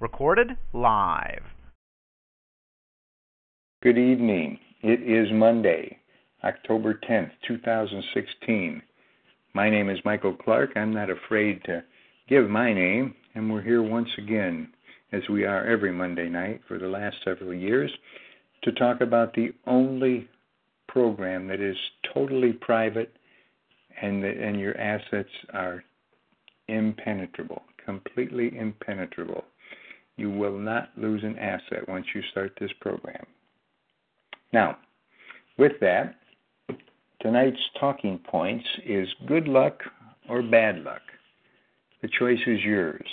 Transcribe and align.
Recorded 0.00 0.48
live. 0.72 1.42
Good 3.82 3.98
evening. 3.98 4.58
It 4.82 5.02
is 5.02 5.32
Monday, 5.32 5.98
October 6.44 7.00
10th, 7.08 7.30
2016. 7.46 8.82
My 9.54 9.70
name 9.70 9.90
is 9.90 9.98
Michael 10.04 10.34
Clark. 10.34 10.70
I'm 10.76 10.92
not 10.92 11.10
afraid 11.10 11.62
to 11.64 11.82
give 12.28 12.48
my 12.48 12.72
name, 12.72 13.14
and 13.34 13.52
we're 13.52 13.62
here 13.62 13.82
once 13.82 14.08
again, 14.18 14.68
as 15.12 15.22
we 15.30 15.44
are 15.44 15.66
every 15.66 15.92
Monday 15.92 16.28
night 16.28 16.60
for 16.68 16.78
the 16.78 16.86
last 16.86 17.16
several 17.24 17.54
years, 17.54 17.90
to 18.62 18.72
talk 18.72 19.00
about 19.00 19.34
the 19.34 19.52
only 19.66 20.28
program 20.88 21.46
that 21.48 21.60
is 21.60 21.76
totally 22.14 22.52
private 22.52 23.12
and, 24.00 24.22
the, 24.22 24.28
and 24.28 24.58
your 24.58 24.76
assets 24.78 25.30
are 25.52 25.82
impenetrable, 26.68 27.62
completely 27.88 28.54
impenetrable. 28.54 29.44
You 30.18 30.30
will 30.30 30.58
not 30.58 30.90
lose 30.98 31.24
an 31.24 31.38
asset 31.38 31.88
once 31.88 32.04
you 32.14 32.20
start 32.30 32.52
this 32.60 32.70
program. 32.82 33.24
Now, 34.52 34.76
with 35.56 35.72
that, 35.80 36.16
tonight's 37.22 37.56
talking 37.80 38.18
points 38.18 38.66
is 38.84 39.08
good 39.26 39.48
luck 39.48 39.80
or 40.28 40.42
bad 40.42 40.84
luck. 40.84 41.00
The 42.02 42.08
choice 42.08 42.40
is 42.46 42.60
yours. 42.62 43.06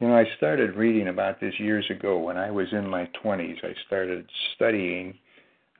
You 0.00 0.08
know, 0.08 0.16
I 0.16 0.24
started 0.36 0.74
reading 0.74 1.06
about 1.06 1.40
this 1.40 1.54
years 1.60 1.88
ago 1.88 2.18
when 2.18 2.36
I 2.36 2.50
was 2.50 2.66
in 2.72 2.88
my 2.88 3.08
20s. 3.24 3.62
I 3.62 3.74
started 3.86 4.28
studying. 4.56 5.14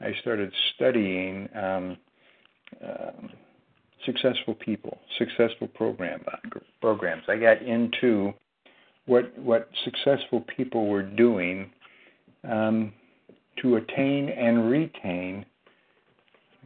I 0.00 0.12
started 0.20 0.52
studying 0.76 1.48
um, 1.56 1.96
uh, 2.80 3.10
successful 4.04 4.54
people, 4.54 4.98
successful 5.18 5.68
program 5.68 6.24
programs. 6.80 7.22
I 7.28 7.36
got 7.36 7.62
into 7.62 8.32
what 9.06 9.36
what 9.38 9.68
successful 9.84 10.44
people 10.56 10.88
were 10.88 11.02
doing 11.02 11.70
um, 12.48 12.92
to 13.62 13.76
attain 13.76 14.28
and 14.28 14.70
retain 14.70 15.44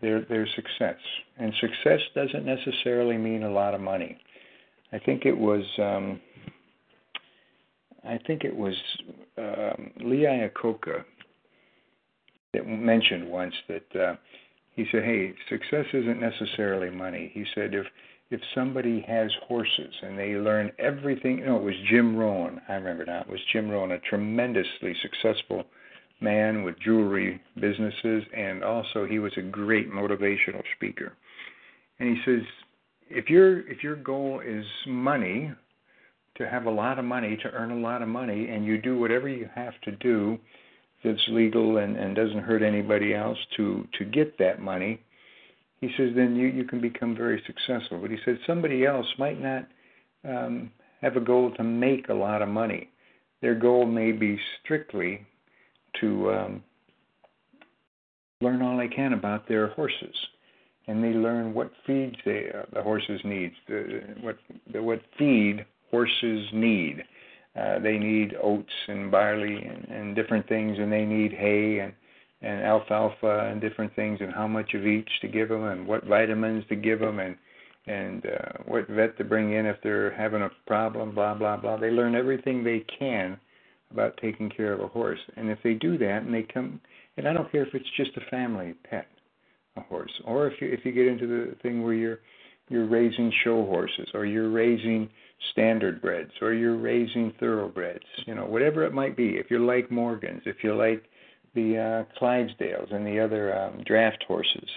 their 0.01 0.23
their 0.23 0.47
success. 0.55 0.99
And 1.39 1.53
success 1.61 2.01
doesn't 2.15 2.45
necessarily 2.45 3.17
mean 3.17 3.43
a 3.43 3.51
lot 3.51 3.75
of 3.75 3.81
money. 3.81 4.19
I 4.93 4.99
think 4.99 5.27
it 5.27 5.37
was 5.37 5.65
um, 5.79 6.21
I 8.05 8.19
think 8.27 8.45
it 8.45 8.57
was 8.57 8.75
um, 9.37 9.91
Lee 10.05 10.25
Iacocca 10.25 11.05
that 12.55 12.67
mentioned 12.67 13.29
once 13.29 13.55
that 13.69 13.97
uh, 13.97 14.17
he 14.79 14.87
said, 14.93 15.03
"Hey, 15.03 15.35
success 15.49 15.87
isn't 15.93 16.21
necessarily 16.21 16.89
money." 16.89 17.33
He 17.35 17.45
said, 17.53 17.75
"If 17.75 17.87
if 18.31 18.41
somebody 18.55 19.01
has 19.09 19.35
horses 19.49 19.93
and 20.03 20.17
they 20.17 20.37
learn 20.37 20.71
everything, 20.79 21.39
you 21.39 21.47
know, 21.47 21.57
it 21.57 21.63
was 21.65 21.75
Jim 21.91 22.15
Rohn. 22.15 22.61
I 22.69 22.75
remember 22.75 23.05
now. 23.05 23.23
It 23.23 23.29
was 23.29 23.41
Jim 23.53 23.69
Rohn, 23.69 23.91
a 23.91 23.99
tremendously 23.99 24.95
successful 25.03 25.65
man 26.21 26.63
with 26.63 26.79
jewelry 26.79 27.41
businesses, 27.59 28.23
and 28.37 28.63
also 28.63 29.05
he 29.05 29.19
was 29.19 29.33
a 29.37 29.43
great 29.43 29.91
motivational 29.91 30.63
speaker. 30.77 31.13
And 31.99 32.17
he 32.17 32.23
says, 32.25 32.43
if 33.11 33.29
your 33.29 33.69
if 33.69 33.83
your 33.83 33.97
goal 33.97 34.41
is 34.47 34.65
money, 34.87 35.51
to 36.37 36.49
have 36.49 36.67
a 36.67 36.71
lot 36.71 37.01
of 37.01 37.05
money, 37.05 37.37
to 37.39 37.51
earn 37.51 37.73
a 37.73 37.81
lot 37.81 38.01
of 38.03 38.09
money, 38.09 38.49
and 38.49 38.65
you 38.65 38.81
do 38.81 38.97
whatever 38.97 39.29
you 39.29 39.49
have 39.57 39.75
to 39.83 39.91
do 39.97 40.39
that's 41.09 41.29
legal 41.29 41.79
and, 41.79 41.97
and 41.97 42.15
doesn't 42.15 42.41
hurt 42.41 42.63
anybody 42.63 43.15
else 43.15 43.39
to 43.57 43.87
to 43.99 44.05
get 44.05 44.39
that 44.39 44.61
money, 44.61 45.01
he 45.81 45.89
says 45.97 46.11
then 46.15 46.37
you 46.37 46.47
you 46.49 46.65
can 46.65 46.81
become 46.81 47.17
very 47.17 47.43
successful. 47.47 47.99
But 48.01 48.11
he 48.11 48.19
said 48.25 48.39
somebody 48.47 48.85
else 48.85 49.07
might 49.19 49.41
not 49.41 49.67
um, 50.29 50.71
have 51.01 51.17
a 51.17 51.21
goal 51.21 51.53
to 51.57 51.65
make 51.65 52.09
a 52.09 52.15
lot 52.15 52.43
of 52.43 52.49
money. 52.49 52.91
Their 53.41 53.55
goal 53.55 53.87
may 53.87 54.13
be 54.13 54.39
strictly 54.63 55.27
to 56.01 56.33
um, 56.33 56.65
learn 58.41 58.63
all 58.63 58.77
they 58.77 58.89
can 58.89 59.13
about 59.13 59.49
their 59.49 59.69
horses, 59.69 60.15
and 60.87 61.03
they 61.03 61.11
learn 61.11 61.55
what 61.55 61.71
feeds 61.87 62.17
they, 62.25 62.51
uh, 62.55 62.63
the 62.73 62.83
horses 62.83 63.21
need, 63.25 63.53
the, 63.69 64.03
what 64.21 64.37
the, 64.73 64.83
what 64.83 65.01
feed 65.19 65.65
horses 65.91 66.49
need 66.53 67.03
uh, 67.57 67.79
they 67.79 67.99
need 67.99 68.35
oats 68.43 68.73
and 68.89 69.11
barley 69.11 69.57
and, 69.57 69.89
and 69.89 70.17
different 70.17 70.49
things, 70.49 70.79
and 70.79 70.93
they 70.93 71.05
need 71.05 71.33
hay 71.33 71.81
and 71.81 71.93
and 72.41 72.63
alfalfa 72.63 73.51
and 73.51 73.61
different 73.61 73.95
things, 73.97 74.19
and 74.21 74.33
how 74.33 74.47
much 74.47 74.73
of 74.75 74.87
each 74.87 75.09
to 75.21 75.27
give 75.27 75.49
them, 75.49 75.65
and 75.65 75.87
what 75.87 76.05
vitamins 76.05 76.65
to 76.69 76.77
give 76.77 77.01
them, 77.01 77.19
and 77.19 77.37
and 77.87 78.27
uh, 78.27 78.63
what 78.67 78.87
vet 78.89 79.17
to 79.19 79.25
bring 79.25 79.55
in 79.55 79.67
if 79.67 79.77
they're 79.83 80.13
having 80.13 80.43
a 80.43 80.51
problem, 80.67 81.15
blah 81.15 81.35
blah 81.35 81.57
blah. 81.57 81.77
They 81.77 81.91
learn 81.91 82.15
everything 82.15 82.63
they 82.63 82.85
can 82.99 83.39
about 83.91 84.19
taking 84.21 84.51
care 84.51 84.73
of 84.73 84.81
a 84.81 84.89
horse, 84.89 85.21
and 85.37 85.49
if 85.49 85.59
they 85.65 85.75
do 85.75 85.97
that, 85.99 86.23
and 86.23 86.33
they 86.33 86.43
come, 86.43 86.81
and 87.17 87.27
I 87.27 87.33
don't 87.33 87.51
care 87.51 87.67
if 87.67 87.75
it's 87.75 87.91
just 87.97 88.17
a 88.17 88.31
family 88.31 88.75
pet, 88.89 89.09
a 89.77 89.81
horse, 89.81 90.13
or 90.25 90.47
if 90.47 90.61
you 90.61 90.69
if 90.69 90.85
you 90.85 90.93
get 90.93 91.07
into 91.07 91.27
the 91.27 91.57
thing 91.63 91.83
where 91.83 91.95
you're 91.95 92.19
you're 92.69 92.87
raising 92.87 93.33
show 93.43 93.65
horses, 93.65 94.09
or 94.15 94.27
you're 94.27 94.51
raising 94.51 95.09
standard 95.53 96.01
breds 96.01 96.33
or 96.41 96.53
you're 96.53 96.77
raising 96.77 97.33
thoroughbreds, 97.39 98.05
you 98.27 98.35
know, 98.35 98.45
whatever 98.45 98.85
it 98.85 98.93
might 98.93 99.17
be. 99.17 99.31
If 99.31 99.51
you 99.51 99.65
like 99.65 99.91
Morgans, 99.91 100.43
if 100.47 100.57
you 100.63 100.75
like 100.75 101.05
the 101.55 102.07
uh, 102.09 102.21
Clydesdales 102.21 102.93
and 102.93 103.07
the 103.07 103.21
other 103.21 103.57
um, 103.57 103.83
draft 103.87 104.25
horses, 104.27 104.69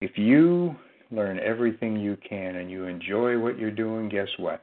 if 0.00 0.16
you 0.16 0.74
learn 1.10 1.38
everything 1.40 1.96
you 1.96 2.16
can 2.28 2.56
and 2.56 2.70
you 2.70 2.84
enjoy 2.84 3.38
what 3.38 3.58
you're 3.58 3.70
doing, 3.70 4.08
guess 4.08 4.28
what? 4.38 4.62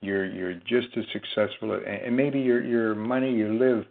You're 0.00 0.26
you're 0.26 0.54
just 0.54 0.88
as 0.96 1.04
successful, 1.12 1.80
and 1.86 2.14
maybe 2.14 2.40
your 2.40 2.62
your 2.62 2.94
money 2.94 3.32
you 3.32 3.58
live 3.58 3.86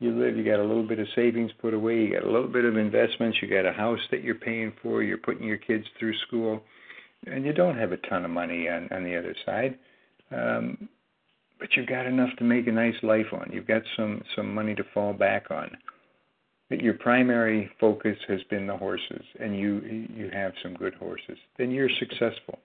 you 0.00 0.12
live 0.12 0.36
you 0.36 0.44
got 0.44 0.58
a 0.58 0.64
little 0.64 0.86
bit 0.86 0.98
of 0.98 1.06
savings 1.14 1.50
put 1.60 1.74
away 1.74 1.96
you 1.96 2.12
got 2.12 2.24
a 2.24 2.30
little 2.30 2.48
bit 2.48 2.64
of 2.64 2.76
investments 2.76 3.36
you 3.40 3.48
got 3.48 3.66
a 3.66 3.72
house 3.72 4.00
that 4.10 4.24
you're 4.24 4.34
paying 4.34 4.72
for 4.82 5.02
you're 5.02 5.18
putting 5.18 5.46
your 5.46 5.58
kids 5.58 5.84
through 5.98 6.16
school 6.26 6.62
and 7.26 7.44
you 7.44 7.52
don't 7.52 7.78
have 7.78 7.92
a 7.92 7.96
ton 7.98 8.24
of 8.24 8.30
money 8.30 8.68
on 8.68 8.88
on 8.90 9.04
the 9.04 9.16
other 9.16 9.34
side, 9.44 9.78
um, 10.30 10.88
but 11.58 11.68
you've 11.76 11.86
got 11.88 12.06
enough 12.06 12.30
to 12.38 12.44
make 12.44 12.66
a 12.66 12.72
nice 12.72 12.94
life 13.02 13.32
on. 13.32 13.50
You've 13.52 13.66
got 13.66 13.82
some 13.96 14.22
some 14.34 14.54
money 14.54 14.74
to 14.74 14.84
fall 14.94 15.12
back 15.12 15.50
on. 15.50 15.70
But 16.70 16.80
your 16.80 16.94
primary 16.94 17.68
focus 17.80 18.16
has 18.28 18.40
been 18.44 18.66
the 18.68 18.76
horses, 18.76 19.24
and 19.40 19.58
you 19.58 20.06
you 20.14 20.30
have 20.32 20.52
some 20.62 20.74
good 20.74 20.94
horses. 20.94 21.36
Then 21.58 21.72
you're 21.72 21.90
successful. 21.98 22.60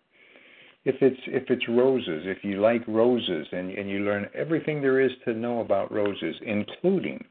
If 0.86 1.02
it's 1.02 1.20
if 1.26 1.50
it's 1.50 1.68
roses, 1.68 2.24
if 2.26 2.44
you 2.44 2.62
like 2.62 2.88
roses, 2.88 3.48
and 3.52 3.72
and 3.72 3.90
you 3.90 4.00
learn 4.00 4.30
everything 4.36 4.80
there 4.80 5.02
is 5.02 5.12
to 5.26 5.34
know 5.34 5.62
about 5.62 5.92
roses, 5.92 6.36
including 6.46 7.26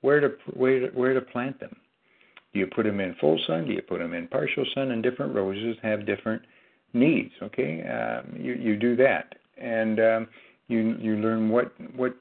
where 0.00 0.18
to 0.20 0.30
where 0.54 0.80
to, 0.80 0.86
where 0.98 1.14
to 1.14 1.20
plant 1.20 1.60
them, 1.60 1.76
do 2.52 2.58
you 2.58 2.66
put 2.66 2.84
them 2.84 3.00
in 3.00 3.14
full 3.20 3.38
sun? 3.46 3.66
Do 3.66 3.72
you 3.72 3.82
put 3.82 3.98
them 3.98 4.14
in 4.14 4.28
partial 4.28 4.64
sun? 4.74 4.90
And 4.90 5.02
different 5.02 5.34
roses 5.34 5.76
have 5.82 6.06
different 6.06 6.42
needs. 6.92 7.32
Okay, 7.42 7.82
um, 7.86 8.34
you 8.36 8.54
you 8.54 8.76
do 8.76 8.96
that, 8.96 9.34
and 9.58 10.00
um, 10.00 10.28
you 10.68 10.96
you 10.98 11.16
learn 11.16 11.50
what 11.50 11.72
what 11.94 12.16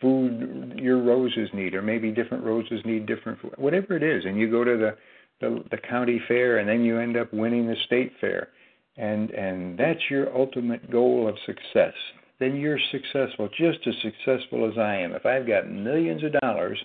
food 0.00 0.74
your 0.76 1.02
roses 1.02 1.48
need, 1.52 1.74
or 1.74 1.82
maybe 1.82 2.10
different 2.10 2.44
roses 2.44 2.80
need 2.84 3.06
different 3.06 3.40
food, 3.40 3.52
whatever 3.56 3.96
it 3.96 4.02
is. 4.02 4.24
And 4.24 4.38
you 4.38 4.50
go 4.50 4.64
to 4.64 4.76
the, 4.76 4.96
the 5.40 5.64
the 5.70 5.78
county 5.78 6.20
fair, 6.28 6.58
and 6.58 6.68
then 6.68 6.84
you 6.84 6.98
end 6.98 7.16
up 7.16 7.32
winning 7.32 7.66
the 7.66 7.76
state 7.86 8.12
fair, 8.20 8.48
and 8.96 9.30
and 9.30 9.78
that's 9.78 10.00
your 10.10 10.36
ultimate 10.36 10.90
goal 10.90 11.28
of 11.28 11.36
success. 11.46 11.94
Then 12.40 12.56
you're 12.56 12.78
successful, 12.92 13.48
just 13.48 13.78
as 13.86 13.94
successful 14.02 14.68
as 14.70 14.78
I 14.78 14.96
am. 14.96 15.12
If 15.12 15.26
I've 15.26 15.46
got 15.46 15.68
millions 15.68 16.22
of 16.22 16.32
dollars, 16.40 16.78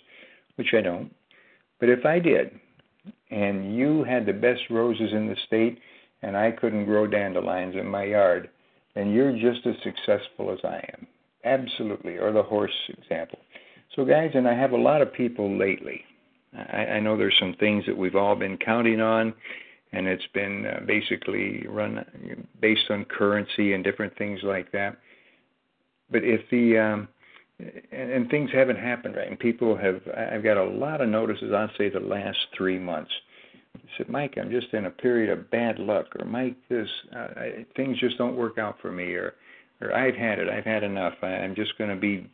which 0.56 0.74
I 0.75 0.81
don't, 0.81 1.14
but 1.80 1.90
if 1.90 2.06
I 2.06 2.18
did, 2.18 2.60
and 3.33 3.75
you 3.75 4.03
had 4.03 4.25
the 4.25 4.33
best 4.33 4.61
roses 4.69 5.11
in 5.11 5.27
the 5.27 5.35
state 5.47 5.79
and 6.21 6.38
I 6.38 6.51
couldn't 6.51 6.85
grow 6.85 7.07
dandelions 7.07 7.75
in 7.75 7.88
my 7.88 8.05
yard, 8.05 8.50
then 8.95 9.12
you're 9.12 9.33
just 9.33 9.65
as 9.65 9.75
successful 9.83 10.51
as 10.51 10.59
I 10.63 10.77
am. 10.94 11.07
Absolutely. 11.44 12.18
Or 12.18 12.31
the 12.31 12.44
horse 12.44 12.71
example. 12.89 13.39
So, 13.95 14.06
guys, 14.06 14.31
and 14.33 14.47
I 14.47 14.53
have 14.53 14.71
a 14.71 14.77
lot 14.77 15.01
of 15.01 15.13
people 15.13 15.57
lately. 15.57 16.03
I, 16.53 16.85
I 16.85 17.00
know 17.00 17.18
there's 17.18 17.38
some 17.39 17.56
things 17.59 17.83
that 17.85 17.97
we've 17.97 18.15
all 18.15 18.35
been 18.35 18.57
counting 18.57 19.01
on, 19.01 19.33
and 19.91 20.07
it's 20.07 20.25
been 20.33 20.65
uh, 20.65 20.79
basically 20.86 21.65
run 21.68 22.06
based 22.62 22.89
on 22.89 23.06
currency 23.06 23.74
and 23.74 23.83
different 23.83 24.18
things 24.18 24.39
like 24.44 24.71
that. 24.71 24.97
But 26.09 26.24
if 26.24 26.41
the 26.50 26.77
um, 26.77 27.07
and, 27.92 28.12
and 28.12 28.30
things 28.30 28.50
haven't 28.54 28.77
happened 28.77 29.15
right. 29.15 29.27
And 29.27 29.39
people 29.39 29.77
have, 29.77 30.01
I've 30.15 30.44
got 30.44 30.57
a 30.57 30.63
lot 30.63 31.01
of 31.01 31.10
notices, 31.10 31.51
I'd 31.54 31.69
say 31.77 31.89
the 31.89 32.00
last 32.00 32.38
three 32.57 32.80
months. 32.80 33.12
I 33.75 33.80
said, 33.98 34.10
Mike, 34.10 34.36
I'm 34.39 34.51
just 34.51 34.74
in 34.74 34.86
a 34.86 34.92
period 34.92 35.30
of 35.30 35.50
bad 35.50 35.80
luck, 35.80 36.07
or 36.19 36.25
Mike, 36.25 36.56
this, 36.69 36.88
uh, 37.15 37.27
I, 37.36 37.65
things 37.75 38.00
just 38.00 38.18
don't 38.18 38.36
work 38.36 38.57
out 38.57 38.77
for 38.81 38.92
me, 38.92 39.13
or, 39.13 39.33
or 39.81 39.95
I've 39.95 40.15
had 40.15 40.39
it, 40.39 40.48
I've 40.48 40.65
had 40.65 40.83
enough. 40.83 41.13
I, 41.21 41.27
I'm 41.27 41.56
just 41.56 41.77
going 41.77 41.89
to 41.89 41.95
be, 41.95 42.30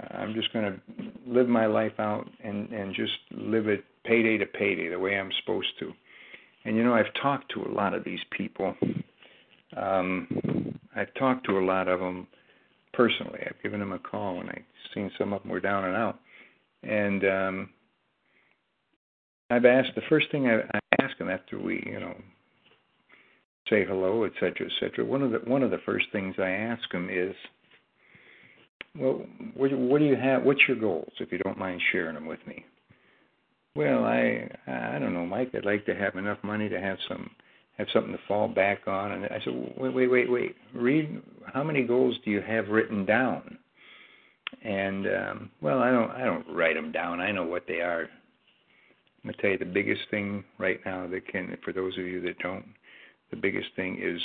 uh, 0.00 0.16
I'm 0.16 0.34
just 0.34 0.52
going 0.52 0.64
to 0.64 0.80
live 1.26 1.48
my 1.48 1.66
life 1.66 1.98
out 1.98 2.28
and, 2.42 2.70
and 2.70 2.94
just 2.94 3.12
live 3.30 3.68
it 3.68 3.84
payday 4.04 4.38
to 4.38 4.46
payday 4.46 4.88
the 4.88 4.98
way 4.98 5.18
I'm 5.18 5.30
supposed 5.40 5.78
to. 5.80 5.92
And 6.64 6.76
you 6.76 6.84
know, 6.84 6.94
I've 6.94 7.12
talked 7.22 7.52
to 7.52 7.62
a 7.62 7.72
lot 7.72 7.94
of 7.94 8.04
these 8.04 8.20
people. 8.36 8.74
Um, 9.76 10.78
I've 10.94 11.12
talked 11.14 11.46
to 11.46 11.58
a 11.58 11.64
lot 11.64 11.88
of 11.88 12.00
them 12.00 12.26
personally. 12.92 13.40
I've 13.46 13.62
given 13.62 13.80
them 13.80 13.92
a 13.92 13.98
call, 13.98 14.40
and 14.40 14.50
I've 14.50 14.64
seen 14.94 15.10
some 15.18 15.32
of 15.32 15.42
them 15.42 15.50
were 15.50 15.60
down 15.60 15.84
and 15.84 15.96
out. 15.96 16.18
And 16.82 17.24
um, 17.24 17.70
I've 19.50 19.64
asked 19.64 19.94
the 19.94 20.02
first 20.08 20.30
thing 20.30 20.46
I, 20.46 20.60
I 20.60 21.02
ask 21.02 21.16
them 21.18 21.30
after 21.30 21.58
we, 21.58 21.82
you 21.86 22.00
know, 22.00 22.14
say 23.68 23.84
hello, 23.84 24.24
et 24.24 24.32
cetera, 24.34 24.66
et 24.66 24.72
cetera. 24.80 25.04
One 25.04 25.22
of 25.22 25.30
the 25.30 25.38
one 25.38 25.62
of 25.62 25.70
the 25.70 25.80
first 25.84 26.06
things 26.12 26.34
I 26.38 26.50
ask 26.50 26.90
them 26.90 27.08
is, 27.10 27.34
well, 28.98 29.26
what, 29.54 29.72
what 29.72 29.98
do 29.98 30.06
you 30.06 30.16
have? 30.16 30.42
What's 30.42 30.66
your 30.66 30.78
goals? 30.78 31.12
If 31.20 31.32
you 31.32 31.38
don't 31.38 31.58
mind 31.58 31.80
sharing 31.92 32.14
them 32.14 32.26
with 32.26 32.40
me. 32.46 32.64
Well, 33.74 34.04
I 34.04 34.48
I 34.66 34.98
don't 34.98 35.14
know, 35.14 35.26
Mike. 35.26 35.50
I'd 35.54 35.64
like 35.64 35.84
to 35.86 35.94
have 35.94 36.16
enough 36.16 36.38
money 36.42 36.68
to 36.68 36.80
have 36.80 36.98
some 37.08 37.30
have 37.78 37.88
something 37.92 38.12
to 38.12 38.18
fall 38.26 38.48
back 38.48 38.86
on. 38.86 39.12
And 39.12 39.24
I 39.26 39.38
said, 39.44 39.54
wait, 39.76 39.94
wait, 39.94 40.08
wait, 40.08 40.30
wait. 40.30 40.56
Read 40.74 41.22
how 41.52 41.62
many 41.62 41.82
goals 41.82 42.16
do 42.24 42.30
you 42.30 42.42
have 42.42 42.68
written 42.68 43.06
down? 43.06 43.58
And 44.62 45.06
um, 45.06 45.50
well, 45.60 45.78
I 45.78 45.90
don't 45.90 46.10
I 46.10 46.24
don't 46.24 46.46
write 46.48 46.74
them 46.74 46.90
down. 46.90 47.20
I 47.20 47.30
know 47.30 47.44
what 47.44 47.64
they 47.68 47.80
are. 47.80 48.02
I'm 48.02 49.30
gonna 49.30 49.36
tell 49.40 49.50
you 49.50 49.58
the 49.58 49.64
biggest 49.64 50.02
thing 50.10 50.44
right 50.58 50.80
now 50.84 51.06
that 51.06 51.28
can, 51.28 51.56
for 51.64 51.72
those 51.72 51.96
of 51.98 52.04
you 52.04 52.20
that 52.22 52.38
don't, 52.38 52.64
the 53.30 53.36
biggest 53.36 53.68
thing 53.76 53.98
is 54.00 54.20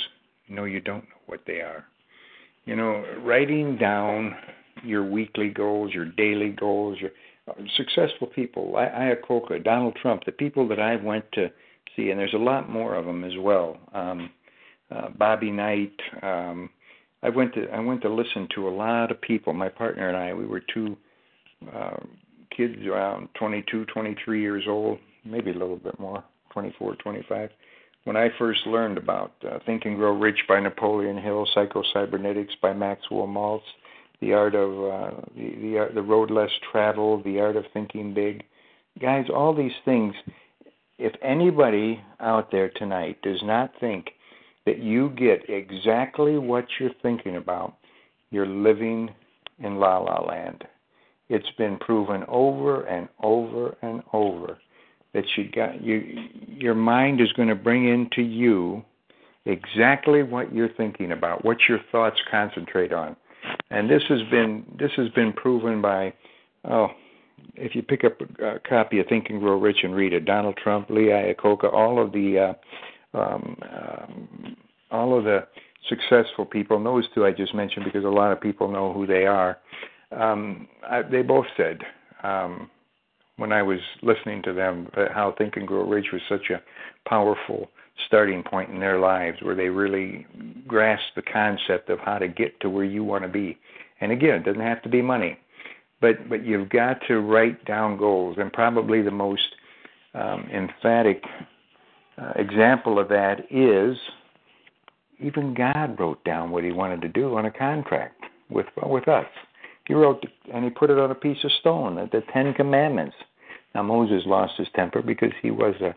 no, 0.48 0.64
you 0.64 0.80
don't 0.80 1.04
know 1.04 1.20
what 1.26 1.40
they 1.46 1.60
are. 1.60 1.84
You 2.64 2.76
know, 2.76 3.04
writing 3.22 3.76
down 3.76 4.34
your 4.82 5.04
weekly 5.04 5.50
goals, 5.50 5.92
your 5.92 6.06
daily 6.06 6.50
goals, 6.50 6.98
your 7.00 7.10
successful 7.76 8.28
people, 8.28 8.72
Iacocca, 8.72 9.62
Donald 9.62 9.96
Trump, 10.00 10.24
the 10.24 10.32
people 10.32 10.66
that 10.68 10.80
I 10.80 10.96
went 10.96 11.24
to 11.32 11.50
see, 11.96 12.10
and 12.10 12.18
there's 12.18 12.34
a 12.34 12.38
lot 12.38 12.70
more 12.70 12.94
of 12.94 13.04
them 13.06 13.24
as 13.24 13.32
well. 13.38 13.78
Um, 13.92 14.30
uh, 14.90 15.08
Bobby 15.18 15.50
Knight. 15.50 15.94
Um, 16.22 16.70
I 17.22 17.30
went 17.30 17.54
to 17.54 17.68
I 17.70 17.80
went 17.80 18.02
to 18.02 18.12
listen 18.12 18.48
to 18.54 18.68
a 18.68 18.70
lot 18.70 19.10
of 19.10 19.20
people. 19.20 19.52
My 19.52 19.68
partner 19.68 20.08
and 20.08 20.16
I, 20.16 20.34
we 20.34 20.46
were 20.46 20.60
two 20.72 20.96
uh, 21.74 21.96
kids 22.54 22.76
around 22.86 23.28
22, 23.34 23.86
23 23.86 24.40
years 24.40 24.64
old, 24.68 24.98
maybe 25.24 25.50
a 25.50 25.54
little 25.54 25.76
bit 25.76 25.98
more, 25.98 26.22
24, 26.52 26.96
25. 26.96 27.50
When 28.04 28.16
I 28.16 28.28
first 28.38 28.66
learned 28.66 28.98
about 28.98 29.32
uh, 29.50 29.58
Think 29.64 29.86
and 29.86 29.96
Grow 29.96 30.12
Rich 30.12 30.40
by 30.46 30.60
Napoleon 30.60 31.16
Hill, 31.16 31.48
Psycho 31.54 31.82
Cybernetics 31.94 32.52
by 32.60 32.74
Maxwell 32.74 33.26
Maltz, 33.26 33.62
the 34.20 34.34
art 34.34 34.54
of 34.54 34.70
uh, 34.70 35.20
the 35.34 35.54
the, 35.56 35.88
the 35.94 36.02
road 36.02 36.30
less 36.30 36.50
traveled, 36.70 37.24
the 37.24 37.40
art 37.40 37.56
of 37.56 37.64
thinking 37.72 38.12
big, 38.12 38.44
guys, 39.00 39.24
all 39.34 39.54
these 39.54 39.72
things 39.86 40.14
if 40.98 41.12
anybody 41.22 42.00
out 42.20 42.50
there 42.50 42.70
tonight 42.70 43.20
does 43.22 43.42
not 43.42 43.72
think 43.80 44.10
that 44.66 44.78
you 44.78 45.10
get 45.10 45.48
exactly 45.48 46.38
what 46.38 46.66
you're 46.78 46.90
thinking 47.02 47.36
about, 47.36 47.76
you're 48.30 48.46
living 48.46 49.10
in 49.58 49.76
la 49.76 49.98
la 49.98 50.24
land. 50.24 50.64
It's 51.28 51.50
been 51.56 51.78
proven 51.78 52.24
over 52.28 52.84
and 52.84 53.08
over 53.22 53.76
and 53.82 54.02
over 54.12 54.58
that 55.14 55.24
you 55.36 55.50
got 55.50 55.82
you 55.82 56.28
your 56.48 56.74
mind 56.74 57.20
is 57.20 57.32
going 57.32 57.48
to 57.48 57.54
bring 57.54 57.88
into 57.88 58.22
you 58.22 58.84
exactly 59.46 60.22
what 60.22 60.54
you're 60.54 60.72
thinking 60.74 61.12
about, 61.12 61.44
what 61.44 61.58
your 61.68 61.80
thoughts 61.92 62.20
concentrate 62.30 62.92
on. 62.92 63.16
And 63.70 63.88
this 63.88 64.02
has 64.08 64.22
been 64.30 64.64
this 64.78 64.90
has 64.96 65.08
been 65.10 65.32
proven 65.32 65.80
by 65.80 66.12
oh 66.68 66.88
if 67.54 67.74
you 67.74 67.82
pick 67.82 68.04
up 68.04 68.20
a, 68.40 68.58
copy 68.60 69.00
of 69.00 69.06
Think 69.06 69.30
and 69.30 69.40
Grow 69.40 69.58
Rich 69.58 69.78
and 69.82 69.94
read 69.94 70.12
it, 70.12 70.24
Donald 70.24 70.56
Trump, 70.56 70.90
Lee 70.90 71.06
Iacocca, 71.06 71.72
all 71.72 72.02
of 72.02 72.12
the 72.12 72.54
uh, 73.14 73.18
um, 73.18 73.56
um, 73.62 74.56
all 74.90 75.16
of 75.16 75.24
the 75.24 75.46
successful 75.88 76.44
people, 76.44 76.76
and 76.76 76.86
those 76.86 77.04
two 77.14 77.24
I 77.24 77.32
just 77.32 77.54
mentioned 77.54 77.84
because 77.84 78.04
a 78.04 78.08
lot 78.08 78.32
of 78.32 78.40
people 78.40 78.70
know 78.70 78.92
who 78.92 79.06
they 79.06 79.26
are. 79.26 79.58
Um, 80.12 80.68
I, 80.88 81.02
they 81.02 81.22
both 81.22 81.46
said 81.56 81.80
um, 82.22 82.70
when 83.36 83.52
I 83.52 83.62
was 83.62 83.80
listening 84.02 84.42
to 84.44 84.52
them 84.52 84.88
how 84.94 85.34
Think 85.36 85.56
and 85.56 85.66
Grow 85.66 85.86
Rich 85.86 86.06
was 86.12 86.22
such 86.28 86.50
a 86.50 86.62
powerful 87.08 87.68
starting 88.06 88.42
point 88.42 88.70
in 88.70 88.80
their 88.80 88.98
lives 88.98 89.38
where 89.42 89.54
they 89.54 89.68
really 89.68 90.26
grasp 90.66 91.04
the 91.14 91.22
concept 91.22 91.90
of 91.90 91.98
how 92.00 92.18
to 92.18 92.28
get 92.28 92.58
to 92.60 92.70
where 92.70 92.84
you 92.84 93.04
want 93.04 93.22
to 93.22 93.28
be. 93.28 93.56
And 94.00 94.10
again, 94.10 94.34
it 94.34 94.44
doesn't 94.44 94.60
have 94.60 94.82
to 94.82 94.88
be 94.88 95.02
money 95.02 95.38
but 96.00 96.28
but 96.28 96.44
you've 96.44 96.68
got 96.68 96.98
to 97.08 97.20
write 97.20 97.64
down 97.64 97.96
goals, 97.96 98.36
and 98.38 98.52
probably 98.52 99.02
the 99.02 99.10
most 99.10 99.54
um, 100.14 100.48
emphatic 100.52 101.24
uh, 102.18 102.32
example 102.36 102.98
of 102.98 103.08
that 103.08 103.46
is 103.50 103.96
even 105.20 105.54
God 105.54 105.98
wrote 105.98 106.22
down 106.24 106.50
what 106.50 106.64
He 106.64 106.72
wanted 106.72 107.02
to 107.02 107.08
do 107.08 107.36
on 107.36 107.46
a 107.46 107.50
contract 107.50 108.22
with 108.50 108.66
with 108.84 109.08
us. 109.08 109.26
He 109.86 109.94
wrote 109.94 110.24
and 110.52 110.64
he 110.64 110.70
put 110.70 110.90
it 110.90 110.98
on 110.98 111.10
a 111.10 111.14
piece 111.14 111.44
of 111.44 111.52
stone, 111.60 111.96
the 111.96 112.22
Ten 112.32 112.54
Commandments. 112.54 113.16
Now 113.74 113.82
Moses 113.82 114.22
lost 114.26 114.54
his 114.56 114.68
temper 114.74 115.02
because 115.02 115.32
he 115.42 115.50
was 115.50 115.74
a 115.80 115.94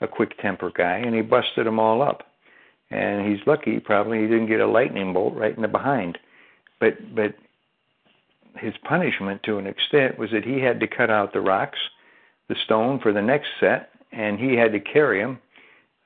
a 0.00 0.08
quick 0.08 0.38
temper 0.38 0.72
guy, 0.74 0.96
and 0.96 1.14
he 1.14 1.20
busted 1.20 1.66
them 1.66 1.78
all 1.78 2.02
up. 2.02 2.24
And 2.90 3.30
he's 3.30 3.46
lucky, 3.46 3.78
probably 3.78 4.20
he 4.20 4.26
didn't 4.26 4.48
get 4.48 4.60
a 4.60 4.66
lightning 4.66 5.12
bolt 5.12 5.34
right 5.34 5.54
in 5.54 5.62
the 5.62 5.68
behind. 5.68 6.18
But 6.80 7.14
but 7.14 7.34
his 8.56 8.74
punishment 8.88 9.42
to 9.44 9.58
an 9.58 9.66
extent 9.66 10.18
was 10.18 10.30
that 10.32 10.44
he 10.44 10.60
had 10.60 10.80
to 10.80 10.86
cut 10.86 11.10
out 11.10 11.32
the 11.32 11.40
rocks, 11.40 11.78
the 12.48 12.56
stone 12.64 12.98
for 13.00 13.12
the 13.12 13.22
next 13.22 13.48
set, 13.58 13.90
and 14.12 14.38
he 14.38 14.54
had 14.54 14.72
to 14.72 14.80
carry 14.80 15.20
them 15.20 15.38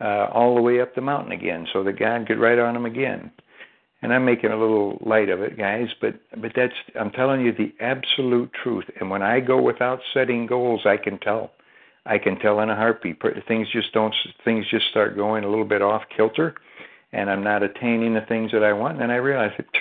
uh, 0.00 0.28
all 0.32 0.54
the 0.54 0.62
way 0.62 0.80
up 0.80 0.94
the 0.94 1.00
mountain 1.00 1.32
again, 1.32 1.66
so 1.72 1.82
that 1.84 1.98
God 1.98 2.26
could 2.26 2.38
write 2.38 2.58
on 2.58 2.74
them 2.74 2.86
again. 2.86 3.30
And 4.02 4.12
I'm 4.12 4.24
making 4.24 4.50
a 4.50 4.58
little 4.58 4.98
light 5.00 5.30
of 5.30 5.40
it, 5.40 5.56
guys, 5.56 5.88
but 6.00 6.14
but 6.36 6.52
that's 6.54 6.74
I'm 6.98 7.10
telling 7.10 7.40
you 7.40 7.52
the 7.52 7.72
absolute 7.80 8.50
truth. 8.62 8.84
And 9.00 9.08
when 9.08 9.22
I 9.22 9.40
go 9.40 9.62
without 9.62 10.00
setting 10.12 10.46
goals, 10.46 10.82
I 10.84 10.98
can 10.98 11.18
tell. 11.18 11.52
I 12.04 12.18
can 12.18 12.38
tell 12.38 12.60
in 12.60 12.68
a 12.68 12.76
heartbeat. 12.76 13.22
Things 13.48 13.66
just 13.72 13.92
don't. 13.94 14.14
Things 14.44 14.66
just 14.70 14.88
start 14.90 15.16
going 15.16 15.44
a 15.44 15.48
little 15.48 15.64
bit 15.64 15.80
off 15.80 16.02
kilter, 16.14 16.54
and 17.12 17.30
I'm 17.30 17.42
not 17.42 17.62
attaining 17.62 18.12
the 18.12 18.20
things 18.28 18.52
that 18.52 18.62
I 18.62 18.74
want. 18.74 19.00
And 19.00 19.10
I 19.10 19.16
realize 19.16 19.52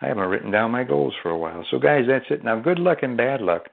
I 0.00 0.06
haven't 0.06 0.28
written 0.28 0.50
down 0.50 0.70
my 0.70 0.84
goals 0.84 1.14
for 1.22 1.30
a 1.30 1.38
while. 1.38 1.64
So, 1.70 1.78
guys, 1.78 2.04
that's 2.06 2.26
it. 2.30 2.44
Now, 2.44 2.58
good 2.60 2.78
luck 2.78 2.98
and 3.02 3.16
bad 3.16 3.40
luck. 3.40 3.68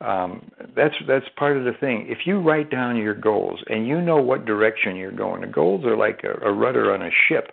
Um, 0.00 0.50
that's 0.74 0.94
that's 1.06 1.24
part 1.36 1.56
of 1.56 1.64
the 1.64 1.72
thing. 1.72 2.06
If 2.08 2.26
you 2.26 2.40
write 2.40 2.70
down 2.70 2.96
your 2.96 3.14
goals 3.14 3.60
and 3.68 3.86
you 3.86 4.00
know 4.00 4.16
what 4.16 4.44
direction 4.44 4.96
you're 4.96 5.12
going, 5.12 5.42
the 5.42 5.46
goals 5.46 5.84
are 5.84 5.96
like 5.96 6.24
a, 6.24 6.46
a 6.46 6.52
rudder 6.52 6.92
on 6.92 7.02
a 7.02 7.10
ship. 7.28 7.52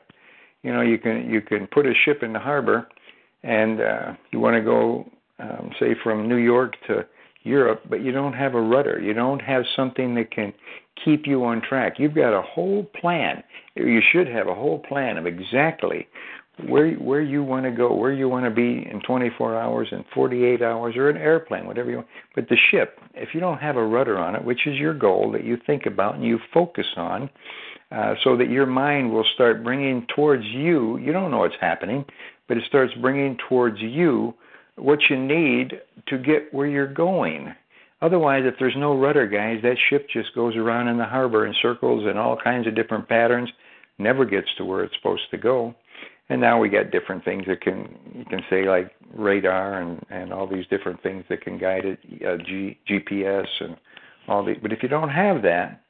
You 0.63 0.74
know, 0.74 0.81
you 0.81 0.98
can 0.98 1.30
you 1.30 1.42
can 1.42 1.68
put 1.68 1.85
a 1.85 1.94
ship 1.94 2.23
in 2.23 2.33
the 2.33 2.40
harbor, 2.40 2.87
and 3.44 3.81
uh, 3.81 4.14
you 4.31 4.40
want 4.40 4.56
to 4.56 4.61
go, 4.61 5.09
um, 5.40 5.71
say, 5.80 5.95
from 6.04 6.28
New 6.28 6.37
York 6.37 6.75
to 6.87 7.06
Europe, 7.44 7.83
but 7.90 8.02
you 8.04 8.11
don't 8.11 8.33
have 8.33 8.56
a 8.56 8.61
rudder. 8.61 8.99
You 8.99 9.14
don't 9.14 9.42
have 9.42 9.64
something 9.75 10.16
that 10.16 10.31
can 10.31 10.54
keep 11.04 11.25
you 11.25 11.44
on 11.45 11.61
track. 11.61 11.94
You've 11.97 12.16
got 12.16 12.37
a 12.37 12.42
whole 12.42 12.83
plan. 12.99 13.44
You 13.75 14.02
should 14.11 14.28
have 14.28 14.47
a 14.47 14.54
whole 14.54 14.80
plan 14.80 15.18
of 15.18 15.25
exactly 15.25 16.07
where 16.68 16.94
where 16.94 17.21
you 17.21 17.44
want 17.44 17.65
to 17.65 17.71
go, 17.71 17.94
where 17.94 18.11
you 18.11 18.30
want 18.30 18.45
to 18.45 18.51
be 18.51 18.87
in 18.89 19.01
24 19.06 19.59
hours, 19.59 19.87
in 19.91 20.03
48 20.13 20.61
hours, 20.61 20.95
or 20.95 21.09
an 21.09 21.18
airplane, 21.18 21.65
whatever 21.65 21.89
you 21.89 21.97
want. 21.97 22.07
But 22.35 22.49
the 22.49 22.57
ship, 22.69 22.99
if 23.13 23.30
you 23.33 23.39
don't 23.39 23.59
have 23.59 23.77
a 23.77 23.85
rudder 23.85 24.18
on 24.18 24.35
it, 24.35 24.44
which 24.44 24.68
is 24.68 24.77
your 24.77 24.94
goal 24.94 25.31
that 25.31 25.44
you 25.44 25.57
think 25.65 25.85
about 25.85 26.15
and 26.15 26.23
you 26.23 26.39
focus 26.53 26.87
on, 26.97 27.30
uh, 27.91 28.15
so 28.23 28.37
that 28.37 28.49
your 28.49 28.65
mind 28.65 29.11
will 29.11 29.25
start 29.33 29.63
bringing 29.63 30.06
towards 30.15 30.45
you. 30.45 30.97
You 30.97 31.11
don't 31.11 31.31
know 31.31 31.39
what's 31.39 31.56
happening, 31.59 32.06
but 32.47 32.57
it 32.57 32.63
starts 32.68 32.94
bringing 33.01 33.37
towards 33.49 33.80
you 33.81 34.33
what 34.77 34.99
you 35.09 35.18
need 35.18 35.73
to 36.07 36.18
get 36.18 36.53
where 36.53 36.68
you're 36.68 36.91
going. 36.91 37.53
Otherwise, 38.01 38.44
if 38.45 38.56
there's 38.57 38.75
no 38.77 38.97
rudder, 38.97 39.27
guys, 39.27 39.59
that 39.61 39.77
ship 39.89 40.07
just 40.11 40.33
goes 40.33 40.56
around 40.56 40.87
in 40.87 40.97
the 40.97 41.06
harbor 41.06 41.45
in 41.45 41.53
circles 41.61 42.06
and 42.07 42.18
all 42.18 42.35
kinds 42.35 42.65
of 42.65 42.75
different 42.75 43.07
patterns, 43.07 43.49
never 43.99 44.25
gets 44.25 44.47
to 44.57 44.65
where 44.65 44.83
it's 44.83 44.95
supposed 44.95 45.30
to 45.30 45.37
go 45.37 45.75
and 46.31 46.40
now 46.40 46.57
we 46.57 46.69
got 46.69 46.92
different 46.92 47.26
things 47.26 47.44
that 47.47 47.59
can 47.59 47.94
you 48.16 48.23
can 48.23 48.40
say 48.50 48.64
like 48.68 48.92
radar 49.14 49.81
and 49.81 50.02
and 50.09 50.31
all 50.31 50.47
these 50.47 50.66
different 50.68 51.04
things 51.04 51.26
that 51.30 51.42
can 51.42 51.57
guide 51.57 51.83
it 51.83 52.00
uh, 52.26 52.42
G, 52.44 52.80
GPS 52.90 53.47
and 53.59 53.76
all 54.30 54.44
the 54.44 54.56
but 54.61 54.71
if 54.71 54.81
you 54.81 54.88
don't 54.88 55.09
have 55.09 55.42
that 55.42 55.81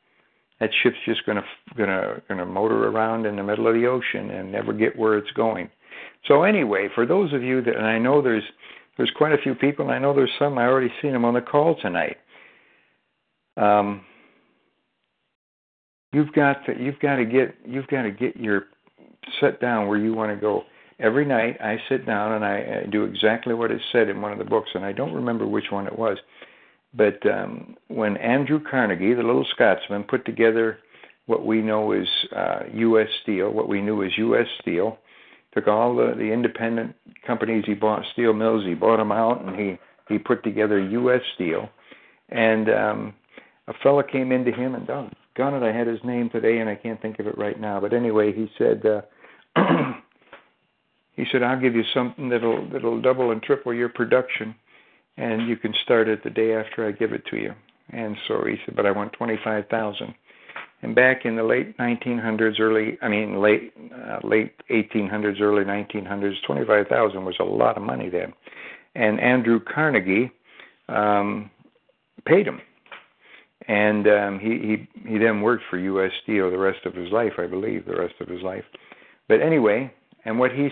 that 0.59 0.71
ship's 0.81 0.97
just 1.05 1.23
going 1.27 1.37
to 1.37 1.43
going 1.77 1.89
to 1.89 2.21
going 2.27 2.39
to 2.39 2.45
motor 2.45 2.87
around 2.87 3.27
in 3.27 3.35
the 3.35 3.43
middle 3.43 3.67
of 3.67 3.75
the 3.75 3.85
ocean 3.85 4.31
and 4.31 4.51
never 4.51 4.73
get 4.73 4.97
where 4.97 5.17
it's 5.17 5.31
going. 5.31 5.69
So 6.27 6.41
anyway 6.41 6.89
for 6.95 7.05
those 7.05 7.31
of 7.33 7.43
you 7.43 7.61
that 7.61 7.75
and 7.75 7.85
I 7.85 7.99
know 7.99 8.23
there's 8.23 8.43
there's 8.97 9.11
quite 9.15 9.33
a 9.33 9.41
few 9.43 9.53
people 9.53 9.85
and 9.85 9.93
I 9.93 9.99
know 9.99 10.13
there's 10.15 10.31
some 10.39 10.57
I 10.57 10.65
already 10.65 10.91
seen 11.03 11.11
them 11.11 11.23
on 11.23 11.35
the 11.35 11.41
call 11.41 11.75
tonight. 11.79 12.17
Um 13.57 14.01
you've 16.11 16.33
got 16.33 16.65
to 16.65 16.73
you've 16.81 16.99
got 16.99 17.17
to 17.17 17.25
get 17.25 17.55
you've 17.63 17.87
got 17.87 18.01
to 18.03 18.11
get 18.11 18.35
your 18.37 18.65
set 19.39 19.59
down 19.59 19.87
where 19.87 19.97
you 19.97 20.13
want 20.13 20.31
to 20.31 20.39
go. 20.39 20.63
Every 20.99 21.25
night 21.25 21.59
I 21.61 21.77
sit 21.89 22.05
down 22.05 22.33
and 22.33 22.45
I 22.45 22.85
do 22.91 23.05
exactly 23.05 23.53
what 23.53 23.71
is 23.71 23.81
said 23.91 24.09
in 24.09 24.21
one 24.21 24.31
of 24.31 24.37
the 24.37 24.45
books, 24.45 24.69
and 24.73 24.85
I 24.85 24.91
don't 24.91 25.13
remember 25.13 25.47
which 25.47 25.71
one 25.71 25.87
it 25.87 25.97
was. 25.97 26.17
But 26.93 27.25
um, 27.25 27.75
when 27.87 28.17
Andrew 28.17 28.59
Carnegie, 28.59 29.13
the 29.13 29.23
little 29.23 29.45
Scotsman, 29.55 30.03
put 30.03 30.25
together 30.25 30.79
what 31.25 31.45
we 31.45 31.61
know 31.61 31.91
as 31.93 32.07
uh, 32.35 32.59
U.S. 32.73 33.07
Steel, 33.23 33.51
what 33.51 33.69
we 33.69 33.81
knew 33.81 34.03
as 34.03 34.11
U.S. 34.17 34.47
Steel, 34.61 34.97
took 35.53 35.67
all 35.67 35.95
the 35.95 36.13
the 36.17 36.31
independent 36.31 36.95
companies 37.25 37.63
he 37.65 37.73
bought, 37.73 38.03
steel 38.13 38.33
mills, 38.33 38.65
he 38.65 38.73
bought 38.73 38.97
them 38.97 39.11
out, 39.11 39.41
and 39.43 39.55
he 39.57 39.79
he 40.09 40.17
put 40.17 40.43
together 40.43 40.79
U.S. 40.79 41.21
Steel. 41.35 41.69
And 42.29 42.69
um, 42.69 43.13
a 43.67 43.73
fellow 43.81 44.03
came 44.03 44.31
into 44.31 44.51
him, 44.51 44.75
and 44.75 44.89
oh, 44.89 45.09
gone 45.41 45.55
it, 45.55 45.63
I 45.63 45.75
had 45.75 45.87
his 45.87 46.03
name 46.03 46.29
today, 46.29 46.59
and 46.59 46.69
I 46.69 46.75
can't 46.75 47.01
think 47.01 47.17
of 47.17 47.25
it 47.25 47.35
right 47.37 47.59
now. 47.59 47.79
But 47.79 47.93
anyway, 47.93 48.31
he 48.31 48.47
said. 48.57 48.85
Uh, 48.85 49.01
he 51.15 51.25
said, 51.31 51.41
"I'll 51.41 51.59
give 51.59 51.75
you 51.75 51.83
something 51.93 52.29
that'll 52.29 52.69
that'll 52.69 53.01
double 53.01 53.31
and 53.31 53.41
triple 53.41 53.73
your 53.73 53.89
production, 53.89 54.53
and 55.17 55.47
you 55.47 55.57
can 55.57 55.73
start 55.83 56.07
it 56.07 56.23
the 56.23 56.29
day 56.29 56.53
after 56.53 56.87
I 56.87 56.91
give 56.91 57.11
it 57.11 57.25
to 57.31 57.37
you." 57.37 57.53
And 57.89 58.15
so 58.27 58.45
he 58.45 58.57
said, 58.65 58.75
"But 58.75 58.85
I 58.85 58.91
want 58.91 59.13
twenty-five 59.13 59.67
thousand. 59.69 60.13
And 60.83 60.95
back 60.95 61.25
in 61.25 61.35
the 61.35 61.43
late 61.43 61.77
1900s, 61.77 62.59
early 62.59 62.97
I 63.01 63.07
mean 63.07 63.41
late 63.41 63.73
uh, 63.93 64.19
late 64.23 64.53
1800s, 64.69 65.39
early 65.41 65.63
1900s, 65.63 66.35
25,000 66.45 67.25
was 67.25 67.35
a 67.39 67.43
lot 67.43 67.77
of 67.77 67.83
money 67.83 68.09
then. 68.09 68.33
And 68.95 69.19
Andrew 69.19 69.59
Carnegie 69.59 70.31
um, 70.89 71.51
paid 72.25 72.47
him, 72.47 72.61
and 73.67 74.07
um, 74.07 74.39
he 74.39 74.87
he 75.03 75.09
he 75.09 75.17
then 75.17 75.41
worked 75.41 75.63
for 75.69 75.77
U.S. 75.77 76.11
Steel 76.23 76.49
the 76.49 76.57
rest 76.57 76.85
of 76.85 76.93
his 76.93 77.11
life, 77.11 77.33
I 77.37 77.47
believe, 77.47 77.85
the 77.85 77.95
rest 77.95 78.15
of 78.19 78.27
his 78.27 78.41
life. 78.41 78.65
But 79.27 79.41
anyway, 79.41 79.93
and 80.25 80.39
what 80.39 80.51
he 80.51 80.69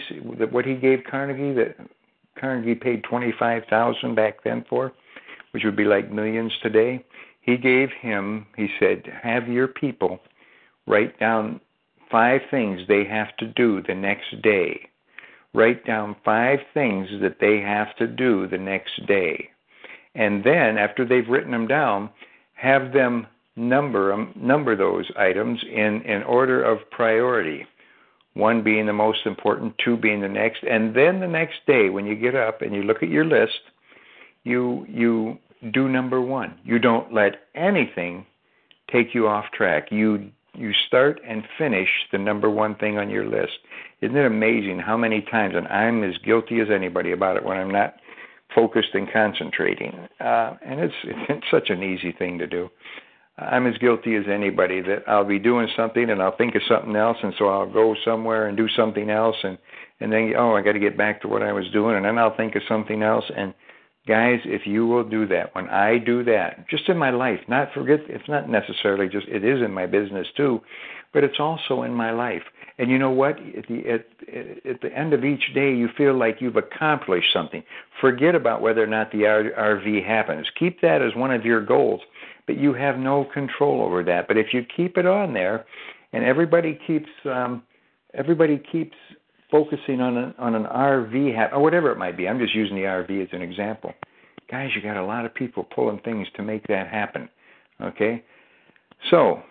what 0.51 0.65
he 0.65 0.75
gave 0.75 0.99
Carnegie 1.09 1.53
that 1.53 1.75
Carnegie 2.39 2.75
paid 2.75 3.03
25,000 3.03 4.15
back 4.15 4.43
then 4.43 4.65
for, 4.69 4.93
which 5.51 5.63
would 5.63 5.75
be 5.75 5.83
like 5.85 6.11
millions 6.11 6.53
today 6.63 7.03
he 7.49 7.57
gave 7.57 7.89
him, 7.91 8.45
he 8.55 8.67
said, 8.79 9.03
have 9.23 9.47
your 9.47 9.67
people 9.67 10.19
write 10.85 11.19
down 11.19 11.59
five 12.11 12.41
things 12.51 12.81
they 12.87 13.03
have 13.05 13.35
to 13.37 13.47
do 13.47 13.81
the 13.81 13.95
next 13.95 14.41
day. 14.41 14.89
Write 15.53 15.85
down 15.85 16.15
five 16.23 16.59
things 16.73 17.07
that 17.21 17.37
they 17.39 17.59
have 17.59 17.95
to 17.95 18.07
do 18.07 18.47
the 18.47 18.57
next 18.57 19.05
day. 19.07 19.49
And 20.15 20.43
then, 20.43 20.77
after 20.77 21.05
they've 21.05 21.27
written 21.27 21.51
them 21.51 21.67
down, 21.67 22.09
have 22.59 22.93
them 22.93 23.27
number 23.55 24.09
them, 24.09 24.33
number 24.35 24.75
those 24.75 25.05
items 25.17 25.59
in, 25.63 26.01
in 26.01 26.23
order 26.23 26.63
of 26.63 26.89
priority. 26.91 27.65
One 28.33 28.63
being 28.63 28.85
the 28.85 28.93
most 28.93 29.19
important, 29.25 29.75
two 29.83 29.97
being 29.97 30.21
the 30.21 30.29
next, 30.29 30.63
and 30.63 30.95
then 30.95 31.19
the 31.19 31.27
next 31.27 31.57
day 31.67 31.89
when 31.89 32.05
you 32.05 32.15
get 32.15 32.35
up 32.35 32.61
and 32.61 32.73
you 32.73 32.83
look 32.83 33.03
at 33.03 33.09
your 33.09 33.25
list, 33.25 33.59
you 34.43 34.85
you 34.87 35.37
do 35.73 35.89
number 35.89 36.21
one. 36.21 36.57
You 36.63 36.79
don't 36.79 37.13
let 37.13 37.47
anything 37.55 38.25
take 38.91 39.13
you 39.13 39.27
off 39.27 39.45
track. 39.51 39.87
You 39.91 40.31
you 40.53 40.71
start 40.87 41.19
and 41.27 41.43
finish 41.57 41.89
the 42.11 42.17
number 42.17 42.49
one 42.49 42.75
thing 42.75 42.97
on 42.97 43.09
your 43.09 43.25
list. 43.25 43.57
Isn't 44.01 44.15
it 44.15 44.25
amazing 44.25 44.79
how 44.79 44.95
many 44.95 45.21
times, 45.21 45.55
and 45.57 45.67
I'm 45.67 46.03
as 46.03 46.17
guilty 46.19 46.59
as 46.61 46.67
anybody 46.73 47.11
about 47.11 47.35
it 47.35 47.43
when 47.43 47.57
I'm 47.57 47.71
not 47.71 47.95
focused 48.55 48.93
and 48.93 49.11
concentrating. 49.11 50.07
Uh, 50.19 50.55
and 50.65 50.79
it's 50.79 50.93
it's 51.03 51.45
such 51.51 51.69
an 51.69 51.83
easy 51.83 52.11
thing 52.11 52.39
to 52.39 52.47
do. 52.47 52.69
I'm 53.37 53.67
as 53.67 53.77
guilty 53.77 54.15
as 54.15 54.25
anybody 54.29 54.81
that 54.81 55.03
I'll 55.07 55.23
be 55.23 55.39
doing 55.39 55.69
something 55.77 56.09
and 56.09 56.21
I'll 56.21 56.35
think 56.35 56.55
of 56.55 56.61
something 56.67 56.95
else, 56.95 57.17
and 57.23 57.33
so 57.39 57.47
I'll 57.47 57.71
go 57.71 57.95
somewhere 58.03 58.47
and 58.47 58.57
do 58.57 58.67
something 58.75 59.09
else, 59.09 59.37
and 59.43 59.57
and 59.99 60.11
then 60.11 60.33
oh 60.37 60.55
I 60.55 60.61
got 60.61 60.73
to 60.73 60.79
get 60.79 60.97
back 60.97 61.21
to 61.21 61.27
what 61.27 61.43
I 61.43 61.53
was 61.53 61.69
doing, 61.71 61.95
and 61.95 62.05
then 62.05 62.17
I'll 62.17 62.35
think 62.35 62.55
of 62.55 62.61
something 62.67 63.01
else, 63.01 63.25
and 63.35 63.53
Guys, 64.09 64.39
if 64.45 64.65
you 64.65 64.87
will 64.87 65.03
do 65.03 65.27
that, 65.27 65.53
when 65.53 65.69
I 65.69 65.99
do 65.99 66.23
that, 66.23 66.67
just 66.67 66.89
in 66.89 66.97
my 66.97 67.11
life, 67.11 67.39
not 67.47 67.71
forget, 67.73 67.99
it's 68.07 68.27
not 68.27 68.49
necessarily 68.49 69.07
just, 69.07 69.27
it 69.27 69.43
is 69.43 69.61
in 69.61 69.71
my 69.71 69.85
business 69.85 70.25
too, 70.35 70.61
but 71.13 71.23
it's 71.23 71.39
also 71.39 71.83
in 71.83 71.93
my 71.93 72.09
life. 72.09 72.41
And 72.79 72.89
you 72.89 72.97
know 72.97 73.11
what? 73.11 73.37
At 73.37 73.67
the, 73.67 73.83
at, 73.89 74.05
at 74.65 74.81
the 74.81 74.91
end 74.97 75.13
of 75.13 75.25
each 75.25 75.53
day, 75.53 75.75
you 75.75 75.89
feel 75.97 76.17
like 76.17 76.37
you've 76.39 76.55
accomplished 76.55 77.31
something. 77.33 77.61
Forget 77.99 78.35
about 78.35 78.61
whether 78.61 78.81
or 78.81 78.87
not 78.87 79.11
the 79.11 79.19
RV 79.19 80.05
happens. 80.07 80.47
Keep 80.57 80.79
that 80.81 81.01
as 81.01 81.13
one 81.13 81.31
of 81.31 81.43
your 81.43 81.63
goals, 81.63 81.99
but 82.47 82.57
you 82.57 82.73
have 82.73 82.97
no 82.97 83.25
control 83.25 83.81
over 83.81 84.01
that. 84.05 84.29
But 84.29 84.37
if 84.37 84.53
you 84.53 84.65
keep 84.75 84.97
it 84.97 85.05
on 85.05 85.33
there, 85.33 85.65
and 86.13 86.23
everybody 86.23 86.79
keeps 86.87 87.09
um, 87.25 87.63
everybody 88.13 88.57
keeps 88.71 88.95
focusing 89.51 89.99
on 89.99 90.17
an 90.17 90.33
on 90.37 90.55
an 90.55 90.63
RV 90.63 91.35
ha- 91.35 91.55
or 91.55 91.61
whatever 91.61 91.91
it 91.91 91.97
might 91.97 92.15
be. 92.15 92.27
I'm 92.27 92.39
just 92.39 92.55
using 92.55 92.75
the 92.75 92.83
RV 92.83 93.23
as 93.23 93.29
an 93.33 93.41
example. 93.41 93.93
Guys, 94.49 94.69
you 94.73 94.81
got 94.81 94.97
a 94.97 95.05
lot 95.05 95.25
of 95.25 95.35
people 95.35 95.63
pulling 95.63 95.99
things 95.99 96.27
to 96.35 96.43
make 96.43 96.65
that 96.67 96.87
happen. 96.87 97.29
Okay, 97.81 98.23
so 99.09 99.43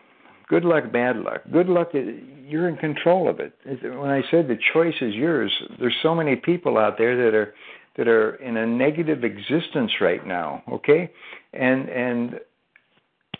good 0.49 0.64
luck, 0.64 0.90
bad 0.93 1.17
luck. 1.17 1.43
Good 1.52 1.69
luck, 1.69 1.90
uh, 1.95 1.99
you're 2.47 2.69
in 2.69 2.76
control 2.76 3.28
of 3.28 3.40
it. 3.40 3.52
When 3.64 4.11
I 4.11 4.23
said 4.31 4.49
the 4.49 4.59
choice 4.73 4.95
is 5.00 5.14
yours, 5.14 5.52
there's 5.78 5.97
so 6.02 6.14
many 6.14 6.37
people 6.37 6.78
out 6.78 6.97
there 6.99 7.17
that 7.25 7.35
are 7.37 7.55
that 7.97 8.07
are 8.07 8.37
in 8.37 8.57
a 8.57 8.67
negative 8.67 9.25
existence 9.25 9.90
right 10.00 10.26
now. 10.26 10.62
Okay, 10.71 11.11
and 11.52 11.88
and 11.88 12.40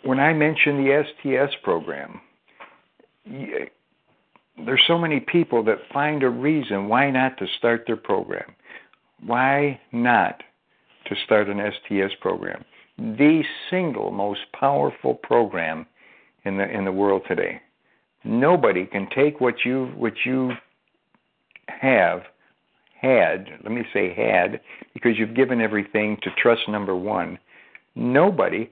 when 0.03 0.19
I 0.19 0.33
mentioned 0.33 0.79
the 0.79 1.03
STS 1.03 1.55
program, 1.63 2.21
there's 3.25 4.83
so 4.87 4.97
many 4.97 5.19
people 5.19 5.63
that 5.63 5.77
find 5.93 6.23
a 6.23 6.29
reason 6.29 6.87
why 6.87 7.09
not 7.09 7.37
to 7.37 7.45
start 7.57 7.83
their 7.87 7.97
program. 7.97 8.55
Why 9.25 9.79
not 9.91 10.41
to 11.07 11.15
start 11.25 11.49
an 11.49 11.59
STS 11.59 12.13
program? 12.21 12.63
The 12.97 13.43
single 13.69 14.11
most 14.11 14.41
powerful 14.57 15.15
program 15.15 15.85
in 16.45 16.57
the 16.57 16.69
in 16.69 16.85
the 16.85 16.91
world 16.91 17.23
today. 17.27 17.61
Nobody 18.23 18.85
can 18.85 19.07
take 19.15 19.39
what 19.39 19.65
you 19.65 19.91
what 19.95 20.13
you 20.25 20.51
have 21.67 22.23
had, 22.99 23.47
let 23.63 23.71
me 23.71 23.83
say 23.93 24.13
had, 24.13 24.59
because 24.93 25.17
you've 25.17 25.35
given 25.35 25.61
everything 25.61 26.17
to 26.23 26.29
trust 26.41 26.61
number 26.67 26.95
one. 26.95 27.39
Nobody 27.95 28.69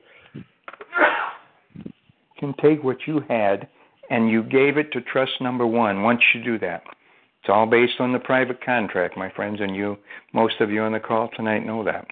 can 2.37 2.53
take 2.61 2.83
what 2.83 2.97
you 3.07 3.21
had 3.29 3.67
and 4.09 4.29
you 4.29 4.43
gave 4.43 4.77
it 4.77 4.91
to 4.93 5.01
trust 5.01 5.31
number 5.41 5.65
one 5.65 6.03
once 6.03 6.21
you 6.33 6.43
do 6.43 6.59
that. 6.59 6.83
It's 7.41 7.49
all 7.49 7.65
based 7.65 7.99
on 7.99 8.13
the 8.13 8.19
private 8.19 8.63
contract, 8.63 9.17
my 9.17 9.29
friends, 9.31 9.59
and 9.61 9.75
you, 9.75 9.97
most 10.33 10.59
of 10.59 10.69
you 10.69 10.81
on 10.81 10.91
the 10.91 10.99
call 10.99 11.29
tonight 11.35 11.65
know 11.65 11.83
that. 11.83 12.07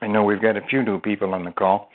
I 0.00 0.06
know 0.08 0.24
we've 0.24 0.42
got 0.42 0.56
a 0.56 0.66
few 0.68 0.82
new 0.82 1.00
people 1.00 1.34
on 1.34 1.44
the 1.44 1.52
call, 1.52 1.90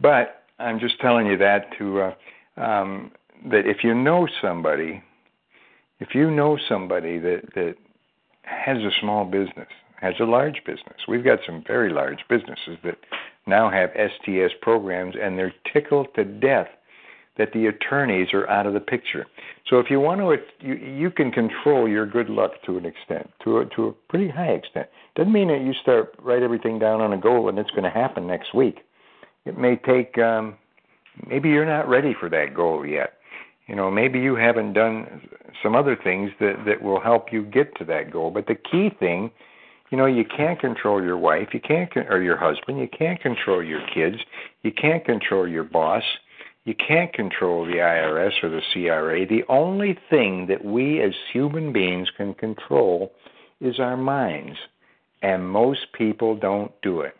but 0.00 0.37
I'm 0.58 0.80
just 0.80 1.00
telling 1.00 1.26
you 1.26 1.36
that 1.38 1.66
to 1.78 2.00
uh, 2.00 2.14
um, 2.60 3.12
that 3.46 3.66
if 3.66 3.84
you 3.84 3.94
know 3.94 4.26
somebody, 4.42 5.02
if 6.00 6.14
you 6.14 6.30
know 6.30 6.58
somebody 6.68 7.18
that 7.18 7.42
that 7.54 7.74
has 8.42 8.78
a 8.78 8.90
small 9.00 9.24
business, 9.24 9.68
has 10.00 10.14
a 10.20 10.24
large 10.24 10.62
business, 10.64 10.96
we've 11.06 11.24
got 11.24 11.38
some 11.46 11.62
very 11.66 11.92
large 11.92 12.20
businesses 12.28 12.76
that 12.84 12.98
now 13.46 13.70
have 13.70 13.90
STS 13.92 14.54
programs, 14.60 15.14
and 15.20 15.38
they're 15.38 15.54
tickled 15.72 16.08
to 16.16 16.24
death 16.24 16.68
that 17.38 17.52
the 17.52 17.66
attorneys 17.66 18.34
are 18.34 18.48
out 18.48 18.66
of 18.66 18.74
the 18.74 18.80
picture. 18.80 19.24
So 19.68 19.78
if 19.78 19.90
you 19.90 20.00
want 20.00 20.20
to, 20.20 20.66
you, 20.66 20.74
you 20.74 21.10
can 21.10 21.30
control 21.30 21.88
your 21.88 22.04
good 22.04 22.28
luck 22.28 22.50
to 22.66 22.76
an 22.76 22.84
extent, 22.84 23.30
to 23.44 23.58
a, 23.58 23.66
to 23.76 23.86
a 23.86 23.92
pretty 23.92 24.28
high 24.28 24.50
extent. 24.50 24.88
Doesn't 25.14 25.32
mean 25.32 25.48
that 25.48 25.60
you 25.60 25.72
start 25.80 26.14
write 26.20 26.42
everything 26.42 26.78
down 26.78 27.00
on 27.00 27.12
a 27.12 27.16
goal 27.16 27.48
and 27.48 27.58
it's 27.58 27.70
going 27.70 27.84
to 27.84 27.90
happen 27.90 28.26
next 28.26 28.54
week. 28.54 28.80
It 29.44 29.58
may 29.58 29.76
take. 29.76 30.18
Um, 30.18 30.56
maybe 31.26 31.48
you're 31.48 31.66
not 31.66 31.88
ready 31.88 32.14
for 32.18 32.28
that 32.28 32.54
goal 32.54 32.86
yet. 32.86 33.14
You 33.66 33.76
know, 33.76 33.90
maybe 33.90 34.18
you 34.18 34.34
haven't 34.34 34.72
done 34.72 35.28
some 35.62 35.74
other 35.74 35.96
things 35.96 36.30
that 36.40 36.64
that 36.66 36.82
will 36.82 37.00
help 37.00 37.32
you 37.32 37.42
get 37.44 37.76
to 37.76 37.84
that 37.86 38.10
goal. 38.10 38.30
But 38.30 38.46
the 38.46 38.54
key 38.54 38.90
thing, 38.98 39.30
you 39.90 39.98
know, 39.98 40.06
you 40.06 40.24
can't 40.24 40.60
control 40.60 41.02
your 41.02 41.18
wife, 41.18 41.48
you 41.52 41.60
can't 41.60 41.90
or 41.96 42.22
your 42.22 42.36
husband, 42.36 42.78
you 42.78 42.88
can't 42.88 43.20
control 43.20 43.62
your 43.62 43.86
kids, 43.94 44.16
you 44.62 44.72
can't 44.72 45.04
control 45.04 45.46
your 45.48 45.64
boss 45.64 46.02
you 46.68 46.74
can't 46.74 47.10
control 47.14 47.64
the 47.64 47.76
IRS 47.78 48.42
or 48.42 48.50
the 48.50 48.60
CRA. 48.74 49.26
The 49.26 49.42
only 49.48 49.98
thing 50.10 50.48
that 50.48 50.62
we 50.62 51.00
as 51.00 51.14
human 51.32 51.72
beings 51.72 52.10
can 52.14 52.34
control 52.34 53.10
is 53.58 53.80
our 53.80 53.96
minds. 53.96 54.58
And 55.22 55.48
most 55.48 55.86
people 55.94 56.36
don't 56.36 56.70
do 56.82 57.00
it. 57.00 57.16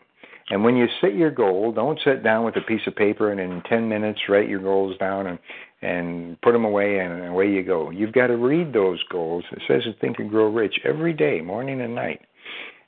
And 0.49 0.63
when 0.63 0.75
you 0.75 0.87
set 0.99 1.15
your 1.15 1.29
goal, 1.29 1.71
don't 1.71 1.99
sit 2.03 2.23
down 2.23 2.43
with 2.43 2.55
a 2.55 2.61
piece 2.61 2.81
of 2.87 2.95
paper 2.95 3.31
and 3.31 3.39
in 3.39 3.61
10 3.69 3.87
minutes 3.87 4.19
write 4.27 4.49
your 4.49 4.59
goals 4.59 4.97
down 4.97 5.27
and 5.27 5.39
and 5.81 6.41
put 6.41 6.51
them 6.51 6.65
away 6.65 6.99
and 6.99 7.27
away 7.27 7.49
you 7.49 7.63
go. 7.63 7.89
You've 7.89 8.11
got 8.11 8.27
to 8.27 8.35
read 8.35 8.73
those 8.73 9.01
goals. 9.09 9.45
It 9.51 9.61
says 9.65 9.83
in 9.85 9.93
Think 10.01 10.19
and 10.19 10.29
Grow 10.29 10.51
Rich 10.51 10.79
every 10.83 11.13
day, 11.13 11.39
morning 11.39 11.79
and 11.79 11.95
night. 11.95 12.21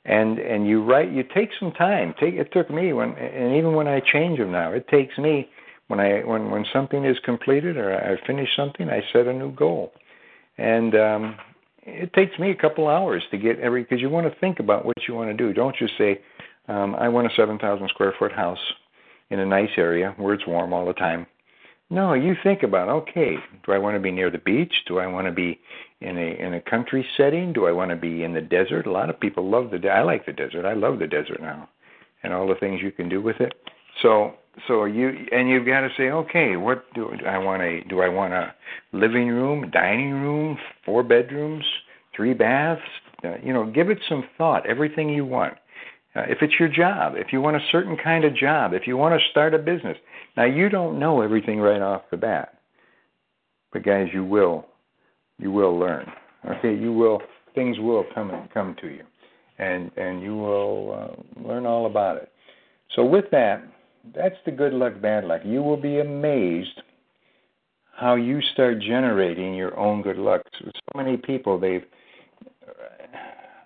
And 0.04 0.38
and 0.38 0.68
you 0.68 0.84
write. 0.84 1.10
You 1.12 1.22
take 1.22 1.50
some 1.58 1.72
time. 1.72 2.14
Take 2.20 2.34
it 2.34 2.52
took 2.52 2.68
me 2.68 2.92
when 2.92 3.12
and 3.12 3.56
even 3.56 3.74
when 3.74 3.86
I 3.86 4.00
change 4.00 4.38
them 4.38 4.50
now, 4.50 4.72
it 4.72 4.88
takes 4.88 5.16
me 5.16 5.48
when 5.86 6.00
I 6.00 6.20
when 6.24 6.50
when 6.50 6.64
something 6.72 7.04
is 7.04 7.18
completed 7.24 7.76
or 7.76 7.94
I 7.94 8.26
finish 8.26 8.48
something, 8.56 8.88
I 8.88 9.02
set 9.12 9.26
a 9.26 9.32
new 9.32 9.52
goal, 9.52 9.92
and 10.58 10.94
um, 10.94 11.36
it 11.82 12.12
takes 12.14 12.38
me 12.38 12.50
a 12.50 12.54
couple 12.54 12.88
hours 12.88 13.22
to 13.30 13.38
get 13.38 13.58
every 13.58 13.82
because 13.82 14.00
you 14.00 14.08
want 14.08 14.32
to 14.32 14.40
think 14.40 14.58
about 14.58 14.84
what 14.84 14.96
you 15.06 15.14
want 15.14 15.30
to 15.30 15.36
do. 15.36 15.52
Don't 15.52 15.76
just 15.76 15.92
say, 15.98 16.20
um, 16.72 16.94
"I 16.94 17.08
want 17.08 17.26
a 17.26 17.34
7,000 17.36 17.88
square 17.88 18.14
foot 18.18 18.32
house 18.32 18.72
in 19.30 19.38
a 19.38 19.46
nice 19.46 19.70
area 19.76 20.14
where 20.16 20.34
it's 20.34 20.46
warm 20.46 20.72
all 20.72 20.86
the 20.86 20.94
time." 20.94 21.26
No, 21.92 22.14
you 22.14 22.34
think 22.42 22.62
about 22.62 22.88
okay, 22.88 23.36
do 23.66 23.72
I 23.72 23.76
want 23.76 23.96
to 23.96 24.00
be 24.00 24.10
near 24.10 24.30
the 24.30 24.38
beach? 24.38 24.72
Do 24.88 24.98
I 24.98 25.06
want 25.06 25.26
to 25.26 25.30
be 25.32 25.60
in 26.00 26.16
a 26.16 26.42
in 26.42 26.54
a 26.54 26.60
country 26.62 27.06
setting? 27.18 27.52
Do 27.52 27.66
I 27.66 27.72
want 27.72 27.90
to 27.90 27.96
be 27.96 28.24
in 28.24 28.32
the 28.32 28.40
desert? 28.40 28.86
A 28.86 28.90
lot 28.90 29.10
of 29.10 29.20
people 29.20 29.50
love 29.50 29.70
the 29.70 29.90
I 29.90 30.02
like 30.02 30.24
the 30.24 30.32
desert. 30.32 30.64
I 30.64 30.72
love 30.72 30.98
the 30.98 31.06
desert 31.06 31.42
now. 31.42 31.68
And 32.22 32.32
all 32.32 32.48
the 32.48 32.54
things 32.54 32.80
you 32.82 32.92
can 32.92 33.10
do 33.10 33.20
with 33.20 33.40
it. 33.40 33.52
So 34.00 34.32
so 34.68 34.86
you 34.86 35.26
and 35.32 35.50
you've 35.50 35.66
got 35.66 35.80
to 35.80 35.90
say, 35.98 36.04
okay, 36.04 36.56
what 36.56 36.84
do 36.94 37.10
I 37.26 37.36
want 37.36 37.60
a 37.60 37.82
do 37.90 38.00
I 38.00 38.08
want 38.08 38.32
a 38.32 38.54
living 38.92 39.28
room, 39.28 39.70
dining 39.70 40.12
room, 40.12 40.56
four 40.86 41.02
bedrooms, 41.02 41.64
three 42.16 42.32
baths? 42.32 42.80
Uh, 43.22 43.36
you 43.44 43.52
know, 43.52 43.70
give 43.70 43.90
it 43.90 43.98
some 44.08 44.24
thought. 44.38 44.66
Everything 44.66 45.10
you 45.10 45.26
want. 45.26 45.54
Uh, 46.14 46.22
if 46.28 46.38
it's 46.42 46.54
your 46.58 46.68
job, 46.68 47.14
if 47.16 47.32
you 47.32 47.40
want 47.40 47.56
a 47.56 47.66
certain 47.70 47.96
kind 47.96 48.24
of 48.24 48.36
job, 48.36 48.74
if 48.74 48.86
you 48.86 48.96
want 48.96 49.18
to 49.18 49.30
start 49.30 49.54
a 49.54 49.58
business. 49.58 49.96
Now 50.36 50.44
you 50.44 50.68
don't 50.68 50.98
know 50.98 51.22
everything 51.22 51.58
right 51.58 51.80
off 51.80 52.02
the 52.10 52.16
bat, 52.16 52.58
but 53.72 53.84
guys, 53.84 54.08
you 54.12 54.24
will, 54.24 54.66
you 55.38 55.50
will 55.50 55.78
learn. 55.78 56.06
Okay, 56.48 56.74
you 56.74 56.92
will. 56.92 57.20
Things 57.54 57.78
will 57.78 58.04
come 58.14 58.48
come 58.52 58.76
to 58.80 58.88
you, 58.88 59.04
and 59.58 59.90
and 59.96 60.22
you 60.22 60.36
will 60.36 60.92
uh, 60.92 61.48
learn 61.48 61.66
all 61.66 61.86
about 61.86 62.16
it. 62.16 62.30
So 62.94 63.04
with 63.04 63.26
that, 63.30 63.62
that's 64.14 64.36
the 64.44 64.52
good 64.52 64.72
luck, 64.72 65.00
bad 65.00 65.24
luck. 65.24 65.42
You 65.44 65.62
will 65.62 65.76
be 65.76 66.00
amazed 66.00 66.82
how 67.94 68.16
you 68.16 68.40
start 68.52 68.80
generating 68.80 69.54
your 69.54 69.78
own 69.78 70.02
good 70.02 70.18
luck. 70.18 70.42
So 70.58 70.70
many 70.94 71.16
people 71.16 71.58
they've 71.58 71.84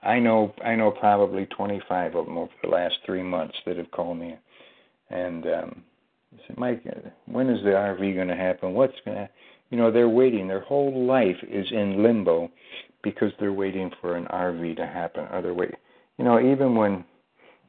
I 0.07 0.19
know 0.21 0.55
I 0.65 0.77
know 0.77 0.91
probably 0.91 1.47
25 1.47 2.15
of 2.15 2.27
them 2.27 2.39
over 2.39 2.53
the 2.63 2.69
last 2.69 2.95
three 3.05 3.23
months 3.23 3.57
that 3.67 3.77
have 3.77 3.91
called 3.91 4.19
me, 4.19 4.37
and 5.11 5.47
um, 5.47 5.83
said, 6.47 6.59
Mike, 6.59 6.83
when 7.27 7.49
is 7.49 7.63
the 7.65 7.71
RV 7.71 8.15
going 8.15 8.29
to 8.29 8.37
happen? 8.37 8.75
What's 8.75 8.97
going 9.05 9.17
to, 9.17 9.29
you 9.71 9.79
know, 9.79 9.91
they're 9.91 10.09
waiting. 10.09 10.49
Their 10.49 10.61
whole 10.61 11.07
life 11.07 11.37
is 11.49 11.67
in 11.71 12.03
limbo 12.03 12.51
because 13.03 13.33
they're 13.39 13.53
waiting 13.53 13.91
for 14.01 14.17
an 14.17 14.27
RV 14.27 14.77
to 14.77 14.87
happen. 14.87 15.27
Wait, 15.57 15.75
you 16.19 16.25
know, 16.25 16.41
even 16.41 16.75
when, 16.75 17.05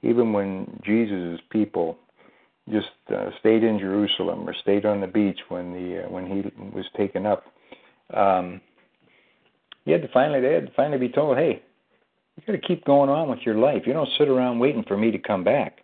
even 0.03 0.33
when 0.33 0.79
Jesus' 0.85 1.39
people 1.49 1.97
just 2.69 2.87
uh, 3.13 3.29
stayed 3.39 3.63
in 3.63 3.79
Jerusalem 3.79 4.47
or 4.47 4.53
stayed 4.61 4.85
on 4.85 5.01
the 5.01 5.07
beach 5.07 5.39
when 5.49 5.71
the 5.71 6.03
uh, 6.03 6.09
when 6.09 6.25
he 6.25 6.41
was 6.75 6.85
taken 6.97 7.25
up. 7.25 7.45
Um, 8.13 8.61
he 9.85 9.91
had 9.91 10.01
to 10.01 10.09
finally 10.13 10.41
they 10.41 10.53
had 10.53 10.67
to 10.67 10.73
finally 10.73 10.97
be 10.97 11.09
told, 11.09 11.37
hey, 11.37 11.63
you 12.37 12.43
got 12.45 12.61
to 12.61 12.67
keep 12.67 12.85
going 12.85 13.09
on 13.09 13.29
with 13.29 13.39
your 13.41 13.55
life. 13.55 13.83
You 13.85 13.93
don't 13.93 14.09
sit 14.17 14.29
around 14.29 14.59
waiting 14.59 14.83
for 14.87 14.95
me 14.95 15.11
to 15.11 15.17
come 15.17 15.43
back. 15.43 15.79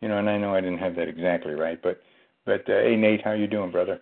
You 0.00 0.08
know, 0.08 0.18
and 0.18 0.30
I 0.30 0.38
know 0.38 0.54
I 0.54 0.60
didn't 0.60 0.78
have 0.78 0.94
that 0.96 1.08
exactly 1.08 1.54
right, 1.54 1.80
but 1.82 2.00
but 2.44 2.60
uh, 2.68 2.82
hey 2.82 2.96
Nate, 2.96 3.24
how 3.24 3.32
you 3.32 3.46
doing, 3.46 3.72
brother? 3.72 4.00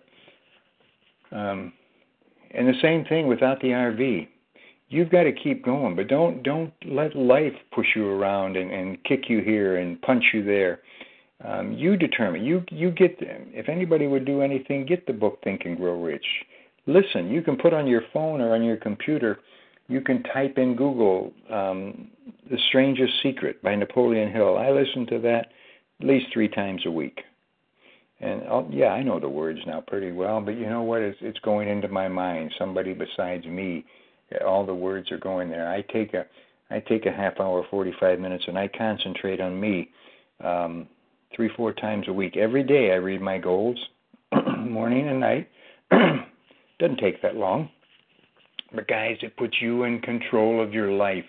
Um, 1.31 1.73
and 2.51 2.67
the 2.67 2.79
same 2.81 3.03
thing 3.05 3.27
without 3.27 3.59
the 3.61 3.69
RV. 3.69 4.27
You've 4.89 5.09
got 5.09 5.23
to 5.23 5.33
keep 5.33 5.65
going, 5.65 5.95
but 5.95 6.07
don't 6.07 6.43
don't 6.43 6.71
let 6.85 7.15
life 7.15 7.53
push 7.73 7.87
you 7.95 8.07
around 8.07 8.57
and, 8.57 8.71
and 8.71 9.03
kick 9.03 9.25
you 9.27 9.41
here 9.41 9.77
and 9.77 10.01
punch 10.01 10.23
you 10.33 10.43
there. 10.43 10.81
Um, 11.43 11.73
you 11.73 11.97
determine. 11.97 12.43
You 12.43 12.63
you 12.69 12.91
get. 12.91 13.17
If 13.19 13.69
anybody 13.69 14.07
would 14.07 14.25
do 14.25 14.41
anything, 14.41 14.85
get 14.85 15.05
the 15.07 15.13
book 15.13 15.41
Think 15.43 15.63
and 15.65 15.77
Grow 15.77 16.01
Rich. 16.01 16.25
Listen. 16.85 17.29
You 17.29 17.41
can 17.41 17.57
put 17.57 17.73
on 17.73 17.87
your 17.87 18.03
phone 18.13 18.39
or 18.39 18.53
on 18.53 18.63
your 18.63 18.77
computer. 18.77 19.39
You 19.87 20.01
can 20.01 20.23
type 20.23 20.57
in 20.57 20.75
Google 20.75 21.33
um, 21.49 22.09
"The 22.49 22.57
Strangest 22.69 23.13
Secret" 23.23 23.61
by 23.61 23.75
Napoleon 23.75 24.31
Hill. 24.31 24.57
I 24.57 24.69
listen 24.71 25.05
to 25.07 25.19
that 25.19 25.47
at 25.99 26.07
least 26.07 26.27
three 26.33 26.49
times 26.49 26.81
a 26.85 26.91
week. 26.91 27.21
And 28.19 28.43
I'll, 28.43 28.67
yeah, 28.71 28.87
I 28.87 29.03
know 29.03 29.19
the 29.19 29.29
words 29.29 29.59
now 29.67 29.81
pretty 29.85 30.11
well, 30.11 30.41
but 30.41 30.57
you 30.57 30.69
know 30.69 30.81
what? 30.81 31.01
It's 31.01 31.17
it's 31.21 31.39
going 31.39 31.67
into 31.69 31.87
my 31.87 32.07
mind. 32.07 32.51
Somebody 32.57 32.93
besides 32.93 33.45
me, 33.45 33.85
all 34.45 34.65
the 34.65 34.73
words 34.73 35.11
are 35.11 35.19
going 35.19 35.49
there. 35.49 35.69
I 35.69 35.81
take 35.81 36.13
a 36.13 36.25
I 36.69 36.79
take 36.81 37.05
a 37.05 37.11
half 37.11 37.39
hour, 37.39 37.65
45 37.69 38.19
minutes, 38.19 38.43
and 38.47 38.57
I 38.57 38.67
concentrate 38.67 39.39
on 39.39 39.59
me. 39.59 39.89
Um, 40.43 40.87
three, 41.35 41.49
four 41.55 41.73
times 41.73 42.07
a 42.07 42.13
week. 42.13 42.35
Every 42.37 42.63
day 42.63 42.91
I 42.91 42.95
read 42.95 43.21
my 43.21 43.37
goals, 43.37 43.77
morning 44.59 45.07
and 45.07 45.19
night. 45.19 45.49
Doesn't 46.79 46.99
take 46.99 47.21
that 47.21 47.35
long. 47.35 47.69
But 48.73 48.87
guys, 48.87 49.17
it 49.21 49.37
puts 49.37 49.55
you 49.61 49.83
in 49.83 49.99
control 50.01 50.61
of 50.61 50.73
your 50.73 50.91
life. 50.91 51.25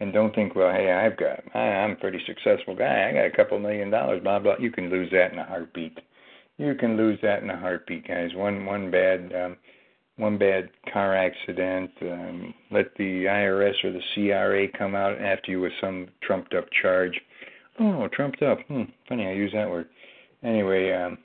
And 0.00 0.14
don't 0.14 0.34
think, 0.34 0.54
well, 0.54 0.72
hey, 0.72 0.90
I've 0.92 1.18
got, 1.18 1.40
I'm 1.54 1.90
a 1.90 1.96
pretty 1.96 2.20
successful 2.26 2.74
guy. 2.74 3.08
I 3.08 3.12
got 3.12 3.26
a 3.26 3.36
couple 3.36 3.58
million 3.58 3.90
dollars, 3.90 4.22
blah 4.22 4.38
blah. 4.38 4.56
You 4.58 4.70
can 4.70 4.88
lose 4.88 5.10
that 5.12 5.32
in 5.32 5.38
a 5.38 5.44
heartbeat. 5.44 5.98
You 6.56 6.74
can 6.74 6.96
lose 6.96 7.18
that 7.22 7.42
in 7.42 7.50
a 7.50 7.58
heartbeat, 7.58 8.08
guys. 8.08 8.30
One 8.34 8.64
one 8.64 8.90
bad 8.90 9.30
um, 9.34 9.56
one 10.16 10.38
bad 10.38 10.70
car 10.90 11.14
accident. 11.14 11.90
Um, 12.00 12.54
let 12.70 12.94
the 12.96 13.24
IRS 13.24 13.84
or 13.84 13.92
the 13.92 14.00
CRA 14.14 14.68
come 14.78 14.94
out 14.94 15.20
after 15.20 15.50
you 15.50 15.60
with 15.60 15.72
some 15.82 16.08
trumped 16.22 16.54
up 16.54 16.66
charge 16.80 17.20
Oh, 17.80 18.08
trumped 18.12 18.42
up. 18.42 18.58
Hmm, 18.68 18.82
funny, 19.08 19.26
I 19.26 19.32
use 19.32 19.52
that 19.54 19.68
word. 19.68 19.88
Anyway, 20.42 20.92
um, 20.92 21.18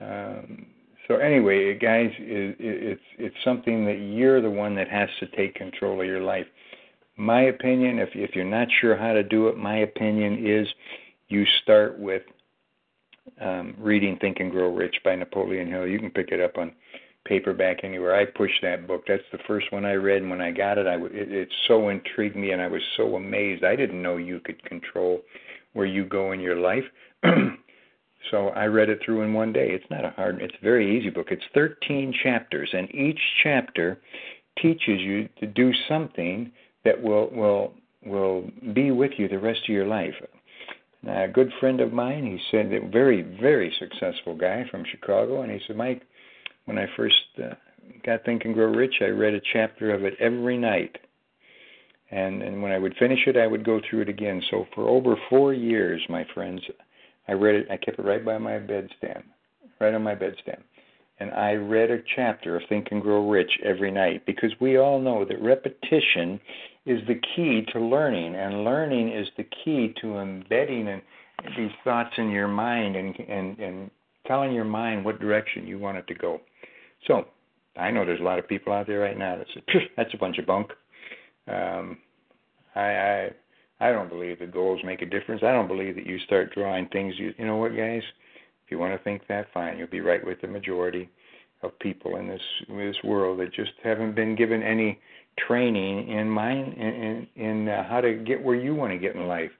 um, 0.00 0.66
so 1.08 1.16
anyway, 1.16 1.76
guys, 1.78 2.10
it, 2.18 2.56
it, 2.60 2.82
it's 2.82 3.02
it's 3.18 3.36
something 3.42 3.86
that 3.86 3.96
you're 3.96 4.42
the 4.42 4.50
one 4.50 4.74
that 4.74 4.88
has 4.88 5.08
to 5.20 5.26
take 5.28 5.54
control 5.54 6.00
of 6.00 6.06
your 6.06 6.20
life. 6.20 6.46
My 7.16 7.42
opinion, 7.42 7.98
if 7.98 8.10
if 8.14 8.36
you're 8.36 8.44
not 8.44 8.68
sure 8.80 8.96
how 8.96 9.14
to 9.14 9.22
do 9.22 9.48
it, 9.48 9.56
my 9.56 9.78
opinion 9.78 10.46
is 10.46 10.68
you 11.28 11.44
start 11.62 11.98
with 11.98 12.22
um, 13.40 13.74
reading 13.78 14.18
Think 14.20 14.40
and 14.40 14.50
Grow 14.50 14.72
Rich 14.74 14.96
by 15.02 15.14
Napoleon 15.14 15.66
Hill. 15.68 15.86
You 15.86 15.98
can 15.98 16.10
pick 16.10 16.28
it 16.30 16.40
up 16.40 16.58
on 16.58 16.72
paperback 17.24 17.84
anywhere. 17.84 18.14
I 18.14 18.26
pushed 18.26 18.60
that 18.62 18.86
book. 18.86 19.04
That's 19.08 19.22
the 19.32 19.38
first 19.46 19.72
one 19.72 19.86
I 19.86 19.94
read, 19.94 20.20
and 20.20 20.30
when 20.30 20.42
I 20.42 20.50
got 20.50 20.76
it, 20.76 20.86
I 20.86 20.96
it, 20.96 21.32
it 21.32 21.48
so 21.68 21.88
intrigued 21.88 22.36
me, 22.36 22.50
and 22.50 22.60
I 22.60 22.68
was 22.68 22.82
so 22.98 23.16
amazed. 23.16 23.64
I 23.64 23.76
didn't 23.76 24.02
know 24.02 24.18
you 24.18 24.40
could 24.40 24.62
control 24.64 25.22
where 25.72 25.86
you 25.86 26.04
go 26.04 26.32
in 26.32 26.40
your 26.40 26.56
life. 26.56 26.84
so 28.30 28.48
I 28.48 28.66
read 28.66 28.88
it 28.88 29.00
through 29.04 29.22
in 29.22 29.32
one 29.32 29.52
day. 29.52 29.68
It's 29.70 29.90
not 29.90 30.04
a 30.04 30.10
hard, 30.10 30.40
it's 30.40 30.54
a 30.60 30.64
very 30.64 30.98
easy 30.98 31.10
book. 31.10 31.28
It's 31.30 31.44
13 31.54 32.14
chapters, 32.22 32.70
and 32.72 32.92
each 32.94 33.20
chapter 33.42 33.98
teaches 34.60 35.00
you 35.00 35.28
to 35.40 35.46
do 35.46 35.72
something 35.88 36.50
that 36.84 37.00
will 37.00 37.30
will 37.30 37.74
will 38.04 38.50
be 38.74 38.90
with 38.90 39.12
you 39.18 39.28
the 39.28 39.38
rest 39.38 39.60
of 39.68 39.74
your 39.74 39.86
life. 39.86 40.14
Now, 41.02 41.24
a 41.24 41.28
good 41.28 41.52
friend 41.60 41.80
of 41.80 41.92
mine, 41.92 42.24
he 42.24 42.38
said, 42.50 42.72
a 42.72 42.88
very 42.88 43.22
very 43.22 43.72
successful 43.78 44.36
guy 44.36 44.64
from 44.70 44.84
Chicago, 44.90 45.42
and 45.42 45.50
he 45.50 45.60
said, 45.66 45.76
Mike, 45.76 46.02
when 46.64 46.78
I 46.78 46.86
first 46.96 47.16
uh, 47.42 47.54
got 48.04 48.24
Think 48.24 48.44
and 48.44 48.54
Grow 48.54 48.72
Rich, 48.72 48.96
I 49.00 49.06
read 49.06 49.34
a 49.34 49.40
chapter 49.52 49.94
of 49.94 50.04
it 50.04 50.14
every 50.20 50.58
night 50.58 50.96
and 52.10 52.42
and 52.42 52.62
when 52.62 52.72
I 52.72 52.78
would 52.78 52.96
finish 52.98 53.20
it, 53.26 53.36
I 53.36 53.46
would 53.46 53.64
go 53.64 53.80
through 53.88 54.02
it 54.02 54.08
again. 54.08 54.42
So 54.50 54.66
for 54.74 54.88
over 54.88 55.14
four 55.28 55.52
years, 55.52 56.00
my 56.08 56.26
friends, 56.34 56.62
I 57.28 57.32
read 57.32 57.54
it. 57.56 57.66
I 57.70 57.76
kept 57.76 57.98
it 57.98 58.04
right 58.04 58.24
by 58.24 58.38
my 58.38 58.52
bedstand, 58.52 59.22
right 59.80 59.94
on 59.94 60.02
my 60.02 60.14
bedstand, 60.14 60.62
and 61.20 61.30
I 61.32 61.52
read 61.52 61.90
a 61.90 61.98
chapter 62.16 62.56
of 62.56 62.62
Think 62.68 62.88
and 62.90 63.02
Grow 63.02 63.28
Rich 63.28 63.60
every 63.64 63.90
night 63.90 64.24
because 64.26 64.50
we 64.60 64.78
all 64.78 65.00
know 65.00 65.24
that 65.24 65.40
repetition 65.42 66.40
is 66.86 67.00
the 67.06 67.20
key 67.34 67.66
to 67.72 67.80
learning, 67.80 68.34
and 68.34 68.64
learning 68.64 69.12
is 69.12 69.28
the 69.36 69.46
key 69.64 69.94
to 70.00 70.18
embedding 70.18 70.88
and 70.88 71.02
these 71.56 71.70
thoughts 71.84 72.14
in 72.16 72.30
your 72.30 72.48
mind 72.48 72.96
and 72.96 73.18
and 73.20 73.58
and 73.58 73.90
telling 74.26 74.52
your 74.52 74.64
mind 74.64 75.04
what 75.04 75.20
direction 75.20 75.66
you 75.66 75.78
want 75.78 75.96
it 75.96 76.06
to 76.06 76.14
go. 76.14 76.40
So 77.06 77.26
I 77.76 77.90
know 77.90 78.04
there's 78.04 78.20
a 78.20 78.24
lot 78.24 78.38
of 78.38 78.48
people 78.48 78.72
out 78.72 78.86
there 78.86 79.00
right 79.00 79.16
now 79.16 79.36
that 79.36 79.46
say 79.54 79.90
that's 79.96 80.12
a 80.14 80.18
bunch 80.18 80.38
of 80.38 80.46
bunk. 80.46 80.70
Um, 81.46 81.98
I, 82.74 82.80
I 82.80 83.30
I 83.80 83.92
don't 83.92 84.08
believe 84.08 84.38
the 84.38 84.46
goals 84.46 84.80
make 84.84 85.02
a 85.02 85.06
difference. 85.06 85.42
I 85.42 85.52
don't 85.52 85.68
believe 85.68 85.94
that 85.96 86.06
you 86.06 86.18
start 86.20 86.54
drawing 86.54 86.88
things. 86.88 87.14
You 87.18 87.32
you 87.38 87.46
know 87.46 87.56
what, 87.56 87.76
guys? 87.76 88.02
If 88.64 88.70
you 88.70 88.78
want 88.78 88.98
to 88.98 89.04
think 89.04 89.22
that, 89.28 89.46
fine. 89.54 89.78
You'll 89.78 89.88
be 89.88 90.00
right 90.00 90.24
with 90.24 90.40
the 90.40 90.48
majority 90.48 91.08
of 91.62 91.78
people 91.78 92.16
in 92.16 92.28
this 92.28 92.42
in 92.68 92.76
this 92.76 92.96
world 93.04 93.40
that 93.40 93.52
just 93.52 93.72
haven't 93.82 94.14
been 94.14 94.34
given 94.34 94.62
any 94.62 94.98
training 95.46 96.08
in 96.08 96.28
mind 96.28 96.74
in 96.74 97.26
in, 97.36 97.42
in 97.42 97.68
uh, 97.68 97.88
how 97.88 98.00
to 98.00 98.14
get 98.14 98.42
where 98.42 98.56
you 98.56 98.74
want 98.74 98.92
to 98.92 98.98
get 98.98 99.14
in 99.14 99.26
life. 99.26 99.52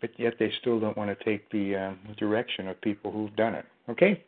But 0.00 0.10
yet 0.18 0.34
they 0.38 0.52
still 0.60 0.78
don't 0.78 0.98
want 0.98 1.16
to 1.16 1.24
take 1.24 1.50
the 1.50 1.76
uh, 1.76 2.14
direction 2.18 2.68
of 2.68 2.80
people 2.82 3.10
who've 3.10 3.34
done 3.36 3.54
it. 3.54 3.64
Okay. 3.88 4.22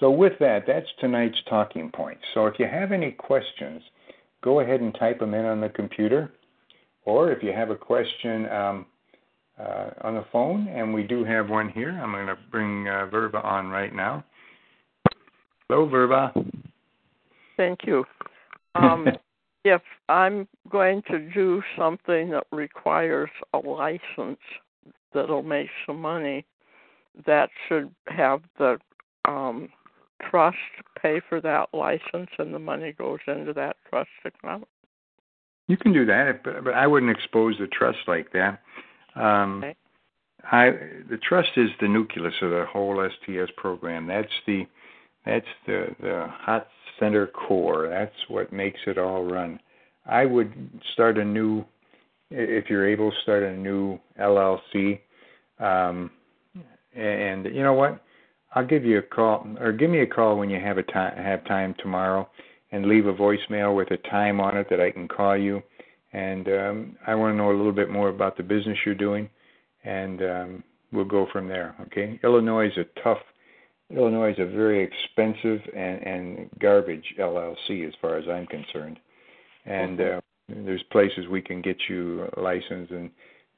So 0.00 0.10
with 0.10 0.32
that, 0.40 0.64
that's 0.66 0.86
tonight's 1.00 1.38
talking 1.48 1.90
point. 1.90 2.18
So 2.34 2.46
if 2.46 2.58
you 2.58 2.66
have 2.66 2.92
any 2.92 3.12
questions 3.12 3.82
go 4.42 4.60
ahead 4.60 4.80
and 4.80 4.94
type 4.94 5.20
them 5.20 5.34
in 5.34 5.44
on 5.44 5.60
the 5.60 5.68
computer. 5.68 6.32
Or 7.04 7.32
if 7.32 7.42
you 7.42 7.52
have 7.52 7.70
a 7.70 7.76
question 7.76 8.48
um, 8.48 8.86
uh, 9.58 9.90
on 10.02 10.14
the 10.14 10.24
phone, 10.32 10.68
and 10.68 10.94
we 10.94 11.02
do 11.02 11.24
have 11.24 11.50
one 11.50 11.68
here, 11.68 11.90
I'm 11.90 12.12
going 12.12 12.26
to 12.26 12.38
bring 12.50 12.88
uh, 12.88 13.06
Verba 13.06 13.42
on 13.42 13.68
right 13.68 13.94
now. 13.94 14.24
Hello, 15.68 15.88
Verba. 15.88 16.32
Thank 17.56 17.80
you. 17.84 18.04
Um, 18.74 19.08
if 19.64 19.82
I'm 20.08 20.46
going 20.70 21.02
to 21.10 21.18
do 21.32 21.62
something 21.76 22.30
that 22.30 22.46
requires 22.52 23.30
a 23.54 23.58
license 23.58 24.40
that'll 25.12 25.42
make 25.42 25.68
some 25.86 26.00
money, 26.00 26.44
that 27.26 27.50
should 27.68 27.90
have 28.08 28.42
the 28.58 28.78
um, 29.26 29.68
trust 30.30 30.56
pay 31.00 31.20
for 31.28 31.40
that 31.40 31.68
license 31.72 32.30
and 32.38 32.54
the 32.54 32.58
money 32.58 32.92
goes 32.92 33.18
into 33.26 33.52
that 33.52 33.76
trust 33.88 34.10
account? 34.24 34.66
You 35.68 35.76
can 35.76 35.92
do 35.92 36.04
that, 36.06 36.42
but, 36.44 36.64
but 36.64 36.74
I 36.74 36.86
wouldn't 36.86 37.10
expose 37.10 37.56
the 37.58 37.66
trust 37.66 37.98
like 38.06 38.32
that. 38.32 38.60
Um, 39.14 39.62
Okay. 39.64 39.76
I 40.44 40.70
the 41.08 41.18
trust 41.18 41.50
is 41.56 41.70
the 41.80 41.88
nucleus 41.88 42.34
of 42.42 42.50
the 42.50 42.66
whole 42.68 43.08
STS 43.08 43.52
program. 43.56 44.06
That's 44.06 44.32
the 44.46 44.66
that's 45.24 45.46
the 45.66 45.94
the 46.00 46.26
hot 46.28 46.66
center 46.98 47.28
core. 47.28 47.88
That's 47.88 48.28
what 48.28 48.52
makes 48.52 48.80
it 48.86 48.98
all 48.98 49.24
run. 49.24 49.60
I 50.06 50.26
would 50.26 50.52
start 50.92 51.18
a 51.18 51.24
new 51.24 51.64
if 52.30 52.68
you're 52.68 52.88
able 52.88 53.12
start 53.22 53.42
a 53.42 53.52
new 53.52 53.98
LLC. 54.20 55.00
Um, 55.60 56.10
and 56.94 57.46
you 57.46 57.62
know 57.62 57.74
what? 57.74 58.02
I'll 58.54 58.66
give 58.66 58.84
you 58.84 58.98
a 58.98 59.02
call 59.02 59.46
or 59.60 59.72
give 59.72 59.90
me 59.90 60.00
a 60.00 60.06
call 60.06 60.36
when 60.36 60.50
you 60.50 60.60
have 60.60 60.78
a 60.78 60.82
time 60.82 61.16
have 61.16 61.44
time 61.44 61.74
tomorrow 61.78 62.28
and 62.72 62.86
leave 62.86 63.06
a 63.06 63.12
voicemail 63.12 63.76
with 63.76 63.90
a 63.90 63.98
time 64.08 64.40
on 64.40 64.56
it 64.56 64.66
that 64.70 64.80
I 64.80 64.90
can 64.90 65.06
call 65.06 65.36
you. 65.36 65.62
And 66.12 66.48
um, 66.48 66.96
I 67.06 67.14
want 67.14 67.32
to 67.32 67.36
know 67.36 67.50
a 67.50 67.56
little 67.56 67.72
bit 67.72 67.90
more 67.90 68.08
about 68.08 68.36
the 68.36 68.42
business 68.42 68.76
you're 68.84 68.94
doing, 68.94 69.30
and 69.84 70.22
um, 70.22 70.64
we'll 70.92 71.04
go 71.04 71.26
from 71.32 71.48
there. 71.48 71.74
Okay? 71.82 72.18
Illinois 72.24 72.66
is 72.66 72.76
a 72.76 73.00
tough. 73.02 73.18
Illinois 73.90 74.32
is 74.32 74.38
a 74.38 74.46
very 74.46 74.82
expensive 74.82 75.60
and, 75.76 76.02
and 76.02 76.50
garbage 76.60 77.04
LLC 77.18 77.86
as 77.86 77.94
far 78.00 78.16
as 78.16 78.24
I'm 78.28 78.46
concerned. 78.46 78.98
And 79.66 80.00
uh, 80.00 80.20
there's 80.48 80.82
places 80.90 81.28
we 81.30 81.42
can 81.42 81.62
get 81.62 81.76
you 81.88 82.26
licensed 82.36 82.90
in 82.90 83.10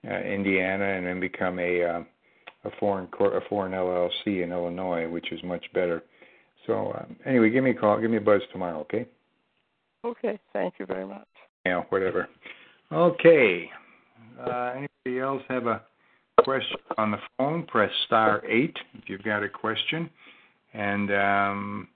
uh, 0.08 0.18
Indiana 0.20 0.84
and 0.84 1.06
then 1.06 1.20
become 1.20 1.58
a 1.58 1.82
uh, 1.82 2.02
a 2.64 2.70
foreign 2.78 3.08
a 3.20 3.40
foreign 3.48 3.72
LLC 3.72 4.42
in 4.42 4.52
Illinois, 4.52 5.08
which 5.08 5.32
is 5.32 5.42
much 5.44 5.64
better. 5.72 6.02
So 6.66 6.92
um, 6.98 7.16
anyway, 7.26 7.50
give 7.50 7.64
me 7.64 7.70
a 7.70 7.74
call, 7.74 8.00
give 8.00 8.10
me 8.10 8.16
a 8.16 8.22
buzz 8.22 8.42
tomorrow, 8.52 8.80
okay? 8.80 9.06
Okay, 10.04 10.38
thank 10.52 10.74
you 10.78 10.86
very 10.86 11.06
much. 11.06 11.26
Yeah, 11.64 11.82
whatever. 11.88 12.28
Okay. 12.92 13.70
Uh, 14.38 14.72
anybody 14.76 15.20
else 15.20 15.42
have 15.48 15.66
a 15.66 15.82
question 16.42 16.76
on 16.98 17.10
the 17.10 17.18
phone? 17.38 17.64
Press 17.66 17.90
star 18.06 18.42
eight 18.46 18.76
if 18.94 19.08
you've 19.08 19.22
got 19.22 19.42
a 19.42 19.48
question, 19.48 20.10
and 20.74 21.10
um, 21.12 21.88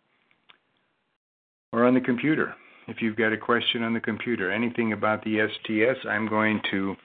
or 1.72 1.85
on 1.85 1.94
the 1.94 2.00
computer 2.00 2.54
if 2.88 3.02
you've 3.02 3.16
got 3.16 3.33
a 3.33 3.37
question 3.37 3.83
on 3.83 3.92
the 3.92 4.00
computer. 4.00 4.50
Anything 4.50 4.92
about 4.92 5.22
the 5.22 5.46
STS? 5.46 6.07
I'm 6.09 6.26
going 6.26 6.61
to 6.70 6.96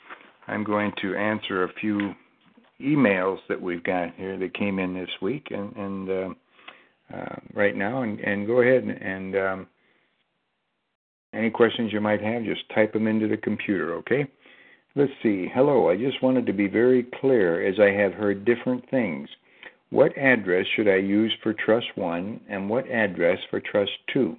I'm 0.47 0.63
going 0.63 0.91
to 1.01 1.15
answer 1.15 1.63
a 1.63 1.73
few 1.79 2.13
emails 2.81 3.37
that 3.49 3.61
we've 3.61 3.83
got 3.83 4.15
here 4.15 4.37
that 4.37 4.53
came 4.55 4.79
in 4.79 4.93
this 4.93 5.09
week 5.21 5.47
and 5.51 5.75
and 5.75 6.09
uh, 6.09 6.29
uh, 7.11 7.35
right 7.53 7.75
now. 7.75 8.03
And, 8.03 8.19
and 8.19 8.45
go 8.45 8.61
ahead 8.61 8.83
and, 8.83 8.91
and 8.91 9.35
um, 9.35 9.67
any 11.33 11.49
questions 11.49 11.91
you 11.91 12.01
might 12.01 12.21
have 12.21 12.43
just 12.43 12.61
type 12.73 12.93
them 12.93 13.07
into 13.07 13.27
the 13.27 13.37
computer 13.37 13.95
okay? 13.95 14.27
Let's 14.95 15.11
see. 15.23 15.49
Hello. 15.51 15.89
I 15.89 15.97
just 15.97 16.21
wanted 16.21 16.45
to 16.45 16.53
be 16.53 16.67
very 16.67 17.07
clear 17.19 17.65
as 17.67 17.79
i 17.79 17.89
have 17.89 18.13
heard 18.13 18.45
different 18.45 18.87
things. 18.89 19.27
What 19.89 20.15
address 20.17 20.65
should 20.75 20.87
i 20.87 20.97
use 20.97 21.33
for 21.41 21.53
trust 21.53 21.87
1 21.95 22.41
and 22.49 22.69
what 22.69 22.89
address 22.89 23.39
for 23.49 23.59
trust 23.59 23.91
2 24.13 24.35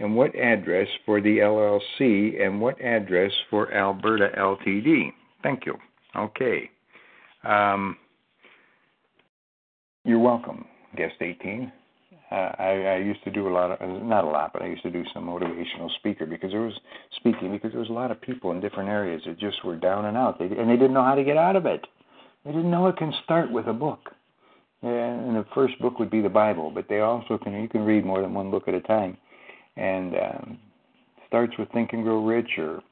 and 0.00 0.14
what 0.14 0.34
address 0.36 0.88
for 1.04 1.20
the 1.20 1.38
llc 1.38 2.42
and 2.42 2.60
what 2.60 2.80
address 2.80 3.32
for 3.50 3.72
alberta 3.74 4.30
ltd 4.38 5.12
thank 5.42 5.66
you. 5.66 5.76
Okay. 6.16 6.70
Um, 7.44 7.96
you're 10.04 10.18
welcome, 10.18 10.64
guest 10.96 11.14
18. 11.20 11.72
Uh, 12.30 12.52
I, 12.58 12.70
I 12.84 12.96
used 12.98 13.24
to 13.24 13.30
do 13.30 13.48
a 13.48 13.52
lot 13.52 13.70
of, 13.70 14.02
not 14.02 14.24
a 14.24 14.28
lot, 14.28 14.52
but 14.52 14.60
I 14.60 14.66
used 14.66 14.82
to 14.82 14.90
do 14.90 15.02
some 15.14 15.24
motivational 15.26 15.90
speaker 15.96 16.26
because 16.26 16.50
there 16.50 16.60
was 16.60 16.78
speaking 17.16 17.50
because 17.50 17.72
there 17.72 17.80
was 17.80 17.88
a 17.88 17.94
lot 17.94 18.10
of 18.10 18.20
people 18.20 18.50
in 18.50 18.60
different 18.60 18.90
areas 18.90 19.22
that 19.26 19.38
just 19.38 19.64
were 19.64 19.76
down 19.76 20.04
and 20.04 20.16
out, 20.16 20.38
they, 20.38 20.44
and 20.44 20.68
they 20.68 20.76
didn't 20.76 20.92
know 20.92 21.04
how 21.04 21.14
to 21.14 21.24
get 21.24 21.38
out 21.38 21.56
of 21.56 21.64
it. 21.64 21.86
They 22.44 22.52
didn't 22.52 22.70
know 22.70 22.86
it 22.88 22.98
can 22.98 23.14
start 23.24 23.50
with 23.50 23.66
a 23.66 23.72
book, 23.72 24.10
and 24.82 25.36
the 25.36 25.46
first 25.54 25.78
book 25.80 25.98
would 25.98 26.10
be 26.10 26.20
the 26.20 26.28
Bible, 26.28 26.70
but 26.70 26.86
they 26.88 27.00
also 27.00 27.38
can 27.38 27.54
you 27.54 27.68
can 27.68 27.82
read 27.82 28.04
more 28.04 28.20
than 28.20 28.34
one 28.34 28.50
book 28.50 28.68
at 28.68 28.74
a 28.74 28.80
time, 28.82 29.16
and 29.76 30.14
um, 30.14 30.58
starts 31.26 31.54
with 31.58 31.70
Think 31.70 31.94
and 31.94 32.04
Grow 32.04 32.24
Rich 32.24 32.58
or 32.58 32.82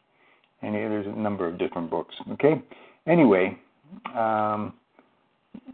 any 0.63 0.79
there's 0.79 1.07
a 1.07 1.11
number 1.11 1.47
of 1.47 1.59
different 1.59 1.91
books. 1.91 2.15
Okay, 2.33 2.63
anyway, 3.07 3.59
um, 4.15 4.73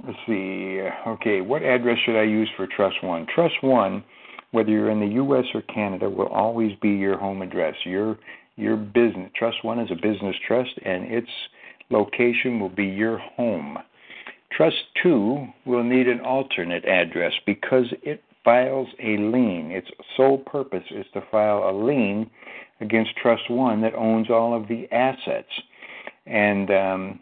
let's 0.06 0.18
see. 0.26 0.80
Okay, 1.06 1.40
what 1.40 1.62
address 1.62 1.98
should 2.04 2.18
I 2.18 2.24
use 2.24 2.48
for 2.56 2.66
Trust 2.66 3.02
One? 3.02 3.26
Trust 3.34 3.54
One, 3.62 4.04
whether 4.50 4.70
you're 4.70 4.90
in 4.90 5.00
the 5.00 5.14
U.S. 5.14 5.44
or 5.54 5.62
Canada, 5.62 6.08
will 6.08 6.28
always 6.28 6.72
be 6.80 6.90
your 6.90 7.18
home 7.18 7.42
address. 7.42 7.74
Your 7.84 8.18
your 8.56 8.76
business 8.76 9.30
Trust 9.36 9.64
One 9.64 9.78
is 9.78 9.90
a 9.90 9.94
business 9.94 10.36
trust, 10.46 10.72
and 10.84 11.04
its 11.04 11.30
location 11.90 12.60
will 12.60 12.68
be 12.68 12.86
your 12.86 13.18
home. 13.18 13.78
Trust 14.50 14.76
Two 15.02 15.46
will 15.64 15.84
need 15.84 16.08
an 16.08 16.20
alternate 16.20 16.84
address 16.84 17.32
because 17.46 17.86
it 18.02 18.22
files 18.44 18.88
a 18.98 19.16
lien. 19.16 19.70
Its 19.70 19.88
sole 20.16 20.38
purpose 20.38 20.84
is 20.90 21.06
to 21.14 21.22
file 21.30 21.70
a 21.70 21.72
lien 21.72 22.28
against 22.80 23.16
Trust 23.16 23.48
One 23.48 23.80
that 23.82 23.94
owns 23.94 24.30
all 24.30 24.54
of 24.54 24.68
the 24.68 24.86
assets. 24.92 25.48
And 26.26 26.70
um, 26.70 27.20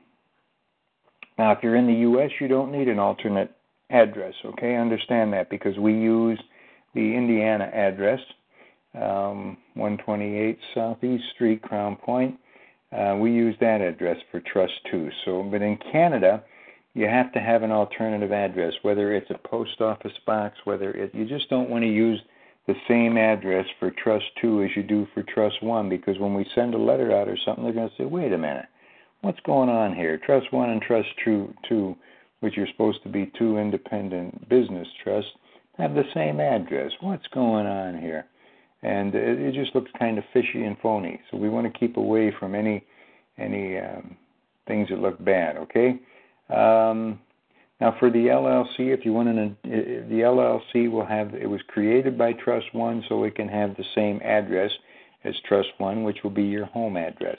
now, 1.40 1.52
if 1.52 1.60
you're 1.62 1.76
in 1.76 1.86
the 1.86 2.00
U.S., 2.00 2.30
you 2.38 2.48
don't 2.48 2.70
need 2.70 2.86
an 2.86 2.98
alternate 2.98 3.50
address, 3.88 4.34
okay? 4.44 4.76
Understand 4.76 5.32
that 5.32 5.48
because 5.48 5.74
we 5.78 5.94
use 5.94 6.38
the 6.94 7.00
Indiana 7.00 7.64
address, 7.72 8.20
um, 8.94 9.56
128 9.72 10.58
Southeast 10.74 11.24
Street, 11.34 11.62
Crown 11.62 11.96
Point. 11.96 12.38
Uh, 12.92 13.16
we 13.18 13.32
use 13.32 13.56
that 13.58 13.80
address 13.80 14.18
for 14.30 14.40
Trust 14.40 14.74
2. 14.90 15.08
So, 15.24 15.42
but 15.44 15.62
in 15.62 15.78
Canada, 15.90 16.44
you 16.92 17.06
have 17.06 17.32
to 17.32 17.40
have 17.40 17.62
an 17.62 17.72
alternative 17.72 18.32
address, 18.32 18.74
whether 18.82 19.14
it's 19.14 19.30
a 19.30 19.48
post 19.48 19.80
office 19.80 20.12
box, 20.26 20.58
whether 20.64 20.90
it, 20.90 21.14
you 21.14 21.24
just 21.24 21.48
don't 21.48 21.70
want 21.70 21.84
to 21.84 21.90
use 21.90 22.20
the 22.66 22.74
same 22.86 23.16
address 23.16 23.64
for 23.78 23.90
Trust 23.92 24.26
2 24.42 24.64
as 24.64 24.70
you 24.76 24.82
do 24.82 25.06
for 25.14 25.22
Trust 25.22 25.62
1 25.62 25.88
because 25.88 26.18
when 26.18 26.34
we 26.34 26.44
send 26.54 26.74
a 26.74 26.78
letter 26.78 27.16
out 27.16 27.28
or 27.28 27.38
something, 27.46 27.64
they're 27.64 27.72
going 27.72 27.88
to 27.88 27.96
say, 27.96 28.04
wait 28.04 28.34
a 28.34 28.38
minute 28.38 28.66
what's 29.22 29.40
going 29.40 29.68
on 29.68 29.94
here? 29.94 30.18
Trust 30.24 30.52
one 30.52 30.70
and 30.70 30.80
trust 30.80 31.08
two, 31.24 31.52
two, 31.68 31.96
which 32.40 32.56
are 32.58 32.66
supposed 32.68 33.02
to 33.02 33.08
be 33.08 33.30
two 33.38 33.58
independent 33.58 34.48
business 34.48 34.88
trusts, 35.02 35.30
have 35.76 35.94
the 35.94 36.04
same 36.14 36.40
address. 36.40 36.92
What's 37.00 37.26
going 37.28 37.66
on 37.66 38.00
here? 38.00 38.26
And 38.82 39.14
it, 39.14 39.38
it 39.40 39.54
just 39.54 39.74
looks 39.74 39.90
kind 39.98 40.18
of 40.18 40.24
fishy 40.32 40.64
and 40.64 40.76
phony. 40.82 41.20
So 41.30 41.36
we 41.36 41.48
want 41.48 41.72
to 41.72 41.78
keep 41.78 41.96
away 41.96 42.32
from 42.38 42.54
any 42.54 42.84
any 43.38 43.78
um, 43.78 44.16
things 44.66 44.88
that 44.90 44.98
look 44.98 45.22
bad. 45.24 45.56
Okay. 45.56 45.98
Um, 46.50 47.20
now 47.80 47.96
for 47.98 48.10
the 48.10 48.26
LLC, 48.26 48.92
if 48.92 49.04
you 49.04 49.12
want 49.12 49.28
an, 49.28 49.56
the 49.62 50.20
LLC 50.22 50.90
will 50.90 51.06
have 51.06 51.34
it 51.34 51.48
was 51.48 51.60
created 51.68 52.18
by 52.18 52.32
Trust 52.32 52.66
One, 52.72 53.02
so 53.08 53.24
it 53.24 53.34
can 53.34 53.48
have 53.48 53.76
the 53.76 53.84
same 53.94 54.20
address 54.22 54.70
as 55.24 55.34
Trust 55.46 55.68
One, 55.78 56.02
which 56.04 56.18
will 56.22 56.30
be 56.30 56.42
your 56.42 56.66
home 56.66 56.96
address 56.96 57.38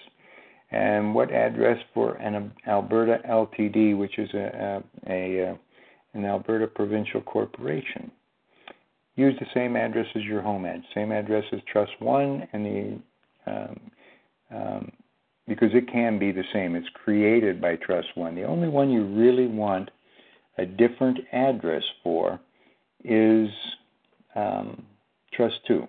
and 0.71 1.13
what 1.13 1.31
address 1.31 1.77
for 1.93 2.15
an 2.15 2.51
Alberta 2.67 3.19
LTD, 3.29 3.97
which 3.97 4.17
is 4.17 4.29
a, 4.33 4.81
a, 5.07 5.11
a, 5.11 5.59
an 6.13 6.25
Alberta 6.25 6.67
provincial 6.67 7.21
corporation. 7.21 8.09
Use 9.15 9.35
the 9.39 9.45
same 9.53 9.75
address 9.75 10.07
as 10.15 10.23
your 10.23 10.41
home 10.41 10.65
ad, 10.65 10.81
same 10.95 11.11
address 11.11 11.43
as 11.51 11.59
Trust 11.71 11.91
One, 11.99 12.47
and 12.53 12.65
the 12.65 12.99
um, 13.51 13.79
um, 14.53 14.91
because 15.47 15.69
it 15.73 15.91
can 15.91 16.17
be 16.17 16.31
the 16.31 16.43
same. 16.53 16.75
It's 16.75 16.87
created 17.03 17.59
by 17.59 17.75
Trust 17.75 18.07
One. 18.15 18.35
The 18.35 18.43
only 18.43 18.69
one 18.69 18.89
you 18.89 19.03
really 19.03 19.47
want 19.47 19.91
a 20.57 20.65
different 20.65 21.19
address 21.33 21.83
for 22.03 22.39
is 23.03 23.49
um, 24.35 24.85
Trust 25.33 25.55
Two. 25.67 25.87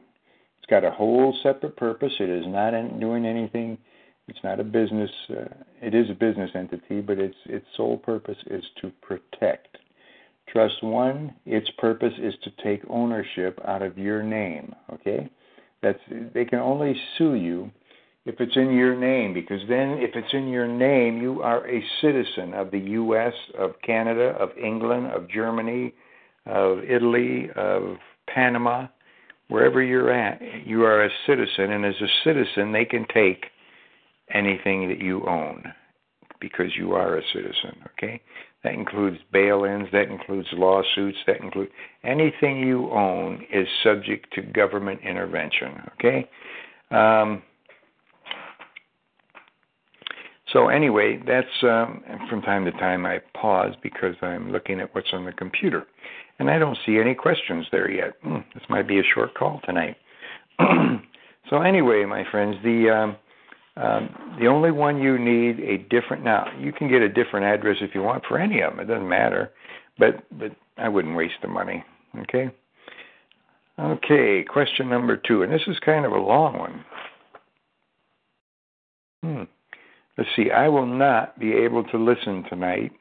It's 0.58 0.68
got 0.68 0.84
a 0.84 0.90
whole 0.90 1.36
separate 1.44 1.76
purpose. 1.76 2.12
It 2.18 2.28
is 2.28 2.44
not 2.48 2.72
doing 2.98 3.24
anything 3.24 3.78
it's 4.28 4.38
not 4.44 4.60
a 4.60 4.64
business. 4.64 5.10
Uh, 5.30 5.48
it 5.80 5.94
is 5.94 6.08
a 6.10 6.14
business 6.14 6.50
entity, 6.54 7.00
but 7.00 7.18
its 7.18 7.36
its 7.46 7.66
sole 7.76 7.98
purpose 7.98 8.38
is 8.46 8.64
to 8.80 8.90
protect. 9.02 9.78
Trust 10.48 10.82
one, 10.82 11.34
its 11.46 11.68
purpose 11.78 12.12
is 12.18 12.34
to 12.44 12.50
take 12.62 12.82
ownership 12.88 13.58
out 13.66 13.82
of 13.82 13.98
your 13.98 14.22
name. 14.22 14.74
Okay, 14.92 15.30
that's 15.82 15.98
they 16.34 16.44
can 16.44 16.58
only 16.58 16.94
sue 17.18 17.34
you 17.34 17.70
if 18.24 18.40
it's 18.40 18.56
in 18.56 18.72
your 18.72 18.94
name, 18.94 19.34
because 19.34 19.60
then 19.68 19.98
if 19.98 20.14
it's 20.14 20.32
in 20.32 20.48
your 20.48 20.68
name, 20.68 21.20
you 21.20 21.42
are 21.42 21.68
a 21.68 21.82
citizen 22.00 22.54
of 22.54 22.70
the 22.70 22.78
U.S., 22.78 23.32
of 23.58 23.72
Canada, 23.84 24.36
of 24.38 24.50
England, 24.56 25.08
of 25.08 25.28
Germany, 25.28 25.92
of 26.46 26.84
Italy, 26.84 27.50
of 27.56 27.96
Panama, 28.32 28.86
wherever 29.48 29.82
you're 29.82 30.12
at, 30.12 30.40
you 30.64 30.84
are 30.84 31.04
a 31.04 31.10
citizen, 31.26 31.72
and 31.72 31.84
as 31.84 32.00
a 32.00 32.06
citizen, 32.22 32.70
they 32.70 32.84
can 32.84 33.06
take 33.12 33.46
anything 34.32 34.88
that 34.88 34.98
you 34.98 35.26
own 35.26 35.64
because 36.40 36.76
you 36.76 36.92
are 36.92 37.18
a 37.18 37.22
citizen, 37.32 37.82
okay? 37.92 38.20
That 38.64 38.74
includes 38.74 39.18
bail 39.32 39.64
ins, 39.64 39.88
that 39.92 40.08
includes 40.08 40.48
lawsuits, 40.52 41.18
that 41.26 41.40
includes 41.40 41.70
anything 42.04 42.58
you 42.58 42.90
own 42.90 43.44
is 43.52 43.66
subject 43.82 44.32
to 44.34 44.42
government 44.42 45.00
intervention, 45.04 45.82
okay? 45.94 46.28
Um, 46.90 47.42
so, 50.52 50.68
anyway, 50.68 51.18
that's 51.26 51.46
um, 51.62 52.02
from 52.28 52.42
time 52.42 52.64
to 52.66 52.72
time 52.72 53.06
I 53.06 53.20
pause 53.34 53.74
because 53.82 54.14
I'm 54.20 54.52
looking 54.52 54.80
at 54.80 54.94
what's 54.94 55.08
on 55.12 55.24
the 55.24 55.32
computer. 55.32 55.86
And 56.38 56.50
I 56.50 56.58
don't 56.58 56.76
see 56.84 56.98
any 56.98 57.14
questions 57.14 57.66
there 57.72 57.90
yet. 57.90 58.14
Hmm, 58.22 58.38
this 58.52 58.64
might 58.68 58.86
be 58.86 58.98
a 58.98 59.02
short 59.14 59.34
call 59.34 59.60
tonight. 59.64 59.96
so, 61.50 61.62
anyway, 61.62 62.04
my 62.04 62.24
friends, 62.30 62.56
the. 62.62 62.90
Um, 62.90 63.16
um, 63.76 64.36
the 64.38 64.46
only 64.46 64.70
one 64.70 65.00
you 65.00 65.18
need 65.18 65.60
a 65.60 65.78
different 65.78 66.22
now 66.22 66.46
you 66.60 66.72
can 66.72 66.88
get 66.88 67.00
a 67.00 67.08
different 67.08 67.46
address 67.46 67.78
if 67.80 67.94
you 67.94 68.02
want 68.02 68.24
for 68.26 68.38
any 68.38 68.60
of 68.60 68.72
them. 68.72 68.80
It 68.80 68.86
doesn't 68.86 69.08
matter, 69.08 69.50
but 69.98 70.24
but 70.38 70.52
I 70.76 70.88
wouldn't 70.88 71.16
waste 71.16 71.40
the 71.40 71.48
money. 71.48 71.84
Okay. 72.20 72.50
Okay. 73.78 74.44
Question 74.44 74.90
number 74.90 75.16
two, 75.16 75.42
and 75.42 75.52
this 75.52 75.62
is 75.66 75.78
kind 75.78 76.04
of 76.04 76.12
a 76.12 76.18
long 76.18 76.58
one. 76.58 76.84
Hmm. 79.22 79.42
Let's 80.18 80.30
see. 80.36 80.50
I 80.50 80.68
will 80.68 80.86
not 80.86 81.38
be 81.38 81.52
able 81.52 81.84
to 81.84 81.96
listen 81.96 82.44
tonight, 82.50 82.92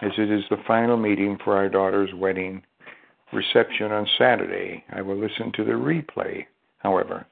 as 0.00 0.10
it 0.18 0.30
is 0.30 0.42
the 0.50 0.56
final 0.66 0.96
meeting 0.96 1.38
for 1.44 1.56
our 1.56 1.68
daughter's 1.68 2.12
wedding 2.14 2.62
reception 3.32 3.92
on 3.92 4.08
Saturday. 4.18 4.84
I 4.90 5.02
will 5.02 5.16
listen 5.16 5.52
to 5.54 5.64
the 5.64 5.72
replay, 5.72 6.46
however. 6.78 7.26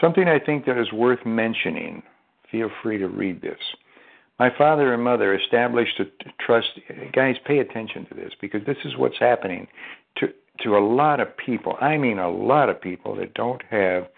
Something 0.00 0.28
I 0.28 0.38
think 0.38 0.66
that 0.66 0.80
is 0.80 0.92
worth 0.92 1.24
mentioning. 1.26 2.02
Feel 2.50 2.70
free 2.82 2.98
to 2.98 3.08
read 3.08 3.42
this. 3.42 3.58
My 4.38 4.50
father 4.56 4.94
and 4.94 5.02
mother 5.02 5.34
established 5.34 6.00
a 6.00 6.04
trust. 6.40 6.68
Guys, 7.12 7.36
pay 7.44 7.58
attention 7.58 8.06
to 8.06 8.14
this 8.14 8.32
because 8.40 8.64
this 8.64 8.76
is 8.84 8.96
what's 8.96 9.18
happening 9.18 9.66
to 10.18 10.28
to 10.60 10.76
a 10.76 10.84
lot 10.84 11.20
of 11.20 11.36
people. 11.36 11.76
I 11.80 11.96
mean, 11.96 12.18
a 12.18 12.30
lot 12.30 12.68
of 12.68 12.80
people 12.80 13.14
that 13.16 13.34
don't 13.34 13.62
have 13.70 14.08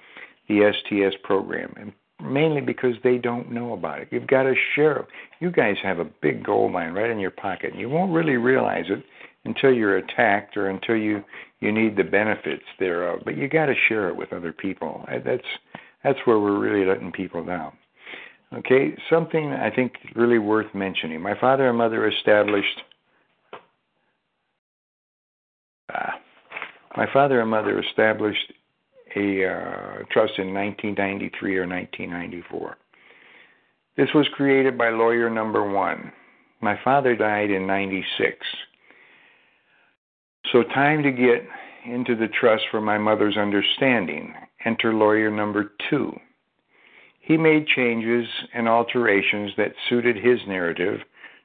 the 0.48 0.72
STS 0.72 1.16
program, 1.22 1.74
and 1.76 1.92
mainly 2.22 2.60
because 2.60 2.94
they 3.02 3.18
don't 3.18 3.50
know 3.50 3.72
about 3.72 4.00
it. 4.00 4.08
You've 4.10 4.26
got 4.26 4.44
to 4.44 4.54
share. 4.74 5.06
You 5.40 5.50
guys 5.50 5.76
have 5.82 5.98
a 5.98 6.04
big 6.04 6.44
gold 6.44 6.72
mine 6.72 6.92
right 6.92 7.10
in 7.10 7.18
your 7.18 7.30
pocket. 7.30 7.72
And 7.72 7.80
you 7.80 7.88
won't 7.88 8.12
really 8.12 8.36
realize 8.36 8.86
it 8.88 9.04
until 9.44 9.72
you're 9.72 9.96
attacked 9.96 10.56
or 10.56 10.68
until 10.68 10.96
you 10.96 11.24
you 11.60 11.72
need 11.72 11.96
the 11.96 12.04
benefits 12.04 12.64
thereof. 12.78 13.20
But 13.24 13.36
you 13.36 13.48
got 13.48 13.66
to 13.66 13.74
share 13.88 14.08
it 14.08 14.16
with 14.16 14.32
other 14.32 14.52
people. 14.52 15.04
That's 15.24 15.42
that's 16.02 16.18
where 16.24 16.38
we're 16.38 16.58
really 16.58 16.86
letting 16.86 17.12
people 17.12 17.44
down. 17.44 17.72
Okay, 18.52 18.96
something 19.08 19.52
I 19.52 19.70
think 19.70 19.92
really 20.16 20.38
worth 20.38 20.74
mentioning. 20.74 21.20
My 21.20 21.38
father 21.38 21.68
and 21.68 21.78
mother 21.78 22.08
established. 22.08 22.82
Uh, 25.92 26.10
my 26.96 27.06
father 27.12 27.40
and 27.40 27.50
mother 27.50 27.80
established 27.80 28.52
a 29.16 29.44
uh, 29.44 30.04
trust 30.10 30.38
in 30.38 30.54
1993 30.54 31.58
or 31.58 31.66
1994. 31.66 32.76
This 33.96 34.08
was 34.14 34.26
created 34.34 34.78
by 34.78 34.90
lawyer 34.90 35.28
number 35.28 35.68
one. 35.68 36.12
My 36.60 36.78
father 36.84 37.16
died 37.16 37.50
in 37.50 37.66
96. 37.66 38.36
So, 40.52 40.64
time 40.64 41.02
to 41.04 41.12
get 41.12 41.46
into 41.84 42.16
the 42.16 42.28
trust 42.28 42.64
for 42.70 42.80
my 42.80 42.98
mother's 42.98 43.36
understanding. 43.36 44.34
Enter 44.64 44.92
lawyer 44.92 45.30
number 45.30 45.72
two. 45.88 46.12
He 47.20 47.36
made 47.36 47.68
changes 47.68 48.26
and 48.52 48.68
alterations 48.68 49.52
that 49.56 49.74
suited 49.88 50.16
his 50.16 50.40
narrative 50.48 51.00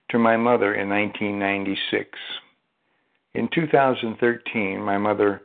to 0.09 0.17
my 0.17 0.37
mother 0.37 0.73
in 0.73 0.89
1996. 0.89 2.09
In 3.35 3.47
2013, 3.53 4.81
my 4.81 4.97
mother, 4.97 5.41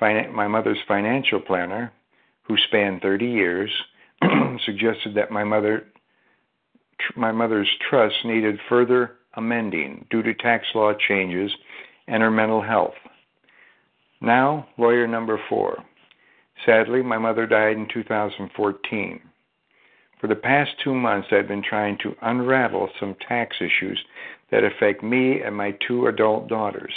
my 0.00 0.48
mother's 0.48 0.78
financial 0.88 1.40
planner, 1.40 1.92
who 2.42 2.56
spanned 2.68 3.02
30 3.02 3.26
years, 3.26 3.70
suggested 4.64 5.14
that 5.14 5.30
my 5.30 5.44
mother, 5.44 5.86
my 7.14 7.30
mother's 7.30 7.68
trust 7.88 8.16
needed 8.24 8.58
further 8.68 9.12
amending 9.34 10.06
due 10.10 10.22
to 10.22 10.34
tax 10.34 10.66
law 10.74 10.92
changes 11.08 11.52
and 12.08 12.22
her 12.22 12.30
mental 12.30 12.62
health. 12.62 12.94
Now, 14.20 14.68
lawyer 14.78 15.06
number 15.06 15.40
four. 15.48 15.84
Sadly, 16.64 17.02
my 17.02 17.18
mother 17.18 17.46
died 17.46 17.76
in 17.76 17.86
2014. 17.92 19.20
For 20.20 20.26
the 20.26 20.34
past 20.34 20.70
two 20.82 20.94
months, 20.94 21.28
I've 21.30 21.48
been 21.48 21.62
trying 21.62 21.98
to 21.98 22.16
unravel 22.22 22.88
some 22.98 23.14
tax 23.28 23.56
issues 23.60 24.02
that 24.50 24.64
affect 24.64 25.02
me 25.02 25.42
and 25.42 25.54
my 25.54 25.72
two 25.86 26.06
adult 26.06 26.48
daughters. 26.48 26.92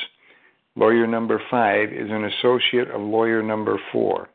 Lawyer 0.76 1.06
number 1.06 1.42
five 1.52 1.92
is 1.92 2.10
an 2.10 2.24
associate 2.24 2.90
of 2.90 3.02
lawyer 3.02 3.44
number 3.44 3.78
four. 3.92 4.30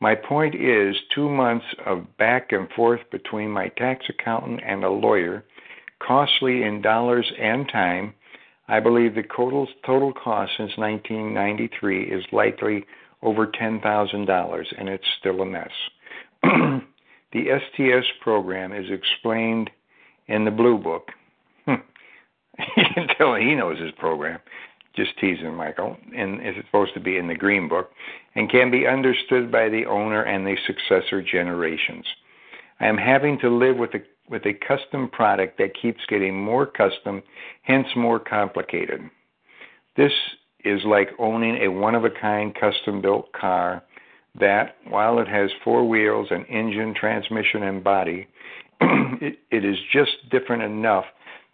My 0.00 0.14
point 0.14 0.54
is 0.54 0.96
two 1.14 1.28
months 1.28 1.66
of 1.84 2.16
back 2.16 2.52
and 2.52 2.70
forth 2.70 3.00
between 3.10 3.50
my 3.50 3.68
tax 3.68 4.06
accountant 4.08 4.60
and 4.64 4.84
a 4.84 4.90
lawyer, 4.90 5.44
costly 5.98 6.62
in 6.62 6.82
dollars 6.82 7.30
and 7.38 7.68
time, 7.68 8.14
I 8.68 8.80
believe 8.80 9.14
the 9.14 9.22
total, 9.22 10.12
cost 10.12 10.52
since 10.56 10.76
1993 10.76 12.04
is 12.04 12.24
likely 12.32 12.84
over 13.22 13.46
$10,000, 13.46 14.64
and 14.78 14.88
it's 14.88 15.04
still 15.18 15.40
a 15.40 15.46
mess. 15.46 15.70
the 16.42 16.82
STS 17.32 18.06
program 18.20 18.72
is 18.72 18.90
explained 18.90 19.70
in 20.26 20.44
the 20.44 20.50
Blue 20.50 20.78
Book. 20.78 21.10
Hmm. 21.64 21.74
you 22.76 22.84
can 22.94 23.08
tell 23.16 23.34
he 23.36 23.54
knows 23.54 23.78
his 23.80 23.92
program. 23.98 24.40
Just 24.96 25.18
teasing, 25.20 25.54
Michael. 25.54 25.96
And 26.16 26.44
is 26.44 26.54
supposed 26.64 26.94
to 26.94 27.00
be 27.00 27.18
in 27.18 27.28
the 27.28 27.34
Green 27.34 27.68
Book, 27.68 27.90
and 28.34 28.50
can 28.50 28.70
be 28.70 28.86
understood 28.86 29.52
by 29.52 29.68
the 29.68 29.84
owner 29.86 30.22
and 30.22 30.46
the 30.46 30.56
successor 30.66 31.22
generations. 31.22 32.06
I 32.80 32.86
am 32.86 32.96
having 32.96 33.38
to 33.40 33.48
live 33.48 33.76
with 33.76 33.92
the 33.92 34.02
with 34.28 34.44
a 34.46 34.52
custom 34.52 35.08
product 35.08 35.58
that 35.58 35.80
keeps 35.80 36.00
getting 36.08 36.36
more 36.36 36.66
custom, 36.66 37.22
hence 37.62 37.86
more 37.96 38.18
complicated. 38.18 39.00
This 39.96 40.12
is 40.64 40.80
like 40.84 41.08
owning 41.18 41.56
a 41.62 41.68
one 41.68 41.94
of 41.94 42.04
a 42.04 42.10
kind 42.10 42.54
custom 42.54 43.00
built 43.00 43.32
car 43.32 43.82
that, 44.38 44.76
while 44.88 45.18
it 45.18 45.28
has 45.28 45.50
four 45.64 45.88
wheels, 45.88 46.28
an 46.30 46.44
engine, 46.46 46.94
transmission, 46.94 47.62
and 47.62 47.82
body, 47.82 48.26
it, 48.80 49.38
it 49.50 49.64
is 49.64 49.76
just 49.92 50.28
different 50.30 50.62
enough 50.62 51.04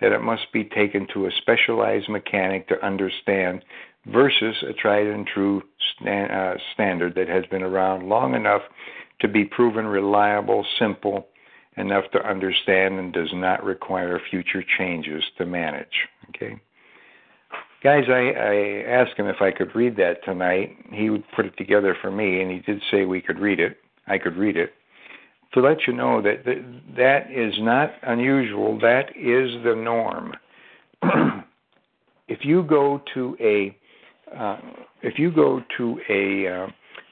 that 0.00 0.12
it 0.12 0.20
must 0.20 0.52
be 0.52 0.64
taken 0.64 1.06
to 1.14 1.26
a 1.26 1.30
specialized 1.40 2.08
mechanic 2.08 2.66
to 2.68 2.85
understand 2.85 3.64
versus 4.06 4.56
a 4.68 4.72
tried 4.72 5.06
and 5.06 5.26
true 5.26 5.62
uh, 6.04 6.54
standard 6.74 7.14
that 7.14 7.28
has 7.28 7.44
been 7.46 7.62
around 7.62 8.08
long 8.08 8.35
enough 8.35 8.62
to 9.20 9.28
be 9.28 9.44
proven 9.44 9.87
reliable, 9.87 10.66
simple, 10.78 11.28
enough 11.76 12.04
to 12.12 12.26
understand 12.26 12.98
and 12.98 13.12
does 13.12 13.30
not 13.32 13.64
require 13.64 14.20
future 14.30 14.62
changes 14.78 15.22
to 15.38 15.46
manage. 15.46 16.08
Okay. 16.30 16.61
Guys, 17.82 18.04
I, 18.08 18.30
I 18.30 18.85
asked 18.88 19.18
him 19.18 19.26
if 19.26 19.40
I 19.40 19.50
could 19.50 19.74
read 19.74 19.96
that 19.96 20.24
tonight. 20.24 20.76
He 20.92 21.11
would 21.11 21.24
put 21.35 21.46
it 21.46 21.56
together 21.56 21.96
for 22.00 22.11
me, 22.11 22.40
and 22.40 22.50
he 22.50 22.58
did 22.61 22.80
say 22.90 23.04
we 23.04 23.20
could 23.20 23.40
read 23.40 23.58
it. 23.58 23.78
I 24.06 24.18
could 24.18 24.37
read 24.37 24.56
it. 24.56 24.72
To 25.54 25.61
let 25.61 25.87
you 25.87 25.92
know 25.92 26.22
that 26.22 26.44
that, 26.96 27.30
is 27.30 27.54
not 27.58 27.92
unusual, 28.02 28.78
that 28.80 29.11
is 29.16 29.50
the 29.64 29.74
norm. 29.74 30.32
if 32.28 32.44
you 32.44 32.62
go 32.62 33.02
to 33.14 33.37
a 33.40 33.76
uh, 34.35 34.58
if 35.02 35.18
you 35.18 35.30
go 35.30 35.62
to 35.76 36.00
a 36.08 36.46
uh, 36.46 36.66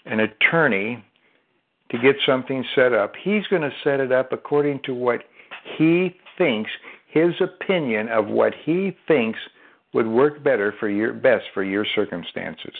an 0.06 0.20
attorney 0.20 1.04
to 1.90 1.98
get 1.98 2.16
something 2.24 2.64
set 2.74 2.92
up, 2.92 3.14
he's 3.20 3.46
going 3.48 3.62
to 3.62 3.72
set 3.82 4.00
it 4.00 4.12
up 4.12 4.32
according 4.32 4.80
to 4.84 4.94
what 4.94 5.24
he 5.76 6.16
thinks, 6.38 6.70
his 7.08 7.34
opinion 7.40 8.08
of 8.08 8.26
what 8.26 8.52
he 8.64 8.96
thinks 9.08 9.38
would 9.92 10.06
work 10.06 10.42
better 10.44 10.72
for 10.78 10.88
your 10.88 11.12
best 11.12 11.44
for 11.52 11.64
your 11.64 11.84
circumstances. 11.94 12.74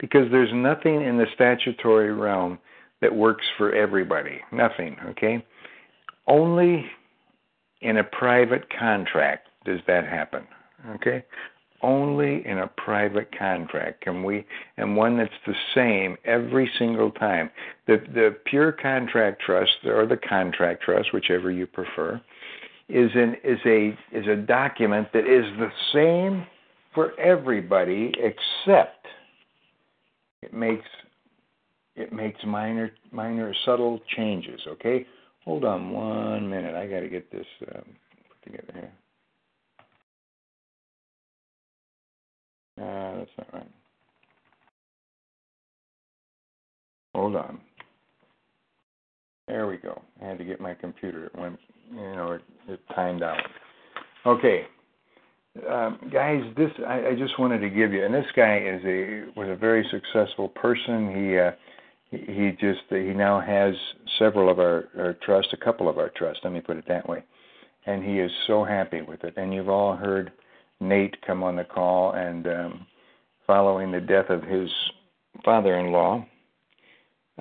Because 0.00 0.30
there's 0.30 0.52
nothing 0.52 1.02
in 1.02 1.16
the 1.16 1.26
statutory 1.34 2.12
realm 2.12 2.58
that 3.00 3.14
works 3.14 3.44
for 3.56 3.72
everybody. 3.72 4.40
Nothing, 4.52 4.96
okay? 5.10 5.44
Only 6.26 6.86
in 7.82 7.98
a 7.98 8.04
private 8.04 8.66
contract 8.76 9.48
does 9.64 9.80
that 9.86 10.04
happen. 10.04 10.46
Okay? 10.94 11.24
Only 11.82 12.46
in 12.46 12.58
a 12.58 12.66
private 12.66 13.28
contract. 13.36 14.02
Can 14.02 14.22
we 14.22 14.46
and 14.76 14.96
one 14.96 15.16
that's 15.16 15.30
the 15.46 15.54
same 15.74 16.16
every 16.24 16.70
single 16.78 17.10
time. 17.10 17.50
The 17.86 17.98
the 18.14 18.36
pure 18.46 18.72
contract 18.72 19.42
trust 19.42 19.72
or 19.84 20.06
the 20.06 20.16
contract 20.16 20.82
trust 20.82 21.12
whichever 21.12 21.50
you 21.50 21.66
prefer 21.66 22.20
is 22.88 23.10
an 23.14 23.36
is 23.44 23.58
a 23.66 23.96
is 24.12 24.26
a 24.26 24.36
document 24.36 25.08
that 25.12 25.26
is 25.26 25.44
the 25.58 25.70
same 25.92 26.46
for 26.94 27.18
everybody 27.18 28.12
except 28.18 29.06
it 30.42 30.52
makes 30.52 30.86
it 31.94 32.12
makes 32.12 32.40
minor 32.44 32.90
minor 33.10 33.54
subtle 33.64 34.00
changes 34.16 34.60
okay? 34.66 35.06
Hold 35.46 35.64
on 35.64 35.90
one 35.90 36.50
minute. 36.50 36.74
I 36.74 36.88
got 36.88 37.00
to 37.00 37.08
get 37.08 37.30
this 37.30 37.46
um, 37.72 37.84
together 38.44 38.72
here. 38.74 38.92
Uh, 42.78 43.18
that's 43.18 43.30
not 43.38 43.54
right. 43.54 43.70
Hold 47.16 47.34
on. 47.34 47.58
There 49.48 49.66
we 49.66 49.78
go. 49.78 50.02
I 50.22 50.26
had 50.26 50.36
to 50.36 50.44
get 50.44 50.60
my 50.60 50.74
computer. 50.74 51.24
It 51.24 51.34
went, 51.34 51.58
you 51.90 51.96
know, 51.96 52.32
it, 52.32 52.42
it 52.68 52.80
timed 52.94 53.22
out. 53.22 53.40
Okay, 54.26 54.66
um, 55.70 55.98
guys, 56.12 56.42
this 56.58 56.70
I, 56.86 57.08
I 57.08 57.14
just 57.16 57.38
wanted 57.38 57.60
to 57.60 57.70
give 57.70 57.94
you, 57.94 58.04
and 58.04 58.12
this 58.12 58.26
guy 58.36 58.58
is 58.58 58.82
a 58.84 59.24
was 59.34 59.48
a 59.48 59.56
very 59.56 59.88
successful 59.90 60.48
person. 60.50 61.14
He 61.16 61.38
uh, 61.38 61.52
he, 62.10 62.18
he 62.32 62.50
just 62.60 62.82
he 62.90 63.14
now 63.14 63.40
has 63.40 63.74
several 64.18 64.50
of 64.50 64.58
our, 64.58 64.88
our 64.98 65.14
trust, 65.22 65.48
a 65.54 65.64
couple 65.64 65.88
of 65.88 65.96
our 65.96 66.10
trust. 66.10 66.40
Let 66.44 66.52
me 66.52 66.60
put 66.60 66.76
it 66.76 66.84
that 66.88 67.08
way, 67.08 67.24
and 67.86 68.04
he 68.04 68.18
is 68.18 68.30
so 68.46 68.62
happy 68.62 69.00
with 69.00 69.24
it. 69.24 69.34
And 69.38 69.54
you've 69.54 69.70
all 69.70 69.96
heard 69.96 70.32
Nate 70.80 71.16
come 71.26 71.42
on 71.42 71.56
the 71.56 71.64
call, 71.64 72.12
and 72.12 72.46
um, 72.46 72.86
following 73.46 73.90
the 73.90 74.00
death 74.00 74.28
of 74.28 74.42
his 74.42 74.68
father-in-law, 75.44 76.26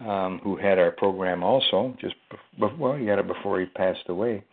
um, 0.02 0.40
who 0.44 0.58
had 0.58 0.78
our 0.78 0.92
program 0.92 1.44
also, 1.44 1.96
just 2.00 2.16
before, 2.60 2.76
well, 2.78 2.94
he 2.98 3.06
had 3.06 3.20
it 3.20 3.28
before 3.28 3.60
he 3.60 3.66
passed 3.66 4.04
away. 4.10 4.44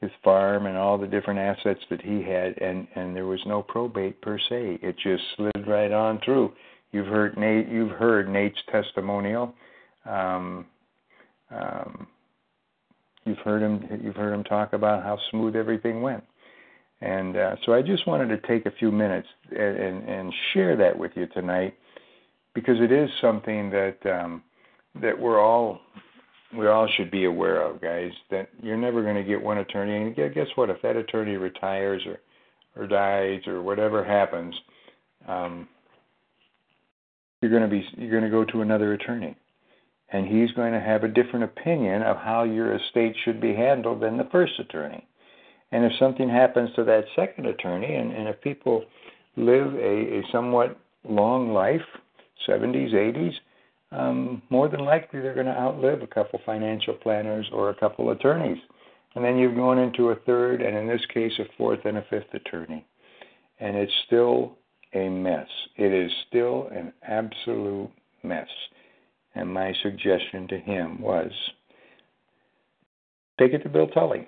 His 0.00 0.10
farm 0.22 0.66
and 0.66 0.76
all 0.76 0.98
the 0.98 1.06
different 1.06 1.40
assets 1.40 1.80
that 1.88 2.02
he 2.02 2.22
had 2.22 2.58
and 2.58 2.86
and 2.94 3.16
there 3.16 3.24
was 3.24 3.40
no 3.46 3.62
probate 3.62 4.20
per 4.20 4.38
se. 4.38 4.78
It 4.82 4.96
just 5.02 5.22
slid 5.36 5.66
right 5.66 5.90
on 5.90 6.20
through. 6.22 6.52
You've 6.92 7.06
heard 7.06 7.38
Nate 7.38 7.66
you've 7.68 7.92
heard 7.92 8.28
Nate's 8.28 8.58
testimonial. 8.70 9.54
Um 10.04 10.66
um 11.50 12.06
you've 13.24 13.38
heard 13.38 13.62
him 13.62 14.00
you've 14.04 14.16
heard 14.16 14.34
him 14.34 14.44
talk 14.44 14.74
about 14.74 15.02
how 15.02 15.18
smooth 15.30 15.56
everything 15.56 16.02
went. 16.02 16.22
And 17.00 17.36
uh, 17.36 17.56
so 17.64 17.72
I 17.72 17.82
just 17.82 18.06
wanted 18.06 18.28
to 18.28 18.46
take 18.46 18.66
a 18.66 18.70
few 18.78 18.90
minutes 18.90 19.28
and, 19.50 19.76
and, 19.76 20.08
and 20.08 20.34
share 20.52 20.76
that 20.76 20.98
with 20.98 21.12
you 21.14 21.26
tonight 21.26 21.74
because 22.54 22.76
it 22.80 22.90
is 22.90 23.10
something 23.20 23.70
that 23.70 23.98
um, 24.06 24.42
that 25.02 25.18
we're 25.18 25.40
all 25.40 25.80
we 26.56 26.68
all 26.68 26.88
should 26.96 27.10
be 27.10 27.24
aware 27.24 27.60
of, 27.60 27.80
guys, 27.80 28.12
that 28.30 28.48
you're 28.62 28.76
never 28.76 29.02
going 29.02 29.16
to 29.16 29.24
get 29.24 29.42
one 29.42 29.58
attorney. 29.58 29.96
And 29.96 30.34
guess 30.34 30.46
what? 30.54 30.70
If 30.70 30.80
that 30.82 30.96
attorney 30.96 31.36
retires 31.36 32.02
or 32.06 32.20
or 32.76 32.86
dies 32.86 33.40
or 33.46 33.62
whatever 33.62 34.04
happens, 34.04 34.54
um, 35.26 35.68
you're 37.40 37.50
going 37.50 37.62
to 37.62 37.68
be 37.68 37.86
you're 37.96 38.10
going 38.10 38.24
to 38.24 38.30
go 38.30 38.44
to 38.44 38.62
another 38.62 38.92
attorney, 38.92 39.36
and 40.10 40.26
he's 40.26 40.52
going 40.52 40.72
to 40.72 40.80
have 40.80 41.04
a 41.04 41.08
different 41.08 41.44
opinion 41.44 42.02
of 42.02 42.16
how 42.16 42.44
your 42.44 42.74
estate 42.74 43.16
should 43.24 43.40
be 43.40 43.54
handled 43.54 44.00
than 44.00 44.16
the 44.16 44.28
first 44.30 44.58
attorney. 44.58 45.06
And 45.72 45.84
if 45.84 45.92
something 45.98 46.28
happens 46.28 46.70
to 46.76 46.84
that 46.84 47.04
second 47.16 47.46
attorney, 47.46 47.96
and, 47.96 48.12
and 48.12 48.28
if 48.28 48.40
people 48.40 48.84
live 49.36 49.74
a, 49.74 50.18
a 50.18 50.22
somewhat 50.30 50.78
long 51.08 51.52
life, 51.52 51.82
70s, 52.48 52.94
80s, 52.94 53.34
um, 53.92 54.42
more 54.50 54.68
than 54.68 54.80
likely 54.80 55.20
they're 55.20 55.34
going 55.34 55.46
to 55.46 55.58
outlive 55.58 56.02
a 56.02 56.06
couple 56.06 56.40
financial 56.44 56.94
planners 56.94 57.48
or 57.52 57.70
a 57.70 57.74
couple 57.74 58.10
attorneys. 58.10 58.58
And 59.14 59.24
then 59.24 59.38
you've 59.38 59.56
gone 59.56 59.78
into 59.78 60.10
a 60.10 60.16
third, 60.16 60.60
and 60.60 60.76
in 60.76 60.86
this 60.86 61.04
case, 61.12 61.32
a 61.38 61.44
fourth 61.56 61.80
and 61.84 61.96
a 61.96 62.04
fifth 62.10 62.34
attorney. 62.34 62.84
And 63.60 63.76
it's 63.76 63.92
still 64.06 64.58
a 64.92 65.08
mess. 65.08 65.48
It 65.76 65.92
is 65.92 66.10
still 66.28 66.68
an 66.72 66.92
absolute 67.02 67.90
mess. 68.22 68.48
And 69.34 69.52
my 69.52 69.72
suggestion 69.82 70.48
to 70.48 70.58
him 70.58 71.00
was 71.00 71.30
take 73.38 73.52
it 73.52 73.62
to 73.62 73.68
Bill 73.68 73.86
Tully. 73.88 74.26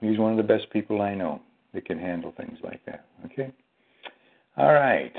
He's 0.00 0.18
one 0.18 0.32
of 0.32 0.36
the 0.36 0.42
best 0.42 0.70
people 0.72 1.02
I 1.02 1.14
know 1.14 1.40
that 1.74 1.84
can 1.84 1.98
handle 1.98 2.32
things 2.36 2.58
like 2.62 2.84
that. 2.86 3.06
Okay? 3.26 3.52
All 4.56 4.72
right. 4.72 5.12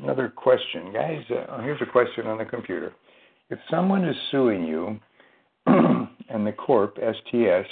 Another 0.00 0.28
question, 0.28 0.92
guys. 0.92 1.22
Uh, 1.30 1.60
here's 1.62 1.80
a 1.80 1.86
question 1.86 2.26
on 2.26 2.38
the 2.38 2.44
computer. 2.44 2.92
If 3.50 3.58
someone 3.70 4.04
is 4.04 4.16
suing 4.30 4.64
you 4.64 4.98
and 5.66 6.46
the 6.46 6.52
corp, 6.52 6.96
STS, 6.96 7.68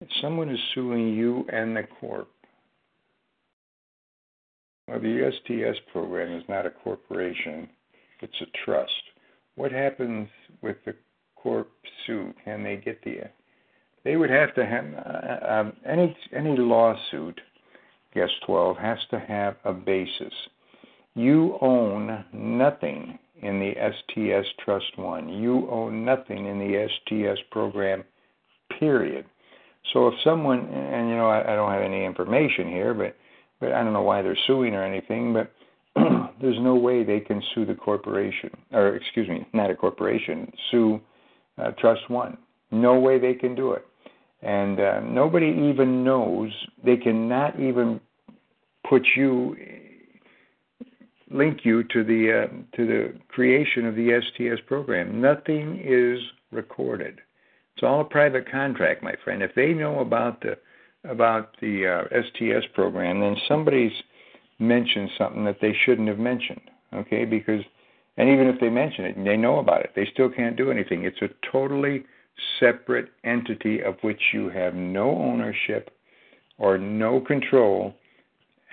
if 0.00 0.08
someone 0.20 0.48
is 0.48 0.58
suing 0.74 1.14
you 1.14 1.44
and 1.52 1.76
the 1.76 1.82
corp, 2.00 2.28
well, 4.88 5.00
the 5.00 5.32
STS 5.32 5.78
program 5.92 6.36
is 6.36 6.44
not 6.48 6.66
a 6.66 6.70
corporation, 6.70 7.68
it's 8.20 8.40
a 8.40 8.64
trust. 8.64 8.92
What 9.56 9.72
happens 9.72 10.28
with 10.62 10.76
the 10.84 10.94
corp 11.36 11.70
suit? 12.06 12.34
Can 12.44 12.62
they 12.62 12.76
get 12.76 13.02
the. 13.04 13.30
They 14.04 14.16
would 14.16 14.30
have 14.30 14.54
to 14.54 14.66
have. 14.66 14.84
Uh, 14.94 15.52
um, 15.52 15.72
any, 15.86 16.16
any 16.34 16.56
lawsuit, 16.56 17.40
guess 18.14 18.30
12, 18.46 18.76
has 18.76 18.98
to 19.10 19.18
have 19.18 19.56
a 19.64 19.72
basis 19.72 20.32
you 21.14 21.58
own 21.60 22.24
nothing 22.32 23.18
in 23.42 23.60
the 23.60 23.74
STS 23.74 24.48
Trust 24.64 24.96
1. 24.96 25.28
You 25.28 25.68
own 25.70 26.04
nothing 26.04 26.46
in 26.46 26.58
the 26.58 26.88
STS 26.88 27.40
program, 27.50 28.04
period. 28.78 29.26
So 29.92 30.08
if 30.08 30.14
someone, 30.24 30.60
and 30.60 31.08
you 31.08 31.16
know, 31.16 31.28
I, 31.28 31.52
I 31.52 31.56
don't 31.56 31.70
have 31.70 31.82
any 31.82 32.04
information 32.04 32.68
here, 32.68 32.94
but 32.94 33.16
but 33.60 33.72
I 33.72 33.84
don't 33.84 33.92
know 33.92 34.02
why 34.02 34.20
they're 34.20 34.36
suing 34.46 34.74
or 34.74 34.82
anything, 34.82 35.32
but 35.32 35.52
there's 36.40 36.58
no 36.60 36.74
way 36.74 37.04
they 37.04 37.20
can 37.20 37.42
sue 37.54 37.64
the 37.64 37.74
corporation, 37.74 38.50
or 38.72 38.96
excuse 38.96 39.28
me, 39.28 39.46
not 39.52 39.70
a 39.70 39.76
corporation, 39.76 40.52
sue 40.70 41.00
uh, 41.58 41.70
Trust 41.78 42.10
One. 42.10 42.36
No 42.72 42.98
way 42.98 43.18
they 43.18 43.34
can 43.34 43.54
do 43.54 43.72
it, 43.72 43.86
and 44.42 44.80
uh, 44.80 45.00
nobody 45.00 45.46
even 45.46 46.02
knows. 46.02 46.50
They 46.84 46.96
cannot 46.96 47.60
even 47.60 48.00
put 48.88 49.02
you 49.14 49.54
link 51.30 51.60
you 51.64 51.84
to 51.84 52.04
the 52.04 52.44
uh, 52.44 52.76
to 52.76 52.86
the 52.86 53.14
creation 53.28 53.86
of 53.86 53.94
the 53.94 54.20
STS 54.20 54.60
program. 54.66 55.20
Nothing 55.20 55.80
is 55.84 56.20
recorded. 56.50 57.20
It's 57.74 57.82
all 57.82 58.00
a 58.00 58.04
private 58.04 58.50
contract, 58.50 59.02
my 59.02 59.14
friend. 59.24 59.42
If 59.42 59.54
they 59.54 59.72
know 59.72 60.00
about 60.00 60.40
the 60.42 60.58
about 61.08 61.56
the 61.60 61.86
uh, 61.86 62.22
STS 62.22 62.66
program, 62.74 63.20
then 63.20 63.36
somebody's 63.48 63.92
mentioned 64.58 65.10
something 65.18 65.44
that 65.44 65.58
they 65.60 65.74
shouldn't 65.84 66.08
have 66.08 66.18
mentioned. 66.18 66.62
Okay, 66.92 67.24
because 67.24 67.62
and 68.16 68.28
even 68.28 68.46
if 68.46 68.60
they 68.60 68.70
mention 68.70 69.04
it 69.04 69.16
and 69.16 69.26
they 69.26 69.36
know 69.36 69.58
about 69.58 69.80
it, 69.80 69.90
they 69.96 70.08
still 70.12 70.30
can't 70.30 70.56
do 70.56 70.70
anything. 70.70 71.04
It's 71.04 71.22
a 71.22 71.50
totally 71.50 72.04
separate 72.60 73.08
entity 73.24 73.80
of 73.80 73.96
which 74.02 74.20
you 74.32 74.48
have 74.50 74.74
no 74.74 75.10
ownership 75.10 75.90
or 76.58 76.78
no 76.78 77.20
control 77.20 77.94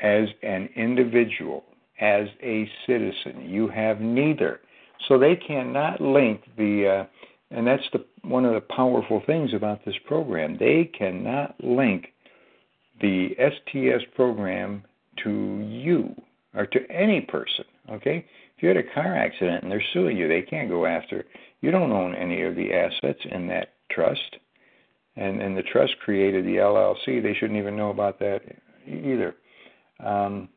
as 0.01 0.27
an 0.43 0.69
individual 0.75 1.63
as 2.01 2.27
a 2.41 2.69
citizen. 2.87 3.47
You 3.47 3.67
have 3.69 4.01
neither. 4.01 4.59
So 5.07 5.17
they 5.17 5.35
cannot 5.35 6.01
link 6.01 6.41
the, 6.57 7.05
uh, 7.05 7.55
and 7.55 7.65
that's 7.65 7.83
the 7.93 8.05
one 8.23 8.45
of 8.45 8.53
the 8.53 8.61
powerful 8.61 9.21
things 9.25 9.53
about 9.53 9.83
this 9.85 9.95
program. 10.05 10.57
They 10.59 10.91
cannot 10.97 11.55
link 11.63 12.07
the 13.01 13.29
STS 13.37 14.03
program 14.15 14.83
to 15.23 15.65
you 15.67 16.15
or 16.53 16.65
to 16.67 16.79
any 16.91 17.21
person. 17.21 17.65
Okay, 17.89 18.25
if 18.55 18.63
you 18.63 18.67
had 18.67 18.77
a 18.77 18.93
car 18.93 19.15
accident 19.15 19.63
and 19.63 19.71
they're 19.71 19.83
suing 19.93 20.17
you, 20.17 20.27
they 20.27 20.43
can't 20.43 20.69
go 20.69 20.85
after. 20.85 21.25
You 21.61 21.71
don't 21.71 21.91
own 21.91 22.15
any 22.15 22.43
of 22.43 22.55
the 22.55 22.73
assets 22.73 23.19
in 23.31 23.47
that 23.47 23.73
trust, 23.89 24.37
and 25.15 25.41
and 25.41 25.57
the 25.57 25.63
trust 25.63 25.93
created 26.03 26.45
the 26.45 26.57
LLC. 26.57 27.21
They 27.21 27.33
shouldn't 27.33 27.59
even 27.59 27.75
know 27.75 27.89
about 27.89 28.19
that 28.19 28.41
either. 28.87 29.35
Um, 29.99 30.49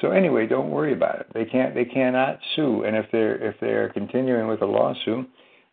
so 0.00 0.10
anyway, 0.10 0.46
don't 0.46 0.70
worry 0.70 0.92
about 0.92 1.20
it. 1.20 1.26
They 1.34 1.44
can't 1.44 1.74
they 1.74 1.84
cannot 1.84 2.38
sue, 2.54 2.84
and 2.84 2.96
if 2.96 3.06
they're 3.10 3.36
if 3.36 3.56
they're 3.60 3.90
continuing 3.90 4.48
with 4.48 4.62
a 4.62 4.66
lawsuit, 4.66 5.28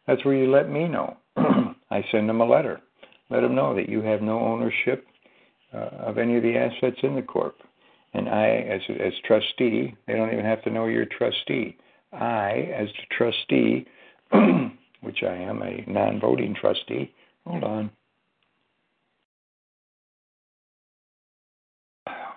that's 0.08 0.24
where 0.26 0.36
you 0.36 0.52
let 0.52 0.70
me 0.70 0.88
know. 0.88 1.18
I 1.38 2.04
send 2.12 2.28
them 2.28 2.42
a 2.42 2.46
letter, 2.46 2.82
let 3.30 3.42
them 3.42 3.56
know 3.56 3.76
that 3.76 3.90
you 3.90 4.02
have 4.02 4.22
no 4.22 4.40
ownership 4.40 5.06
uh, 5.74 5.90
of 6.08 6.18
any 6.18 6.38
of 6.38 6.44
the 6.44 6.58
assets 6.58 6.98
in 7.04 7.16
the 7.16 7.22
corp, 7.22 7.56
and 8.14 8.28
I, 8.28 8.48
as 8.48 8.82
as 8.90 9.14
trustee, 9.26 9.96
they 10.08 10.14
don't 10.14 10.34
even 10.34 10.46
have 10.46 10.64
to 10.64 10.72
know 10.72 10.86
you're 10.86 11.06
trustee. 11.06 11.78
I, 12.12 12.70
as 12.74 12.88
the 12.88 13.16
trustee, 13.18 13.86
which 15.02 15.24
I 15.24 15.36
am 15.36 15.62
a 15.62 15.84
non-voting 15.88 16.56
trustee. 16.60 17.14
Hold 17.46 17.64
on. 17.64 17.92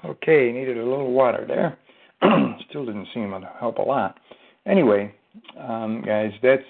Okay, 0.04 0.52
needed 0.52 0.78
a 0.78 0.84
little 0.84 1.12
water 1.12 1.44
there. 1.46 1.78
Still 2.68 2.86
didn't 2.86 3.08
seem 3.14 3.30
to 3.30 3.50
help 3.58 3.78
a 3.78 3.82
lot. 3.82 4.18
Anyway, 4.66 5.14
um, 5.58 6.02
guys, 6.02 6.32
that's 6.42 6.64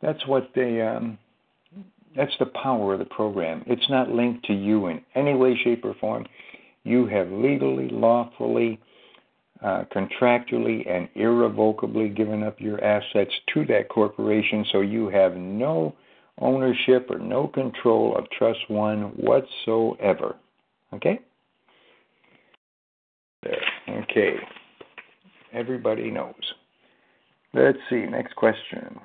that's 0.00 0.26
what 0.26 0.50
they 0.54 0.80
um, 0.80 1.18
that's 2.16 2.32
the 2.38 2.46
power 2.46 2.94
of 2.94 2.98
the 2.98 3.04
program. 3.04 3.62
It's 3.66 3.88
not 3.88 4.10
linked 4.10 4.44
to 4.46 4.52
you 4.52 4.86
in 4.88 5.00
any 5.14 5.34
way, 5.34 5.56
shape, 5.62 5.84
or 5.84 5.94
form. 5.94 6.26
You 6.84 7.06
have 7.06 7.30
legally, 7.30 7.88
lawfully, 7.88 8.80
uh, 9.62 9.84
contractually, 9.94 10.88
and 10.90 11.08
irrevocably 11.14 12.08
given 12.08 12.42
up 12.42 12.60
your 12.60 12.82
assets 12.82 13.32
to 13.54 13.64
that 13.66 13.88
corporation, 13.88 14.66
so 14.72 14.80
you 14.80 15.08
have 15.08 15.36
no 15.36 15.94
ownership 16.38 17.08
or 17.10 17.18
no 17.18 17.46
control 17.46 18.16
of 18.16 18.28
Trust 18.30 18.58
One 18.68 19.12
whatsoever. 19.16 20.36
Okay? 20.92 21.20
Okay. 23.92 24.36
Everybody 25.52 26.10
knows. 26.10 26.34
Let's 27.52 27.78
see. 27.90 28.06
Next 28.06 28.34
question. 28.36 28.98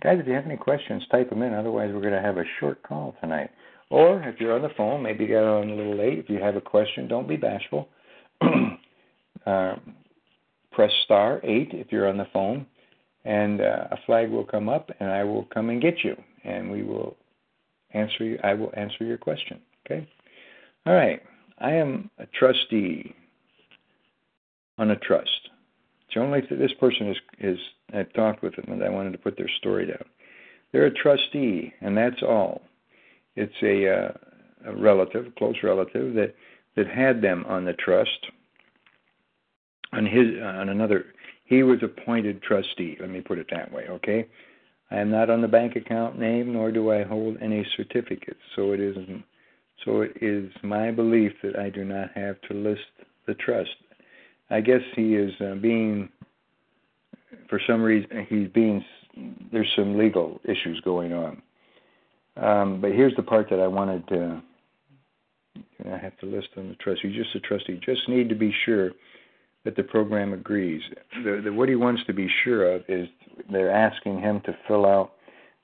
Guys, 0.00 0.18
if 0.18 0.26
you 0.26 0.32
have 0.32 0.46
any 0.46 0.56
questions, 0.56 1.02
type 1.10 1.28
them 1.28 1.42
in. 1.42 1.52
Otherwise, 1.52 1.90
we're 1.92 2.00
going 2.00 2.14
to 2.14 2.22
have 2.22 2.38
a 2.38 2.44
short 2.58 2.82
call 2.82 3.14
tonight. 3.20 3.50
Or 3.90 4.22
if 4.22 4.40
you're 4.40 4.54
on 4.54 4.62
the 4.62 4.74
phone, 4.76 5.02
maybe 5.02 5.24
you 5.24 5.34
got 5.34 5.44
on 5.44 5.68
a 5.68 5.74
little 5.74 5.96
late. 5.96 6.18
If 6.18 6.30
you 6.30 6.38
have 6.38 6.56
a 6.56 6.60
question, 6.60 7.06
don't 7.08 7.28
be 7.28 7.36
bashful. 7.36 7.88
uh, 9.46 9.74
press 10.72 10.90
star 11.04 11.40
eight 11.44 11.70
if 11.72 11.88
you're 11.90 12.08
on 12.08 12.16
the 12.16 12.28
phone, 12.32 12.64
and 13.24 13.60
uh, 13.60 13.88
a 13.90 13.98
flag 14.06 14.30
will 14.30 14.44
come 14.44 14.68
up, 14.68 14.90
and 15.00 15.10
I 15.10 15.24
will 15.24 15.44
come 15.52 15.68
and 15.68 15.82
get 15.82 16.02
you, 16.02 16.16
and 16.44 16.70
we 16.70 16.82
will 16.82 17.16
answer 17.92 18.24
you. 18.24 18.38
I 18.42 18.54
will 18.54 18.72
answer 18.74 19.04
your 19.04 19.18
question. 19.18 19.60
Okay. 19.84 20.08
All 20.86 20.94
right. 20.94 21.20
I 21.58 21.72
am 21.72 22.10
a 22.18 22.26
trustee 22.26 23.14
on 24.80 24.90
a 24.90 24.96
trust. 24.96 25.50
It's 26.08 26.16
only 26.16 26.40
this 26.40 26.72
person 26.80 27.10
is 27.10 27.16
is 27.38 27.58
I've 27.94 28.12
talked 28.14 28.42
with 28.42 28.56
them 28.56 28.72
and 28.72 28.82
I 28.82 28.88
wanted 28.88 29.12
to 29.12 29.18
put 29.18 29.36
their 29.36 29.50
story 29.58 29.86
down. 29.86 30.04
They're 30.72 30.86
a 30.86 30.94
trustee, 30.94 31.72
and 31.80 31.96
that's 31.96 32.22
all. 32.22 32.62
It's 33.36 33.54
a, 33.62 33.88
uh, 33.88 34.12
a 34.66 34.76
relative, 34.76 35.32
close 35.36 35.56
relative 35.62 36.14
that 36.14 36.34
that 36.76 36.86
had 36.86 37.20
them 37.20 37.44
on 37.46 37.64
the 37.64 37.74
trust. 37.74 38.26
On 39.92 40.06
his 40.06 40.40
on 40.42 40.68
another, 40.68 41.06
he 41.44 41.62
was 41.62 41.82
appointed 41.82 42.42
trustee. 42.42 42.96
Let 43.00 43.10
me 43.10 43.20
put 43.20 43.38
it 43.38 43.48
that 43.50 43.72
way. 43.72 43.86
Okay, 43.88 44.26
I 44.90 44.96
am 44.96 45.10
not 45.10 45.30
on 45.30 45.42
the 45.42 45.48
bank 45.48 45.76
account 45.76 46.18
name, 46.18 46.52
nor 46.52 46.72
do 46.72 46.90
I 46.90 47.02
hold 47.02 47.36
any 47.42 47.66
certificates. 47.76 48.40
So 48.56 48.72
it 48.72 48.80
is 48.80 48.96
so 49.84 50.02
it 50.02 50.16
is 50.22 50.50
my 50.62 50.90
belief 50.90 51.32
that 51.42 51.58
I 51.58 51.70
do 51.70 51.84
not 51.84 52.10
have 52.14 52.40
to 52.42 52.54
list 52.54 52.80
the 53.26 53.34
trust 53.34 53.76
I 54.50 54.60
guess 54.60 54.80
he 54.96 55.14
is 55.14 55.32
uh, 55.40 55.54
being, 55.54 56.08
for 57.48 57.60
some 57.66 57.82
reason, 57.82 58.26
he's 58.28 58.48
being. 58.48 58.84
There's 59.52 59.70
some 59.76 59.98
legal 59.98 60.40
issues 60.44 60.80
going 60.84 61.12
on. 61.12 61.42
Um, 62.36 62.80
but 62.80 62.92
here's 62.92 63.14
the 63.16 63.22
part 63.22 63.48
that 63.50 63.60
I 63.60 63.66
wanted 63.66 64.06
to. 64.08 64.42
I 65.92 65.98
have 65.98 66.16
to 66.18 66.26
list 66.26 66.48
on 66.56 66.68
the 66.68 66.74
trust. 66.76 67.02
You 67.04 67.12
just 67.12 67.34
a 67.34 67.40
trustee. 67.40 67.80
Just 67.84 68.08
need 68.08 68.28
to 68.28 68.34
be 68.34 68.54
sure 68.64 68.92
that 69.64 69.76
the 69.76 69.82
program 69.82 70.32
agrees. 70.32 70.82
The, 71.24 71.40
the, 71.44 71.52
what 71.52 71.68
he 71.68 71.76
wants 71.76 72.02
to 72.06 72.12
be 72.12 72.28
sure 72.44 72.74
of 72.74 72.82
is 72.88 73.08
they're 73.50 73.70
asking 73.70 74.20
him 74.20 74.40
to 74.42 74.56
fill 74.66 74.86
out 74.86 75.12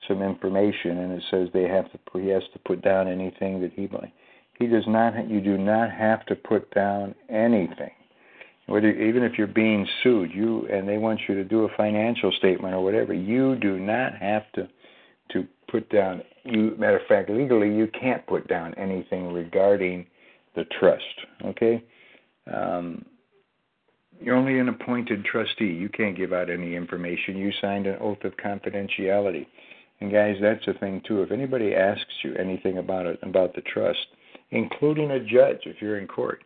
some 0.07 0.21
information, 0.21 0.99
and 0.99 1.11
it 1.11 1.23
says 1.29 1.49
they 1.53 1.67
have 1.67 1.91
to. 1.91 2.19
He 2.19 2.29
has 2.29 2.43
to 2.53 2.59
put 2.59 2.81
down 2.81 3.07
anything 3.07 3.61
that 3.61 3.73
he. 3.73 3.89
He 4.59 4.67
does 4.67 4.85
not. 4.87 5.29
You 5.29 5.41
do 5.41 5.57
not 5.57 5.91
have 5.91 6.25
to 6.27 6.35
put 6.35 6.73
down 6.73 7.15
anything 7.29 7.91
whether 8.67 8.91
even 8.91 9.23
if 9.23 9.37
you're 9.37 9.47
being 9.47 9.87
sued, 10.03 10.31
you 10.33 10.67
and 10.67 10.87
they 10.87 10.97
want 10.97 11.21
you 11.27 11.35
to 11.35 11.43
do 11.43 11.63
a 11.63 11.69
financial 11.75 12.31
statement 12.33 12.73
or 12.73 12.83
whatever, 12.83 13.13
you 13.13 13.55
do 13.55 13.79
not 13.79 14.15
have 14.15 14.43
to 14.53 14.67
to 15.31 15.45
put 15.69 15.89
down. 15.89 16.21
You 16.43 16.75
matter 16.77 16.97
of 16.97 17.07
fact, 17.07 17.29
legally, 17.29 17.73
you 17.73 17.87
can't 17.99 18.25
put 18.27 18.47
down 18.47 18.73
anything 18.75 19.33
regarding 19.33 20.05
the 20.55 20.65
trust. 20.79 21.03
Okay, 21.45 21.83
um, 22.53 23.05
you're 24.19 24.35
only 24.35 24.59
an 24.59 24.69
appointed 24.69 25.23
trustee. 25.23 25.65
You 25.65 25.89
can't 25.89 26.17
give 26.17 26.33
out 26.33 26.49
any 26.49 26.75
information. 26.75 27.37
You 27.37 27.51
signed 27.61 27.87
an 27.87 27.97
oath 28.01 28.23
of 28.23 28.33
confidentiality. 28.37 29.47
And 29.99 30.11
guys, 30.11 30.35
that's 30.41 30.65
the 30.65 30.73
thing 30.73 31.01
too. 31.07 31.21
If 31.21 31.31
anybody 31.31 31.73
asks 31.73 32.13
you 32.23 32.35
anything 32.35 32.77
about 32.79 33.05
it 33.05 33.19
about 33.23 33.55
the 33.55 33.61
trust, 33.61 34.07
including 34.51 35.11
a 35.11 35.19
judge, 35.19 35.61
if 35.65 35.81
you're 35.81 35.99
in 35.99 36.07
court, 36.07 36.43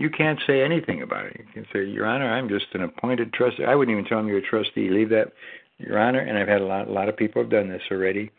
you 0.00 0.08
can't 0.08 0.40
say 0.46 0.62
anything 0.62 1.02
about 1.02 1.26
it. 1.26 1.36
You 1.38 1.44
can 1.52 1.66
say, 1.70 1.84
Your 1.84 2.06
Honor, 2.06 2.32
I'm 2.32 2.48
just 2.48 2.66
an 2.72 2.82
appointed 2.82 3.34
trustee. 3.34 3.64
I 3.64 3.74
wouldn't 3.74 3.94
even 3.94 4.08
tell 4.08 4.16
them 4.16 4.28
you're 4.28 4.38
a 4.38 4.42
trustee. 4.42 4.88
Leave 4.88 5.10
that, 5.10 5.32
Your 5.76 5.98
Honor. 5.98 6.20
And 6.20 6.38
I've 6.38 6.48
had 6.48 6.62
a 6.62 6.64
lot, 6.64 6.88
a 6.88 6.92
lot 6.92 7.10
of 7.10 7.18
people 7.18 7.42
have 7.42 7.50
done 7.50 7.68
this 7.68 7.82
already. 7.90 8.30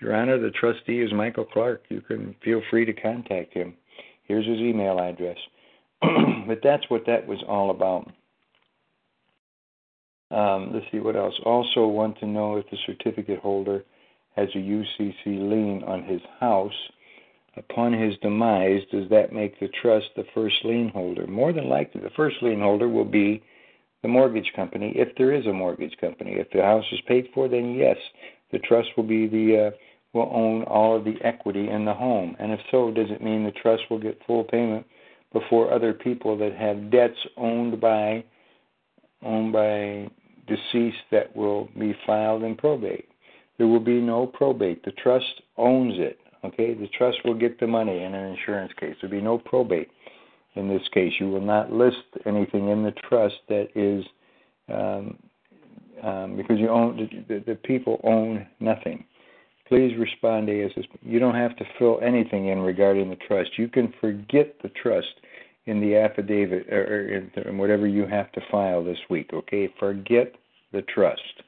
Your 0.00 0.16
Honor, 0.16 0.38
the 0.38 0.50
trustee 0.50 1.02
is 1.02 1.12
Michael 1.12 1.44
Clark. 1.44 1.82
You 1.90 2.00
can 2.00 2.34
feel 2.42 2.62
free 2.70 2.86
to 2.86 2.94
contact 2.94 3.52
him. 3.52 3.74
Here's 4.24 4.46
his 4.46 4.60
email 4.60 4.98
address. 4.98 5.36
but 6.00 6.60
that's 6.62 6.88
what 6.88 7.04
that 7.06 7.26
was 7.26 7.44
all 7.46 7.70
about. 7.70 8.10
Um, 10.30 10.70
let's 10.72 10.86
see 10.90 11.00
what 11.00 11.16
else. 11.16 11.34
Also, 11.44 11.86
want 11.86 12.18
to 12.20 12.26
know 12.26 12.56
if 12.56 12.64
the 12.70 12.78
certificate 12.86 13.40
holder 13.40 13.84
has 14.36 14.48
a 14.54 14.58
UCC 14.58 15.26
lien 15.26 15.82
on 15.86 16.02
his 16.02 16.22
house 16.38 16.72
upon 17.68 17.92
his 17.92 18.16
demise, 18.22 18.82
does 18.90 19.08
that 19.10 19.32
make 19.32 19.58
the 19.60 19.68
trust 19.82 20.06
the 20.16 20.24
first 20.34 20.56
lien 20.64 20.88
holder? 20.88 21.26
More 21.26 21.52
than 21.52 21.68
likely, 21.68 22.00
the 22.00 22.10
first 22.16 22.36
lien 22.42 22.60
holder 22.60 22.88
will 22.88 23.04
be 23.04 23.42
the 24.02 24.08
mortgage 24.08 24.50
company, 24.56 24.92
if 24.96 25.08
there 25.16 25.32
is 25.32 25.46
a 25.46 25.52
mortgage 25.52 25.96
company. 26.00 26.32
If 26.32 26.50
the 26.50 26.62
house 26.62 26.84
is 26.90 27.00
paid 27.06 27.28
for, 27.34 27.48
then 27.48 27.74
yes, 27.74 27.96
the 28.50 28.58
trust 28.60 28.88
will 28.96 29.04
be 29.04 29.26
the 29.26 29.66
uh, 29.66 29.70
will 30.12 30.30
own 30.32 30.64
all 30.64 30.96
of 30.96 31.04
the 31.04 31.16
equity 31.22 31.68
in 31.68 31.84
the 31.84 31.94
home. 31.94 32.34
And 32.40 32.50
if 32.50 32.60
so, 32.70 32.90
does 32.90 33.10
it 33.10 33.22
mean 33.22 33.44
the 33.44 33.52
trust 33.52 33.82
will 33.90 34.00
get 34.00 34.18
full 34.26 34.44
payment 34.44 34.86
before 35.32 35.72
other 35.72 35.92
people 35.92 36.36
that 36.38 36.54
have 36.54 36.90
debts 36.90 37.18
owned 37.36 37.80
by 37.80 38.24
owned 39.22 39.52
by 39.52 40.08
deceased 40.48 41.04
that 41.12 41.36
will 41.36 41.68
be 41.78 41.94
filed 42.06 42.42
in 42.42 42.56
probate? 42.56 43.08
There 43.58 43.68
will 43.68 43.80
be 43.80 44.00
no 44.00 44.26
probate. 44.26 44.82
The 44.84 44.92
trust 44.92 45.42
owns 45.58 45.94
it. 45.98 46.18
Okay, 46.44 46.74
the 46.74 46.88
trust 46.96 47.18
will 47.24 47.34
get 47.34 47.60
the 47.60 47.66
money 47.66 48.02
in 48.02 48.14
an 48.14 48.34
insurance 48.34 48.72
case. 48.78 48.94
There'll 49.00 49.14
be 49.14 49.22
no 49.22 49.38
probate 49.38 49.88
in 50.54 50.68
this 50.68 50.82
case. 50.92 51.12
You 51.20 51.28
will 51.28 51.40
not 51.40 51.72
list 51.72 52.04
anything 52.26 52.68
in 52.68 52.82
the 52.82 52.92
trust 53.08 53.36
that 53.48 53.68
is 53.74 54.04
um, 54.68 55.18
um, 56.02 56.36
because 56.36 56.58
you 56.58 56.68
own 56.68 57.24
the, 57.28 57.42
the, 57.46 57.54
people 57.56 58.00
own 58.04 58.46
nothing. 58.58 59.04
Please 59.68 59.94
respond 59.98 60.46
to 60.46 60.64
ASS. 60.64 60.86
You 61.02 61.18
don't 61.18 61.34
have 61.34 61.56
to 61.56 61.64
fill 61.78 62.00
anything 62.02 62.48
in 62.48 62.60
regarding 62.60 63.10
the 63.10 63.16
trust. 63.16 63.50
You 63.58 63.68
can 63.68 63.92
forget 64.00 64.56
the 64.62 64.70
trust 64.70 65.08
in 65.66 65.80
the 65.80 65.96
affidavit 65.96 66.68
or 66.72 67.30
in 67.46 67.58
whatever 67.58 67.86
you 67.86 68.06
have 68.06 68.32
to 68.32 68.40
file 68.50 68.82
this 68.82 68.98
week. 69.10 69.30
Okay, 69.32 69.72
forget 69.78 70.34
the 70.72 70.82
trust. 70.82 71.42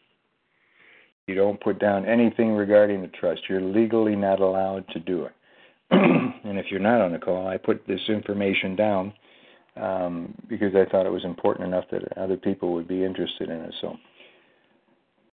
You 1.32 1.38
don't 1.38 1.58
put 1.60 1.78
down 1.78 2.04
anything 2.04 2.52
regarding 2.52 3.00
the 3.00 3.08
trust. 3.08 3.40
You're 3.48 3.62
legally 3.62 4.14
not 4.14 4.40
allowed 4.40 4.86
to 4.88 5.00
do 5.00 5.24
it. 5.24 5.32
and 5.90 6.58
if 6.58 6.66
you're 6.70 6.78
not 6.78 7.00
on 7.00 7.12
the 7.12 7.18
call, 7.18 7.46
I 7.46 7.56
put 7.56 7.86
this 7.86 8.00
information 8.08 8.76
down 8.76 9.14
um, 9.76 10.34
because 10.46 10.74
I 10.74 10.84
thought 10.90 11.06
it 11.06 11.12
was 11.12 11.24
important 11.24 11.68
enough 11.68 11.84
that 11.90 12.18
other 12.18 12.36
people 12.36 12.74
would 12.74 12.86
be 12.86 13.02
interested 13.02 13.48
in 13.48 13.60
it. 13.60 13.74
So 13.80 13.96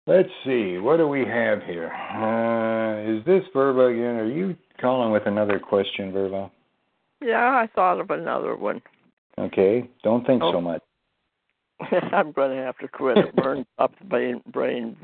let's 0.08 0.30
see, 0.45 0.78
what 0.78 0.97
do 0.97 1.08
we 1.10 1.26
have 1.26 1.64
here? 1.64 1.91
Uh, 1.91 3.18
is 3.18 3.26
this 3.26 3.43
Verba 3.54 3.88
again? 3.88 4.16
Are 4.16 4.32
you 4.32 4.56
calling 4.80 5.12
with 5.12 5.24
another 5.26 5.60
question, 5.60 6.14
Verba? 6.14 6.50
Yeah, 7.22 7.50
I 7.50 7.68
thought 7.76 8.00
of 8.00 8.10
another 8.10 8.56
one. 8.56 8.82
Okay, 9.38 9.89
don't 10.02 10.26
think 10.26 10.43
oh. 10.43 10.54
so 10.54 10.62
much. 10.62 10.82
I'm 12.11 12.32
going 12.32 12.55
to 12.55 12.63
have 12.63 12.77
to 12.80 12.88
quit. 12.88 13.17
It 13.17 13.36
burns 13.36 13.65
up 13.80 13.93
the 13.99 14.05
brain. 14.05 14.41
Brain. 14.51 14.97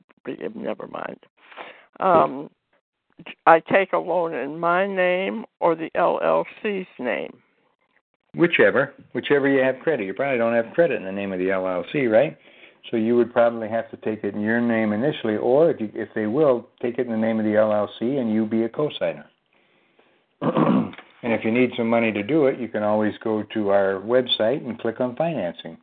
Never 0.56 0.88
mind. 0.88 1.20
Um, 2.00 2.50
I 3.46 3.60
take 3.60 3.94
a 3.94 3.98
loan 3.98 4.34
in 4.34 4.60
my 4.60 4.86
name 4.86 5.46
or 5.60 5.76
the 5.76 5.90
LLC's 5.96 6.88
name. 7.00 7.38
Whichever, 8.36 8.94
whichever 9.14 9.48
you 9.48 9.62
have 9.62 9.80
credit. 9.80 10.06
You 10.06 10.14
probably 10.14 10.38
don't 10.38 10.54
have 10.54 10.74
credit 10.74 10.98
in 10.98 11.06
the 11.06 11.12
name 11.12 11.32
of 11.32 11.40
the 11.40 11.46
LLC, 11.46 12.12
right? 12.12 12.38
So 12.92 12.98
you 12.98 13.16
would 13.16 13.32
probably 13.32 13.70
have 13.70 13.90
to 13.92 13.98
take 13.98 14.24
it 14.24 14.36
in 14.36 14.42
your 14.42 14.60
name 14.60 14.92
initially, 14.92 15.38
or 15.38 15.72
if 15.72 15.80
you, 15.80 15.90
if 15.94 16.10
they 16.14 16.28
will, 16.28 16.68
take 16.82 17.00
it 17.00 17.08
in 17.08 17.12
the 17.12 17.18
name 17.18 17.40
of 17.40 17.46
the 17.46 17.52
LLC 17.52 18.20
and 18.20 18.32
you 18.32 18.46
be 18.46 18.64
a 18.64 18.70
co-signer. 18.70 19.26
and 20.42 20.94
if 21.24 21.46
you 21.46 21.52
need 21.52 21.72
some 21.78 21.90
money 21.90 22.12
to 22.12 22.22
do 22.22 22.46
it, 22.48 22.60
you 22.60 22.68
can 22.68 22.84
always 22.84 23.14
go 23.24 23.44
to 23.54 23.70
our 23.70 24.02
website 24.02 24.68
and 24.68 24.78
click 24.80 25.00
on 25.00 25.16
financing. 25.16 25.78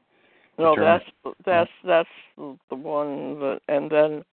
No, 0.58 0.76
that's 0.76 1.04
that's 1.44 1.70
that's 1.84 2.08
the 2.36 2.76
one 2.76 3.40
that, 3.40 3.60
and 3.68 3.90
then 3.90 4.24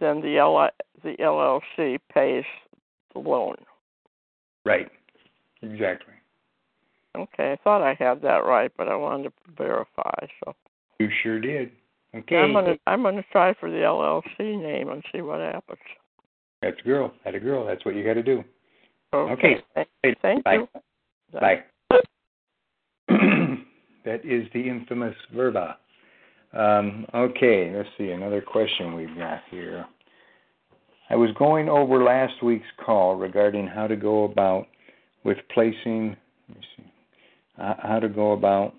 then 0.00 0.20
the 0.20 0.38
L 0.38 0.68
the 1.02 1.16
LLC 1.20 1.98
pays 2.12 2.44
the 3.12 3.20
loan. 3.20 3.56
Right. 4.64 4.90
Exactly. 5.62 6.14
Okay, 7.16 7.52
I 7.52 7.56
thought 7.62 7.82
I 7.82 7.94
had 7.94 8.20
that 8.22 8.44
right, 8.44 8.72
but 8.76 8.88
I 8.88 8.96
wanted 8.96 9.24
to 9.24 9.32
verify. 9.56 10.26
So. 10.44 10.54
You 10.98 11.08
sure 11.22 11.40
did. 11.40 11.70
Okay. 12.14 12.36
I'm 12.36 12.52
gonna 12.52 12.76
I'm 12.86 13.02
gonna 13.02 13.24
try 13.32 13.54
for 13.54 13.70
the 13.70 13.78
LLC 13.78 14.60
name 14.60 14.88
and 14.90 15.02
see 15.12 15.20
what 15.20 15.40
happens. 15.40 15.78
That's 16.62 16.76
a 16.80 16.84
girl. 16.84 17.12
That's 17.24 17.36
a 17.36 17.40
girl. 17.40 17.66
That's 17.66 17.84
what 17.84 17.94
you 17.94 18.04
got 18.04 18.14
to 18.14 18.22
do. 18.22 18.44
Okay. 19.12 19.56
okay. 19.76 20.16
Thank 20.22 20.44
Bye. 20.44 20.54
you. 20.54 20.68
Bye. 21.32 21.64
That 24.04 24.24
is 24.24 24.46
the 24.52 24.68
infamous 24.68 25.16
verba. 25.34 25.78
Um, 26.52 27.06
okay, 27.14 27.72
let's 27.74 27.88
see 27.98 28.10
another 28.10 28.40
question 28.40 28.94
we've 28.94 29.16
got 29.16 29.40
here. 29.50 29.86
I 31.10 31.16
was 31.16 31.30
going 31.38 31.68
over 31.68 32.02
last 32.02 32.42
week's 32.42 32.66
call 32.84 33.16
regarding 33.16 33.66
how 33.66 33.86
to 33.86 33.96
go 33.96 34.24
about 34.24 34.68
with 35.24 35.38
placing, 35.52 36.16
let 36.48 36.58
me 36.58 36.64
see, 36.76 36.84
uh, 37.58 37.74
how 37.82 37.98
to 37.98 38.08
go 38.08 38.32
about 38.32 38.74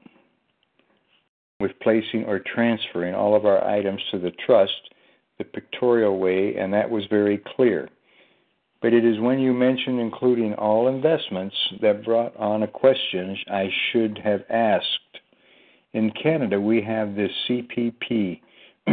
with 1.60 1.72
placing 1.82 2.26
or 2.26 2.40
transferring 2.40 3.16
all 3.16 3.36
of 3.36 3.46
our 3.46 3.64
items 3.68 4.02
to 4.12 4.20
the 4.20 4.32
trust 4.46 4.74
the 5.38 5.44
pictorial 5.44 6.18
way, 6.18 6.56
and 6.56 6.74
that 6.74 6.90
was 6.90 7.04
very 7.10 7.42
clear. 7.56 7.90
But 8.82 8.94
it 8.94 9.06
is 9.06 9.20
when 9.20 9.40
you 9.40 9.54
mentioned 9.54 10.00
including 10.00 10.54
all 10.54 10.88
investments 10.88 11.56
that 11.82 12.04
brought 12.04 12.36
on 12.38 12.64
a 12.64 12.68
question 12.68 13.38
I 13.48 13.70
should 13.92 14.20
have 14.24 14.42
asked. 14.50 14.86
In 15.94 16.12
Canada, 16.12 16.60
we 16.60 16.82
have 16.82 17.16
this 17.16 17.32
CPP 17.48 18.42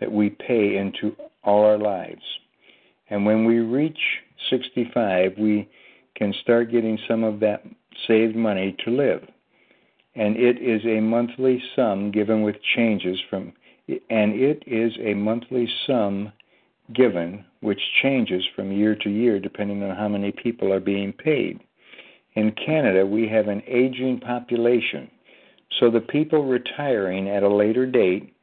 that 0.00 0.10
we 0.10 0.30
pay 0.30 0.76
into 0.76 1.16
all 1.42 1.64
our 1.64 1.78
lives. 1.78 2.22
And 3.10 3.26
when 3.26 3.44
we 3.44 3.58
reach 3.58 3.98
65, 4.50 5.32
we 5.38 5.68
can 6.14 6.32
start 6.42 6.70
getting 6.70 6.98
some 7.08 7.24
of 7.24 7.40
that 7.40 7.64
saved 8.06 8.36
money 8.36 8.76
to 8.84 8.90
live. 8.90 9.26
And 10.14 10.36
it 10.36 10.58
is 10.62 10.84
a 10.86 11.00
monthly 11.00 11.62
sum 11.74 12.10
given 12.10 12.42
with 12.42 12.56
changes 12.74 13.18
from 13.28 13.52
and 13.88 14.32
it 14.34 14.64
is 14.66 14.92
a 15.00 15.14
monthly 15.14 15.68
sum 15.86 16.32
given 16.94 17.44
which 17.60 17.80
changes 18.02 18.44
from 18.54 18.72
year 18.72 18.94
to 18.94 19.10
year 19.10 19.40
depending 19.40 19.82
on 19.82 19.96
how 19.96 20.08
many 20.08 20.32
people 20.32 20.72
are 20.72 20.80
being 20.80 21.12
paid. 21.12 21.60
In 22.34 22.52
Canada, 22.52 23.04
we 23.04 23.28
have 23.28 23.48
an 23.48 23.62
aging 23.66 24.20
population, 24.20 25.10
so 25.80 25.90
the 25.90 26.00
people 26.00 26.44
retiring 26.44 27.28
at 27.28 27.42
a 27.42 27.48
later 27.48 27.86
date 27.86 28.34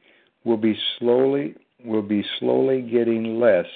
will 0.44 0.56
be 0.56 0.76
slowly 0.98 1.54
will 1.84 2.02
be 2.02 2.24
slowly 2.38 2.80
getting 2.80 3.38
less 3.38 3.66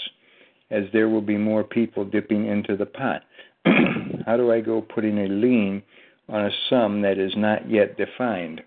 as 0.70 0.84
there 0.92 1.08
will 1.08 1.22
be 1.22 1.36
more 1.36 1.62
people 1.62 2.04
dipping 2.04 2.46
into 2.46 2.76
the 2.76 2.86
pot. 2.86 3.22
how 4.26 4.36
do 4.36 4.52
I 4.52 4.60
go 4.60 4.80
putting 4.80 5.18
a 5.18 5.28
lien 5.28 5.82
on 6.28 6.46
a 6.46 6.50
sum 6.68 7.02
that 7.02 7.18
is 7.18 7.32
not 7.36 7.70
yet 7.70 7.96
defined? 7.96 8.62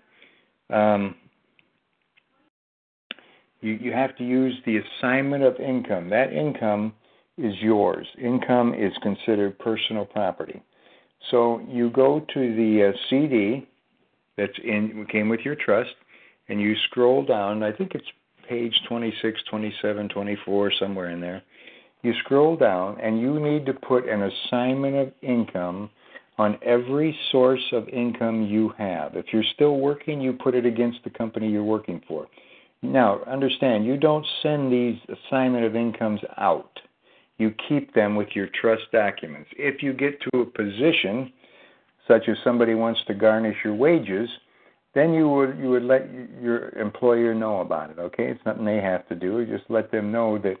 Um, 0.70 1.16
you, 3.62 3.72
you 3.80 3.92
have 3.92 4.16
to 4.16 4.24
use 4.24 4.54
the 4.66 4.78
assignment 4.78 5.42
of 5.44 5.58
income. 5.58 6.10
That 6.10 6.32
income 6.32 6.92
is 7.38 7.54
yours. 7.60 8.06
Income 8.20 8.74
is 8.74 8.92
considered 9.02 9.58
personal 9.58 10.04
property. 10.04 10.62
So 11.30 11.60
you 11.68 11.90
go 11.90 12.20
to 12.34 12.56
the 12.56 12.90
uh, 12.90 12.98
CD 13.08 13.66
that's 14.36 14.58
in 14.64 15.06
came 15.10 15.28
with 15.28 15.40
your 15.40 15.54
trust, 15.54 15.94
and 16.48 16.60
you 16.60 16.74
scroll 16.90 17.24
down. 17.24 17.62
I 17.62 17.72
think 17.72 17.94
it's 17.94 18.06
page 18.48 18.74
26, 18.88 19.40
27, 19.48 20.08
24, 20.08 20.72
somewhere 20.78 21.10
in 21.10 21.20
there. 21.20 21.42
You 22.02 22.12
scroll 22.24 22.56
down, 22.56 23.00
and 23.00 23.20
you 23.20 23.38
need 23.38 23.64
to 23.66 23.72
put 23.72 24.08
an 24.08 24.22
assignment 24.22 24.96
of 24.96 25.12
income 25.22 25.90
on 26.38 26.58
every 26.62 27.16
source 27.30 27.62
of 27.72 27.88
income 27.88 28.42
you 28.42 28.72
have. 28.76 29.14
If 29.14 29.26
you're 29.32 29.44
still 29.54 29.76
working, 29.76 30.20
you 30.20 30.32
put 30.32 30.54
it 30.54 30.66
against 30.66 30.98
the 31.04 31.10
company 31.10 31.48
you're 31.48 31.62
working 31.62 32.02
for. 32.08 32.26
Now, 32.82 33.20
understand, 33.26 33.86
you 33.86 33.96
don't 33.96 34.26
send 34.42 34.72
these 34.72 34.98
assignment 35.08 35.64
of 35.64 35.76
incomes 35.76 36.20
out. 36.36 36.80
You 37.38 37.54
keep 37.68 37.94
them 37.94 38.16
with 38.16 38.28
your 38.34 38.48
trust 38.60 38.82
documents. 38.92 39.50
If 39.56 39.82
you 39.82 39.92
get 39.92 40.20
to 40.22 40.40
a 40.40 40.46
position, 40.46 41.32
such 42.08 42.28
as 42.28 42.36
somebody 42.42 42.74
wants 42.74 43.00
to 43.06 43.14
garnish 43.14 43.56
your 43.64 43.74
wages, 43.74 44.28
then 44.94 45.14
you 45.14 45.28
would 45.28 45.58
you 45.58 45.70
would 45.70 45.84
let 45.84 46.08
your 46.40 46.70
employer 46.70 47.34
know 47.34 47.60
about 47.60 47.90
it. 47.90 47.98
Okay, 47.98 48.28
it's 48.28 48.44
nothing 48.44 48.64
they 48.64 48.80
have 48.80 49.08
to 49.08 49.14
do. 49.14 49.40
You 49.40 49.46
just 49.46 49.70
let 49.70 49.90
them 49.90 50.12
know 50.12 50.38
that, 50.38 50.56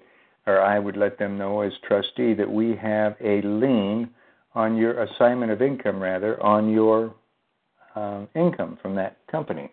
or 0.46 0.60
I 0.60 0.78
would 0.78 0.96
let 0.96 1.18
them 1.18 1.36
know 1.36 1.60
as 1.60 1.72
trustee 1.86 2.34
that 2.34 2.50
we 2.50 2.76
have 2.76 3.16
a 3.20 3.42
lien 3.42 4.08
on 4.54 4.76
your 4.76 5.02
assignment 5.02 5.52
of 5.52 5.60
income, 5.60 6.00
rather, 6.00 6.42
on 6.42 6.70
your 6.70 7.14
uh, 7.94 8.24
income 8.34 8.78
from 8.80 8.94
that 8.94 9.18
company. 9.30 9.70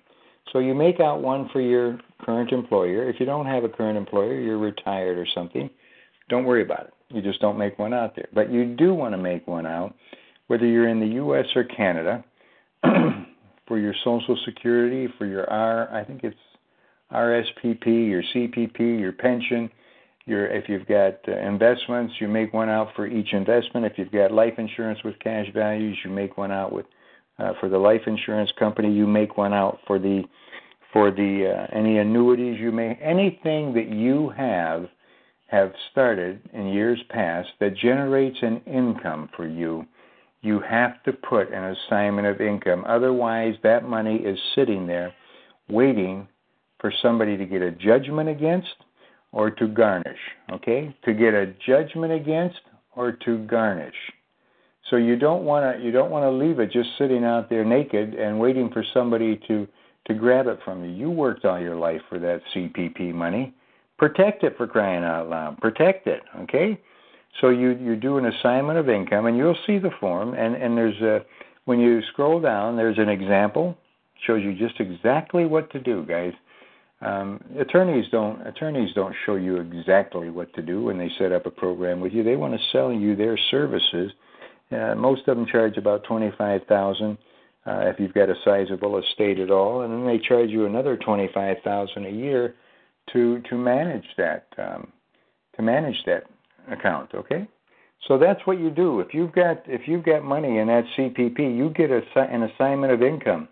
So 0.52 0.60
you 0.60 0.74
make 0.74 1.00
out 1.00 1.22
one 1.22 1.50
for 1.52 1.62
your 1.62 2.00
current 2.22 2.52
employer. 2.52 3.10
If 3.10 3.20
you 3.20 3.26
don't 3.26 3.45
have 3.45 3.64
a 3.64 3.70
current 3.70 3.97
employer, 3.97 4.39
you're 4.39 4.58
retired 4.58 5.18
or 5.18 5.28
something, 5.34 5.70
don't 6.30 6.45
worry 6.45 6.64
about 6.64 6.88
it. 6.88 6.93
You 7.10 7.22
just 7.22 7.41
don't 7.41 7.58
make 7.58 7.80
one 7.80 7.93
out 7.93 8.16
there. 8.16 8.28
But 8.34 8.52
you 8.52 8.76
do 8.76 8.93
want 8.93 9.14
to 9.14 9.18
make 9.18 9.47
one 9.47 9.66
out, 9.66 9.95
whether 10.47 10.66
you're 10.66 10.88
in 10.88 11.00
the 11.00 11.08
U.S. 11.08 11.45
or 11.56 11.64
Canada, 11.64 12.24
for 13.68 13.78
your 13.78 13.93
Social 14.04 14.38
Security, 14.45 15.08
for 15.18 15.26
your 15.26 15.50
R, 15.50 15.93
I 15.93 16.04
think 16.04 16.24
it's 16.24 16.38
RSPP, 17.12 18.10
your 18.10 18.24
CPP, 18.34 19.00
your 19.00 19.12
pension. 19.12 19.70
Your, 20.26 20.45
if 20.45 20.70
you've 20.70 20.86
got 20.86 21.16
uh, 21.28 21.38
investments, 21.39 22.14
you 22.20 22.28
make 22.28 22.54
one 22.54 22.70
out 22.70 22.89
for 22.95 23.08
each 23.08 23.34
investment. 23.34 23.86
If 23.86 23.93
you've 23.97 24.12
got 24.12 24.32
life 24.32 24.54
insurance 24.60 25.00
with 25.04 25.18
cash 25.20 25.47
values, 25.54 25.97
you 26.04 26.12
make 26.12 26.38
one 26.38 26.52
out 26.52 26.72
with 26.72 26.86
uh, 27.40 27.54
for 27.60 27.70
the 27.70 27.78
life 27.78 28.02
insurance 28.08 28.52
company. 28.58 28.92
You 28.92 29.08
make 29.08 29.38
one 29.38 29.54
out 29.54 29.80
for 29.88 30.00
the 30.00 30.24
for 30.92 31.12
the 31.12 31.54
uh, 31.56 31.78
any 31.78 31.98
annuities 31.98 32.60
you 32.60 32.72
may 32.72 32.96
anything 32.96 33.74
that 33.74 33.90
you 33.90 34.30
have 34.36 34.88
have 35.48 35.72
started 35.92 36.42
in 36.54 36.68
years 36.68 37.00
past 37.10 37.50
that 37.60 37.76
generates 37.76 38.38
an 38.42 38.62
income 38.66 39.30
for 39.36 39.48
you 39.48 39.86
you 40.42 40.60
have 40.60 41.02
to 41.04 41.12
put 41.12 41.52
an 41.52 41.76
assignment 41.76 42.28
of 42.28 42.42
income 42.42 42.84
otherwise 42.88 43.56
that 43.64 43.88
money 43.88 44.18
is 44.18 44.38
sitting 44.56 44.88
there 44.88 45.14
waiting 45.70 46.28
for 46.80 46.92
somebody 47.02 47.38
to 47.38 47.46
get 47.46 47.62
a 47.62 47.72
judgment 47.72 48.30
against 48.30 48.76
or 49.32 49.52
to 49.52 49.68
garnish 49.68 50.20
okay 50.52 50.96
to 51.04 51.14
get 51.14 51.34
a 51.34 51.54
judgment 51.66 52.14
against 52.14 52.60
or 52.96 53.12
to 53.12 53.38
garnish 53.46 53.96
so 54.90 54.96
you 54.96 55.16
don't 55.16 55.44
want 55.44 55.78
to 55.78 55.84
you 55.84 55.92
don't 55.92 56.12
want 56.12 56.24
to 56.24 56.32
leave 56.32 56.60
it 56.60 56.72
just 56.72 56.90
sitting 56.98 57.24
out 57.24 57.50
there 57.50 57.66
naked 57.66 58.14
and 58.14 58.40
waiting 58.40 58.70
for 58.72 58.84
somebody 58.94 59.40
to 59.48 59.68
to 60.08 60.14
grab 60.14 60.48
it 60.48 60.60
from 60.66 60.84
you. 60.84 60.92
You 60.92 61.12
worked 61.12 61.46
all 61.46 61.60
your 61.60 61.76
life 61.76 62.02
for 62.10 62.20
that 62.20 62.42
CPP 62.54 63.14
money. 63.14 63.54
Protect 63.98 64.44
it 64.44 64.56
for 64.58 64.66
crying 64.66 65.04
out 65.04 65.30
loud. 65.30 65.60
Protect 65.60 66.08
it, 66.08 66.24
okay? 66.42 66.80
So 67.42 67.50
you 67.50 67.72
you 67.72 67.96
do 67.96 68.18
an 68.18 68.26
assignment 68.26 68.80
of 68.80 68.90
income, 68.90 69.28
and 69.28 69.38
you'll 69.38 69.58
see 69.68 69.78
the 69.78 69.92
form. 70.00 70.34
And 70.34 70.56
and 70.56 70.78
there's 70.78 71.00
a 71.02 71.26
when 71.66 71.80
you 71.80 72.02
scroll 72.12 72.40
down, 72.40 72.76
there's 72.76 72.98
an 72.98 73.10
example 73.10 73.78
shows 74.26 74.44
you 74.44 74.54
just 74.54 74.80
exactly 74.80 75.46
what 75.46 75.72
to 75.72 75.80
do, 75.80 76.06
guys. 76.06 76.34
Um, 77.02 77.42
attorneys 77.58 78.06
don't 78.12 78.46
attorneys 78.46 78.94
don't 78.94 79.16
show 79.26 79.36
you 79.36 79.58
exactly 79.58 80.30
what 80.30 80.54
to 80.56 80.62
do 80.62 80.86
when 80.86 80.98
they 80.98 81.10
set 81.18 81.32
up 81.32 81.46
a 81.46 81.52
program 81.52 82.02
with 82.02 82.12
you. 82.12 82.24
They 82.24 82.36
want 82.36 82.54
to 82.54 82.60
sell 82.72 82.92
you 82.92 83.16
their 83.16 83.38
services. 83.52 84.12
Uh, 84.72 84.95
most 84.95 85.28
of 85.28 85.36
them 85.36 85.45
charge 85.45 85.78
about 85.78 86.03
twenty 86.03 86.32
five 86.38 86.61
thousand 86.67 87.17
uh, 87.65 87.82
if 87.86 87.99
you've 87.99 88.13
got 88.13 88.30
a 88.30 88.36
sizable 88.43 88.97
estate 88.99 89.39
at 89.39 89.51
all, 89.51 89.82
and 89.82 89.93
then 89.93 90.05
they 90.05 90.20
charge 90.20 90.49
you 90.49 90.65
another 90.65 90.97
twenty 90.97 91.30
five 91.34 91.57
thousand 91.63 92.05
a 92.05 92.09
year 92.09 92.55
to 93.13 93.41
to 93.49 93.55
manage 93.55 94.05
that 94.17 94.45
um, 94.57 94.91
to 95.55 95.61
manage 95.61 95.97
that 96.05 96.24
account. 96.72 97.09
Okay, 97.13 97.47
so 98.07 98.17
that's 98.17 98.39
what 98.45 98.59
you 98.59 98.70
do. 98.70 98.99
If 99.01 99.13
you've 99.13 99.32
got 99.32 99.63
if 99.67 99.88
you've 99.88 100.05
got 100.05 100.24
money 100.24 100.57
in 100.57 100.67
that 100.67 100.86
CPP, 100.97 101.39
you 101.39 101.70
get 101.72 101.91
a, 101.91 102.01
an 102.15 102.43
assignment 102.43 102.93
of 102.93 103.01
income, 103.01 103.47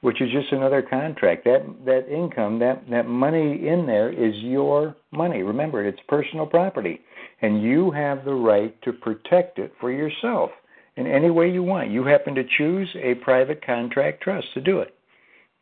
which 0.00 0.20
is 0.20 0.30
just 0.32 0.52
another 0.52 0.82
contract. 0.82 1.44
That 1.44 1.62
that 1.84 2.08
income, 2.08 2.58
that 2.60 2.88
that 2.90 3.06
money 3.06 3.68
in 3.68 3.86
there 3.86 4.10
is 4.10 4.34
your 4.36 4.96
money. 5.12 5.42
Remember, 5.42 5.84
it's 5.84 6.00
personal 6.08 6.46
property, 6.46 7.00
and 7.42 7.62
you 7.62 7.90
have 7.90 8.24
the 8.24 8.34
right 8.34 8.80
to 8.82 8.92
protect 8.92 9.58
it 9.58 9.72
for 9.80 9.90
yourself 9.90 10.50
in 10.96 11.06
any 11.06 11.30
way 11.30 11.50
you 11.50 11.62
want. 11.62 11.90
You 11.90 12.04
happen 12.04 12.34
to 12.34 12.44
choose 12.44 12.88
a 12.96 13.14
private 13.16 13.64
contract 13.64 14.22
trust 14.22 14.48
to 14.54 14.60
do 14.60 14.80
it. 14.80 14.94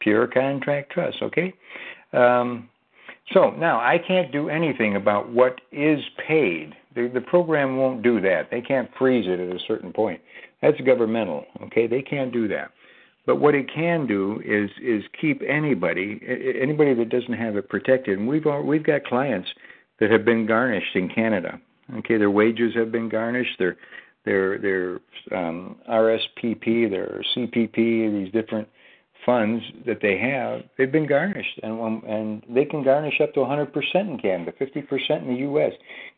Pure 0.00 0.28
contract 0.28 0.92
trust, 0.92 1.18
okay? 1.22 1.52
Um, 2.12 2.68
so 3.32 3.50
now 3.50 3.78
I 3.78 3.98
can't 3.98 4.32
do 4.32 4.48
anything 4.48 4.96
about 4.96 5.30
what 5.30 5.60
is 5.70 6.00
paid. 6.26 6.74
The, 6.94 7.10
the 7.12 7.20
program 7.20 7.76
won't 7.76 8.02
do 8.02 8.20
that. 8.22 8.50
They 8.50 8.60
can't 8.60 8.90
freeze 8.98 9.26
it 9.28 9.38
at 9.38 9.54
a 9.54 9.60
certain 9.66 9.92
point. 9.92 10.20
That's 10.62 10.80
governmental, 10.80 11.44
okay? 11.64 11.86
They 11.86 12.02
can't 12.02 12.32
do 12.32 12.48
that. 12.48 12.70
But 13.26 13.36
what 13.36 13.54
it 13.54 13.70
can 13.72 14.06
do 14.06 14.40
is 14.42 14.70
is 14.82 15.04
keep 15.20 15.42
anybody 15.46 16.18
anybody 16.58 16.94
that 16.94 17.10
doesn't 17.10 17.34
have 17.34 17.56
it 17.56 17.68
protected. 17.68 18.18
And 18.18 18.26
we've 18.26 18.46
all, 18.46 18.62
we've 18.62 18.82
got 18.82 19.04
clients 19.04 19.50
that 20.00 20.10
have 20.10 20.24
been 20.24 20.46
garnished 20.46 20.96
in 20.96 21.10
Canada. 21.10 21.60
Okay, 21.96 22.18
their 22.18 22.30
wages 22.30 22.74
have 22.74 22.92
been 22.92 23.08
garnished. 23.08 23.58
Their 23.58 23.76
their 24.24 24.58
their 24.58 25.00
um, 25.36 25.76
RSPP, 25.88 26.90
their 26.90 27.24
CPP, 27.34 27.74
these 28.12 28.32
different 28.32 28.68
funds 29.24 29.62
that 29.86 29.98
they 30.00 30.18
have, 30.18 30.62
they've 30.76 30.92
been 30.92 31.06
garnished, 31.06 31.58
and 31.62 31.80
um, 31.80 32.02
and 32.06 32.42
they 32.48 32.64
can 32.64 32.82
garnish 32.82 33.20
up 33.22 33.32
to 33.34 33.40
100% 33.40 33.72
in 33.94 34.18
Canada, 34.18 34.52
50% 34.60 35.22
in 35.22 35.28
the 35.28 35.40
U.S. 35.40 35.72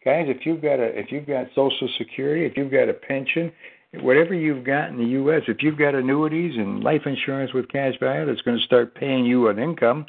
Guys, 0.04 0.26
if 0.28 0.44
you've 0.44 0.62
got 0.62 0.78
a 0.80 0.98
if 0.98 1.10
you've 1.10 1.26
got 1.26 1.46
Social 1.54 1.88
Security, 1.98 2.44
if 2.44 2.56
you've 2.56 2.70
got 2.70 2.88
a 2.88 2.94
pension, 2.94 3.52
whatever 4.00 4.34
you've 4.34 4.64
got 4.64 4.90
in 4.90 4.98
the 4.98 5.10
U.S., 5.20 5.42
if 5.48 5.62
you've 5.62 5.78
got 5.78 5.94
annuities 5.94 6.56
and 6.56 6.82
life 6.82 7.02
insurance 7.06 7.52
with 7.52 7.68
cash 7.68 7.94
value 8.00 8.26
that's 8.26 8.42
going 8.42 8.58
to 8.58 8.64
start 8.64 8.94
paying 8.94 9.24
you 9.24 9.48
an 9.48 9.58
income, 9.58 10.06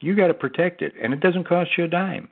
you 0.00 0.16
got 0.16 0.28
to 0.28 0.34
protect 0.34 0.82
it, 0.82 0.92
and 1.02 1.12
it 1.12 1.20
doesn't 1.20 1.44
cost 1.44 1.70
you 1.76 1.84
a 1.84 1.88
dime. 1.88 2.28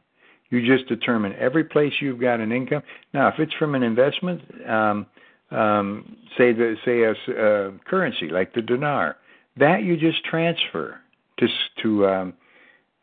You 0.51 0.66
just 0.66 0.88
determine 0.88 1.34
every 1.38 1.64
place 1.64 1.92
you've 2.01 2.20
got 2.20 2.40
an 2.40 2.53
income. 2.53 2.82
Now, 3.14 3.28
if 3.28 3.34
it's 3.38 3.55
from 3.55 3.74
an 3.74 3.82
investment, 3.82 4.42
um, 4.68 5.07
um, 5.51 6.16
say 6.36 6.53
the 6.53 6.76
say 6.84 7.03
a 7.03 7.12
uh, 7.12 7.70
currency 7.88 8.28
like 8.28 8.55
the 8.55 8.62
dinar, 8.62 9.16
that 9.57 9.82
you 9.82 9.96
just 9.96 10.24
transfer 10.24 11.01
to 11.38 11.46
to 11.82 12.07
um, 12.07 12.34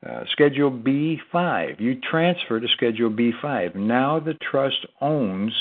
uh, 0.06 0.24
Schedule 0.32 0.72
B5. 0.72 1.80
You 1.80 2.00
transfer 2.10 2.60
to 2.60 2.68
Schedule 2.76 3.10
B5. 3.10 3.76
Now 3.76 4.20
the 4.20 4.36
trust 4.36 4.86
owns 5.02 5.54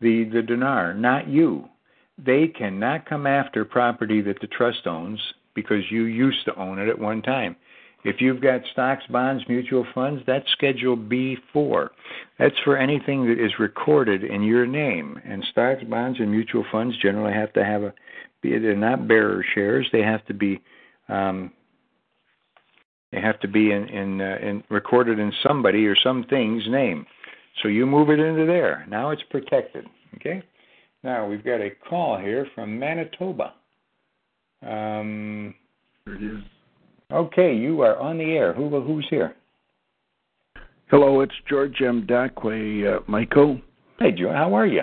the 0.00 0.24
the 0.24 0.42
dinar, 0.42 0.94
not 0.94 1.28
you. 1.28 1.68
They 2.18 2.48
cannot 2.48 3.08
come 3.08 3.26
after 3.26 3.64
property 3.64 4.22
that 4.22 4.40
the 4.40 4.46
trust 4.46 4.86
owns 4.86 5.20
because 5.54 5.82
you 5.90 6.04
used 6.04 6.44
to 6.46 6.54
own 6.54 6.78
it 6.78 6.88
at 6.88 6.98
one 6.98 7.22
time. 7.22 7.56
If 8.06 8.20
you've 8.20 8.40
got 8.40 8.60
stocks, 8.70 9.02
bonds, 9.10 9.42
mutual 9.48 9.84
funds, 9.92 10.22
that's 10.28 10.48
Schedule 10.52 10.96
B4. 10.96 11.88
That's 12.38 12.54
for 12.62 12.76
anything 12.76 13.26
that 13.26 13.44
is 13.44 13.50
recorded 13.58 14.22
in 14.22 14.44
your 14.44 14.64
name. 14.64 15.20
And 15.24 15.44
stocks, 15.50 15.82
bonds, 15.82 16.20
and 16.20 16.30
mutual 16.30 16.64
funds 16.70 16.96
generally 17.02 17.32
have 17.32 17.52
to 17.54 17.64
have 17.64 17.82
a. 17.82 17.92
They're 18.44 18.76
not 18.76 19.08
bearer 19.08 19.44
shares. 19.56 19.88
They 19.90 20.02
have 20.02 20.24
to 20.26 20.34
be. 20.34 20.60
Um, 21.08 21.52
they 23.10 23.20
have 23.20 23.40
to 23.40 23.48
be 23.48 23.72
in 23.72 23.88
in, 23.88 24.20
uh, 24.20 24.36
in 24.40 24.62
recorded 24.70 25.18
in 25.18 25.32
somebody 25.42 25.84
or 25.84 25.96
something's 25.96 26.68
name. 26.68 27.06
So 27.60 27.66
you 27.66 27.86
move 27.86 28.10
it 28.10 28.20
into 28.20 28.46
there. 28.46 28.86
Now 28.88 29.10
it's 29.10 29.22
protected. 29.30 29.84
Okay. 30.14 30.44
Now 31.02 31.26
we've 31.26 31.44
got 31.44 31.60
a 31.60 31.70
call 31.88 32.18
here 32.18 32.46
from 32.54 32.78
Manitoba. 32.78 33.54
Um, 34.62 35.56
there 36.04 36.14
it 36.14 36.22
is. 36.22 36.44
Okay, 37.12 37.54
you 37.54 37.82
are 37.82 37.96
on 37.98 38.18
the 38.18 38.24
air. 38.24 38.52
Who 38.52 38.68
who's 38.82 39.06
here? 39.08 39.34
Hello, 40.90 41.20
it's 41.20 41.34
George 41.48 41.80
M. 41.80 42.06
Dacquay, 42.08 42.96
uh, 42.96 43.00
Michael. 43.06 43.60
Hey, 43.98 44.10
George, 44.12 44.34
how 44.34 44.54
are 44.54 44.66
you? 44.66 44.82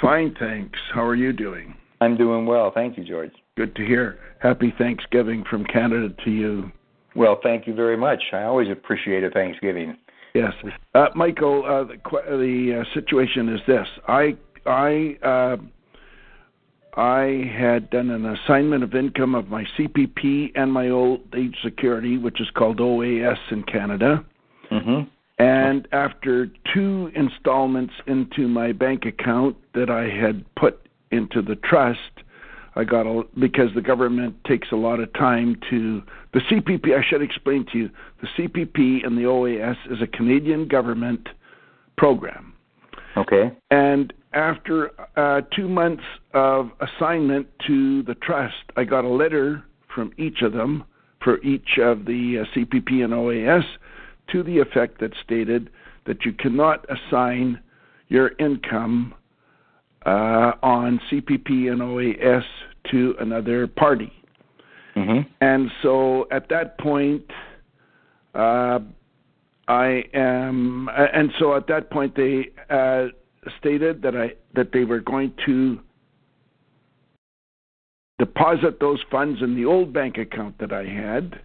Fine, 0.00 0.36
thanks. 0.38 0.78
How 0.92 1.04
are 1.04 1.14
you 1.14 1.32
doing? 1.32 1.74
I'm 2.00 2.16
doing 2.16 2.46
well, 2.46 2.70
thank 2.72 2.96
you, 2.96 3.04
George. 3.04 3.32
Good 3.56 3.74
to 3.76 3.84
hear. 3.84 4.18
Happy 4.40 4.72
Thanksgiving 4.78 5.44
from 5.48 5.64
Canada 5.64 6.14
to 6.24 6.30
you. 6.30 6.70
Well, 7.16 7.38
thank 7.42 7.66
you 7.66 7.74
very 7.74 7.96
much. 7.96 8.22
I 8.32 8.42
always 8.42 8.68
appreciate 8.70 9.24
a 9.24 9.30
Thanksgiving. 9.30 9.96
Yes, 10.34 10.52
uh, 10.94 11.06
Michael. 11.14 11.64
Uh, 11.64 11.84
the 11.84 11.96
the 12.36 12.80
uh, 12.80 12.94
situation 12.94 13.48
is 13.48 13.60
this: 13.68 13.86
I 14.08 14.36
I 14.66 15.16
uh, 15.22 15.56
I 16.96 17.50
had 17.56 17.90
done 17.90 18.10
an 18.10 18.24
assignment 18.24 18.84
of 18.84 18.94
income 18.94 19.34
of 19.34 19.48
my 19.48 19.64
CPP 19.76 20.52
and 20.54 20.72
my 20.72 20.88
old 20.90 21.22
age 21.36 21.56
security, 21.62 22.18
which 22.18 22.40
is 22.40 22.48
called 22.54 22.78
OAS 22.78 23.38
in 23.50 23.64
Canada. 23.64 24.24
Mm-hmm. 24.70 25.08
And 25.38 25.88
after 25.90 26.48
two 26.72 27.10
installments 27.16 27.94
into 28.06 28.46
my 28.46 28.70
bank 28.72 29.04
account 29.04 29.56
that 29.74 29.90
I 29.90 30.08
had 30.08 30.44
put 30.54 30.86
into 31.10 31.42
the 31.42 31.56
trust, 31.56 31.98
I 32.76 32.84
got 32.84 33.06
a 33.06 33.22
because 33.38 33.70
the 33.74 33.80
government 33.80 34.36
takes 34.44 34.68
a 34.72 34.76
lot 34.76 35.00
of 35.00 35.12
time 35.14 35.56
to 35.70 36.02
the 36.32 36.40
CPP. 36.40 36.96
I 36.96 37.04
should 37.08 37.22
explain 37.22 37.66
to 37.72 37.78
you 37.78 37.90
the 38.20 38.28
CPP 38.38 39.04
and 39.06 39.16
the 39.16 39.22
OAS 39.22 39.76
is 39.90 40.00
a 40.02 40.06
Canadian 40.06 40.66
government 40.66 41.28
program. 41.96 42.53
Okay. 43.16 43.52
And 43.70 44.12
after 44.32 44.90
uh, 45.16 45.42
two 45.54 45.68
months 45.68 46.02
of 46.32 46.70
assignment 46.80 47.46
to 47.66 48.02
the 48.02 48.14
trust, 48.16 48.54
I 48.76 48.84
got 48.84 49.04
a 49.04 49.08
letter 49.08 49.62
from 49.94 50.12
each 50.18 50.42
of 50.42 50.52
them 50.52 50.84
for 51.22 51.42
each 51.42 51.78
of 51.80 52.04
the 52.04 52.44
uh, 52.44 52.56
CPP 52.56 53.02
and 53.04 53.12
OAS 53.12 53.64
to 54.32 54.42
the 54.42 54.58
effect 54.58 55.00
that 55.00 55.12
stated 55.24 55.70
that 56.06 56.24
you 56.24 56.32
cannot 56.32 56.84
assign 56.90 57.60
your 58.08 58.32
income 58.38 59.14
uh, 60.04 60.52
on 60.62 61.00
CPP 61.10 61.72
and 61.72 61.80
OAS 61.80 62.44
to 62.90 63.14
another 63.20 63.66
party. 63.66 64.12
Mm-hmm. 64.96 65.28
And 65.40 65.70
so 65.82 66.26
at 66.30 66.48
that 66.50 66.78
point, 66.78 67.24
uh, 68.34 68.80
I 69.66 70.04
am, 70.12 70.88
and 70.94 71.32
so 71.38 71.56
at 71.56 71.66
that 71.68 71.90
point 71.90 72.14
they 72.14 72.50
uh, 72.68 73.06
stated 73.58 74.02
that 74.02 74.14
I 74.16 74.34
that 74.54 74.72
they 74.72 74.84
were 74.84 75.00
going 75.00 75.32
to 75.46 75.80
deposit 78.18 78.78
those 78.80 79.00
funds 79.10 79.42
in 79.42 79.56
the 79.56 79.64
old 79.64 79.92
bank 79.92 80.18
account 80.18 80.58
that 80.58 80.72
I 80.72 80.84
had, 80.84 81.40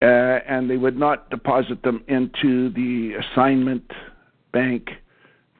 uh, 0.00 0.04
and 0.48 0.70
they 0.70 0.76
would 0.76 0.96
not 0.96 1.28
deposit 1.30 1.82
them 1.82 2.04
into 2.08 2.70
the 2.70 3.14
assignment 3.14 3.90
bank 4.52 4.90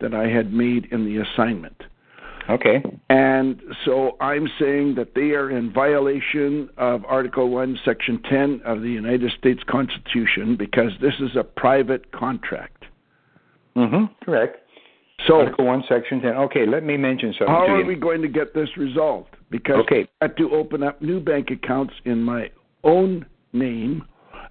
that 0.00 0.14
I 0.14 0.28
had 0.28 0.52
made 0.52 0.86
in 0.92 1.04
the 1.04 1.18
assignment. 1.18 1.82
Okay. 2.48 2.82
And 3.10 3.60
so 3.84 4.16
I'm 4.20 4.48
saying 4.58 4.94
that 4.96 5.14
they 5.14 5.32
are 5.32 5.50
in 5.50 5.72
violation 5.72 6.68
of 6.76 7.04
Article 7.06 7.50
1, 7.50 7.78
Section 7.84 8.20
10 8.28 8.62
of 8.64 8.80
the 8.82 8.88
United 8.88 9.30
States 9.38 9.60
Constitution 9.68 10.56
because 10.56 10.92
this 11.00 11.14
is 11.20 11.36
a 11.36 11.44
private 11.44 12.10
contract. 12.12 12.84
Mm-hmm. 13.76 14.06
Correct. 14.24 14.56
So, 15.26 15.40
Article 15.40 15.66
1, 15.66 15.84
Section 15.88 16.20
10. 16.22 16.30
Okay, 16.34 16.66
let 16.66 16.82
me 16.82 16.96
mention 16.96 17.34
something 17.38 17.54
how 17.54 17.66
to 17.66 17.72
are 17.72 17.80
you. 17.80 17.86
we 17.86 17.94
going 17.94 18.22
to 18.22 18.28
get 18.28 18.54
this 18.54 18.68
resolved? 18.76 19.36
Because 19.50 19.76
Okay. 19.80 20.08
I 20.20 20.24
had 20.26 20.36
to 20.38 20.50
open 20.54 20.82
up 20.82 21.02
new 21.02 21.20
bank 21.20 21.50
accounts 21.50 21.92
in 22.06 22.22
my 22.22 22.50
own 22.84 23.26
name, 23.52 24.02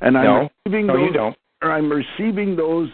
and 0.01 0.15
I'm 0.17 0.23
No. 0.25 0.49
receiving 0.65 0.85
No, 0.87 0.93
those. 0.97 1.07
you 1.07 1.13
don't. 1.13 1.35
or 1.63 1.71
I'm 1.71 1.91
receiving 1.91 2.55
those. 2.55 2.89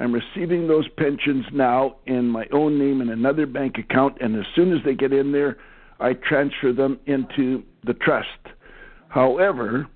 I'm 0.00 0.12
receiving 0.12 0.66
those 0.66 0.88
pensions 0.96 1.44
now 1.52 1.96
in 2.06 2.26
my 2.26 2.46
own 2.52 2.78
name 2.78 3.02
in 3.02 3.10
another 3.10 3.44
bank 3.44 3.76
account, 3.78 4.16
and 4.20 4.34
as 4.34 4.46
soon 4.56 4.72
as 4.72 4.82
they 4.82 4.94
get 4.94 5.12
in 5.12 5.30
there, 5.30 5.58
I 6.00 6.14
transfer 6.14 6.72
them 6.72 6.98
into 7.06 7.62
the 7.84 7.92
trust. 7.92 8.28
However, 9.08 9.86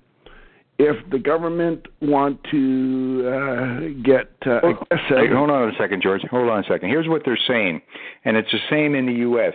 if 0.77 0.97
the 1.09 1.17
government 1.17 1.87
want 2.01 2.39
to 2.51 3.23
uh, 3.27 3.79
get 4.03 4.31
uh, 4.45 4.57
aggressive, 4.57 5.31
hold 5.33 5.49
on 5.49 5.69
a 5.69 5.71
second, 5.79 6.03
George. 6.03 6.21
Hold 6.29 6.49
on 6.49 6.59
a 6.63 6.67
second. 6.67 6.89
Here's 6.89 7.07
what 7.07 7.23
they're 7.25 7.39
saying, 7.47 7.81
and 8.25 8.37
it's 8.37 8.51
the 8.51 8.59
same 8.69 8.93
in 8.93 9.07
the 9.07 9.13
U.S. 9.13 9.53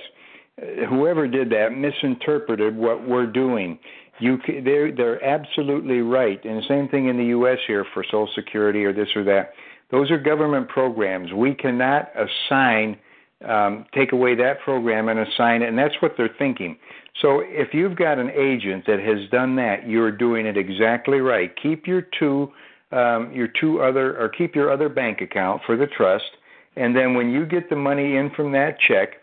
Uh, 0.61 0.87
Whoever 0.87 1.29
did 1.29 1.51
that 1.51 1.69
misinterpreted 1.77 2.75
what 2.75 3.07
we're 3.07 3.27
doing. 3.27 3.79
You, 4.19 4.39
they're 4.65 4.95
they're 4.95 5.23
absolutely 5.25 6.01
right, 6.01 6.43
and 6.45 6.59
the 6.59 6.67
same 6.69 6.89
thing 6.89 7.09
in 7.09 7.17
the 7.17 7.27
U.S. 7.27 7.59
here 7.67 7.87
for 7.95 8.03
Social 8.03 8.29
Security 8.35 8.85
or 8.85 8.93
this 8.93 9.09
or 9.15 9.23
that. 9.25 9.53
Those 9.91 10.11
are 10.11 10.19
government 10.19 10.69
programs. 10.69 11.33
We 11.33 11.55
cannot 11.55 12.11
assign, 12.15 12.99
um, 13.47 13.87
take 13.95 14.13
away 14.13 14.35
that 14.37 14.61
program 14.61 15.09
and 15.09 15.21
assign 15.21 15.63
it, 15.63 15.69
and 15.69 15.79
that's 15.79 15.95
what 16.01 16.13
they're 16.17 16.35
thinking. 16.39 16.77
So 17.21 17.41
if 17.45 17.75
you've 17.75 17.97
got 17.97 18.19
an 18.19 18.31
agent 18.31 18.85
that 18.87 19.01
has 19.01 19.29
done 19.31 19.57
that, 19.57 19.89
you're 19.89 20.13
doing 20.13 20.47
it 20.47 20.57
exactly 20.57 21.19
right. 21.19 21.51
Keep 21.61 21.87
your 21.87 22.03
two, 22.19 22.53
um, 22.93 23.33
your 23.33 23.49
two 23.49 23.83
other, 23.83 24.17
or 24.19 24.29
keep 24.29 24.55
your 24.55 24.73
other 24.73 24.89
bank 24.89 25.21
account 25.21 25.63
for 25.67 25.77
the 25.77 25.87
trust, 25.87 26.31
and 26.77 26.95
then 26.95 27.15
when 27.15 27.31
you 27.31 27.47
get 27.47 27.69
the 27.69 27.77
money 27.77 28.17
in 28.17 28.31
from 28.31 28.53
that 28.53 28.79
check, 28.87 29.15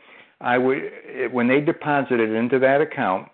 I 0.41 0.57
would, 0.57 0.81
when 1.31 1.47
they 1.47 1.61
deposit 1.61 2.19
it 2.19 2.29
into 2.29 2.59
that 2.59 2.81
account, 2.81 3.29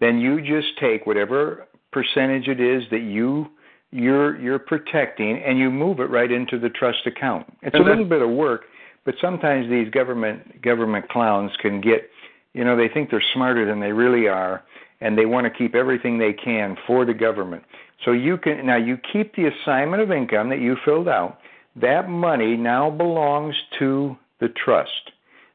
then 0.00 0.18
you 0.18 0.40
just 0.40 0.78
take 0.78 1.06
whatever 1.06 1.66
percentage 1.92 2.48
it 2.48 2.60
is 2.60 2.84
that 2.90 3.02
you 3.02 3.46
you're 3.94 4.36
you're 4.40 4.58
protecting 4.58 5.38
and 5.38 5.56
you 5.56 5.70
move 5.70 6.00
it 6.00 6.10
right 6.10 6.30
into 6.32 6.58
the 6.58 6.68
trust 6.68 7.06
account. 7.06 7.46
It's 7.62 7.74
a 7.74 7.78
And 7.78 7.86
that- 7.86 7.90
little 7.90 8.04
bit 8.04 8.22
of 8.22 8.30
work, 8.30 8.64
but 9.04 9.14
sometimes 9.20 9.70
these 9.70 9.88
government 9.90 10.60
government 10.62 11.08
clowns 11.08 11.52
can 11.58 11.80
get 11.80 12.10
you 12.54 12.64
know, 12.64 12.76
they 12.76 12.88
think 12.88 13.10
they're 13.10 13.20
smarter 13.32 13.64
than 13.66 13.80
they 13.80 13.92
really 13.92 14.28
are 14.28 14.62
and 15.00 15.16
they 15.18 15.26
want 15.26 15.44
to 15.44 15.50
keep 15.50 15.74
everything 15.74 16.18
they 16.18 16.32
can 16.32 16.76
for 16.86 17.04
the 17.04 17.14
government. 17.14 17.62
So 18.04 18.12
you 18.12 18.36
can 18.36 18.66
now 18.66 18.76
you 18.76 18.96
keep 19.12 19.34
the 19.36 19.46
assignment 19.46 20.02
of 20.02 20.10
income 20.10 20.48
that 20.50 20.60
you 20.60 20.76
filled 20.84 21.08
out. 21.08 21.38
That 21.76 22.08
money 22.08 22.56
now 22.56 22.90
belongs 22.90 23.54
to 23.78 24.16
the 24.40 24.48
trust. 24.48 25.12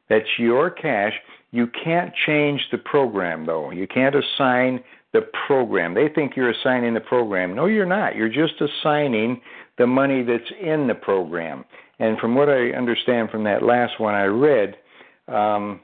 That's 0.08 0.38
your 0.38 0.70
cash. 0.70 1.14
You 1.52 1.66
can't 1.66 2.12
change 2.26 2.60
the 2.70 2.78
program 2.78 3.44
though. 3.44 3.70
You 3.70 3.86
can't 3.86 4.14
assign 4.14 4.80
the 5.12 5.22
program. 5.46 5.94
They 5.94 6.08
think 6.08 6.36
you're 6.36 6.50
assigning 6.50 6.94
the 6.94 7.00
program. 7.00 7.54
No, 7.54 7.66
you're 7.66 7.86
not. 7.86 8.14
You're 8.14 8.28
just 8.28 8.54
assigning 8.60 9.40
the 9.78 9.86
money 9.86 10.22
that's 10.22 10.50
in 10.60 10.86
the 10.86 10.94
program. 10.94 11.64
And 11.98 12.18
from 12.18 12.34
what 12.34 12.48
I 12.48 12.70
understand 12.70 13.30
from 13.30 13.44
that 13.44 13.62
last 13.62 13.98
one 13.98 14.14
I 14.14 14.24
read, 14.24 14.76
um, 15.28 15.80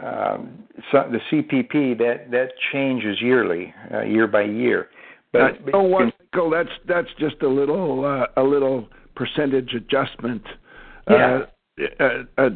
um, 0.00 0.62
so 0.90 1.10
the 1.10 1.18
CPP 1.30 1.98
that 1.98 2.30
that 2.30 2.50
changes 2.72 3.20
yearly, 3.20 3.74
uh, 3.92 4.02
year 4.02 4.26
by 4.28 4.42
year. 4.42 4.88
But, 5.32 5.40
Uh, 5.40 5.48
but 5.48 5.66
you 5.66 5.72
know 5.72 5.86
you 5.86 5.92
what, 5.92 6.00
can- 6.00 6.12
Michael? 6.32 6.50
That's 6.50 6.70
that's 6.86 7.08
just 7.18 7.42
a 7.42 7.48
little 7.48 8.04
uh, 8.04 8.26
a 8.36 8.42
little 8.42 8.88
percentage 9.16 9.74
adjustment. 9.74 10.42
Yeah. 11.10 11.42
Uh, 11.80 11.84
uh, 12.00 12.22
uh, 12.38 12.50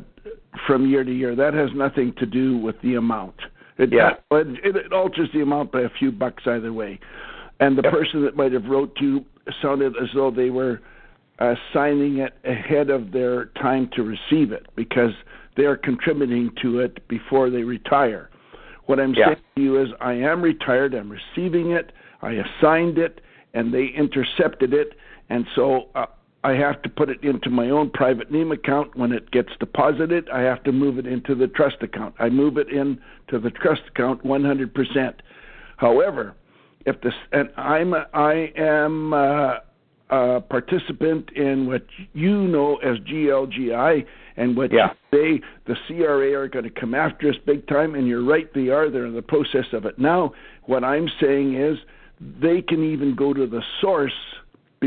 from 0.67 0.87
year 0.89 1.03
to 1.05 1.13
year, 1.13 1.35
that 1.35 1.53
has 1.55 1.71
nothing 1.75 2.13
to 2.19 2.27
do 2.27 2.57
with 2.59 2.81
the 2.83 2.95
amount. 2.95 3.35
It, 3.79 3.93
Yeah. 3.93 4.15
it, 4.31 4.77
it 4.77 4.93
alters 4.93 5.29
the 5.33 5.43
amount 5.43 5.73
by 5.73 5.83
a 5.83 5.91
few 5.91 6.11
bucks 6.11 6.47
either 6.47 6.73
way. 6.73 6.99
And 7.61 7.77
the 7.77 7.83
Yep. 7.83 7.93
person 7.93 8.23
that 8.23 8.37
might 8.37 8.53
have 8.53 8.67
wrote 8.67 8.95
to 8.97 9.25
sounded 9.63 9.95
as 10.03 10.09
though 10.15 10.31
they 10.31 10.51
were 10.51 10.81
uh, 11.39 11.55
signing 11.73 12.19
it 12.19 12.33
ahead 12.45 12.91
of 12.91 13.13
their 13.13 13.47
time 13.61 13.89
to 13.95 14.03
receive 14.03 14.53
it 14.53 14.67
because 14.75 15.13
they 15.57 15.65
are 15.65 15.77
contributing 15.77 16.51
to 16.63 16.81
it 16.81 17.07
before 17.09 17.51
they 17.51 17.63
retire. 17.63 18.31
What 18.87 18.99
I'm 19.01 19.15
Yeah. 19.15 19.27
saying 19.27 19.37
to 19.57 19.63
you 19.63 19.81
is, 19.83 19.91
I 20.01 20.15
am 20.15 20.41
retired. 20.43 20.95
I'm 20.95 21.11
receiving 21.11 21.73
it. 21.73 21.93
I 22.23 22.33
assigned 22.33 22.99
it, 22.99 23.21
and 23.55 23.73
they 23.73 23.87
intercepted 23.87 24.73
it, 24.73 24.95
and 25.29 25.47
so 25.55 25.89
uh, 25.95 26.07
I 26.47 26.53
have 26.53 26.81
to 26.83 26.89
put 26.89 27.11
it 27.11 27.25
into 27.25 27.51
my 27.51 27.71
own 27.71 27.91
private 27.91 28.31
name 28.31 28.53
account. 28.53 28.95
When 28.95 29.11
it 29.11 29.33
gets 29.33 29.49
deposited, 29.59 30.29
I 30.33 30.43
have 30.43 30.63
to 30.63 30.71
move 30.71 30.97
it 30.97 31.05
into 31.05 31.35
the 31.35 31.49
trust 31.49 31.79
account. 31.83 32.15
I 32.21 32.29
move 32.29 32.57
it 32.57 32.69
into 32.69 33.41
the 33.41 33.51
trust 33.51 33.83
account 33.89 34.23
100%. 34.25 35.15
However, 35.77 36.37
if 36.85 37.01
this 37.01 37.15
and 37.33 37.51
I'm 37.57 37.95
a, 37.95 38.07
I 38.15 38.53
am 38.57 39.13
uh, 39.13 39.55
a 40.11 40.41
participant 40.41 41.31
in 41.35 41.67
what 41.67 41.85
you 42.13 42.47
know 42.47 42.77
as 42.77 42.99
GLGI 42.99 44.07
and 44.37 44.57
what 44.57 44.73
Yeah. 44.73 44.93
they 45.11 45.41
the 45.65 45.75
CRA 45.89 46.33
are 46.39 46.47
going 46.47 46.65
to 46.65 46.81
come 46.81 46.95
after 46.95 47.29
us 47.29 47.37
big 47.45 47.67
time. 47.67 47.97
And 47.97 48.07
you're 48.07 48.23
right, 48.25 48.49
they 48.55 48.69
are. 48.69 48.89
They're 48.89 49.07
in 49.07 49.17
the 49.17 49.21
process 49.21 49.67
of 49.73 49.85
it 49.85 49.99
now. 49.99 50.33
What 50.67 50.85
I'm 50.85 51.09
saying 51.21 51.55
is 51.55 51.77
they 52.41 52.63
can 52.63 52.85
even 52.85 53.17
go 53.17 53.35
to 53.35 53.49
the 53.49 53.63
source 53.81 54.13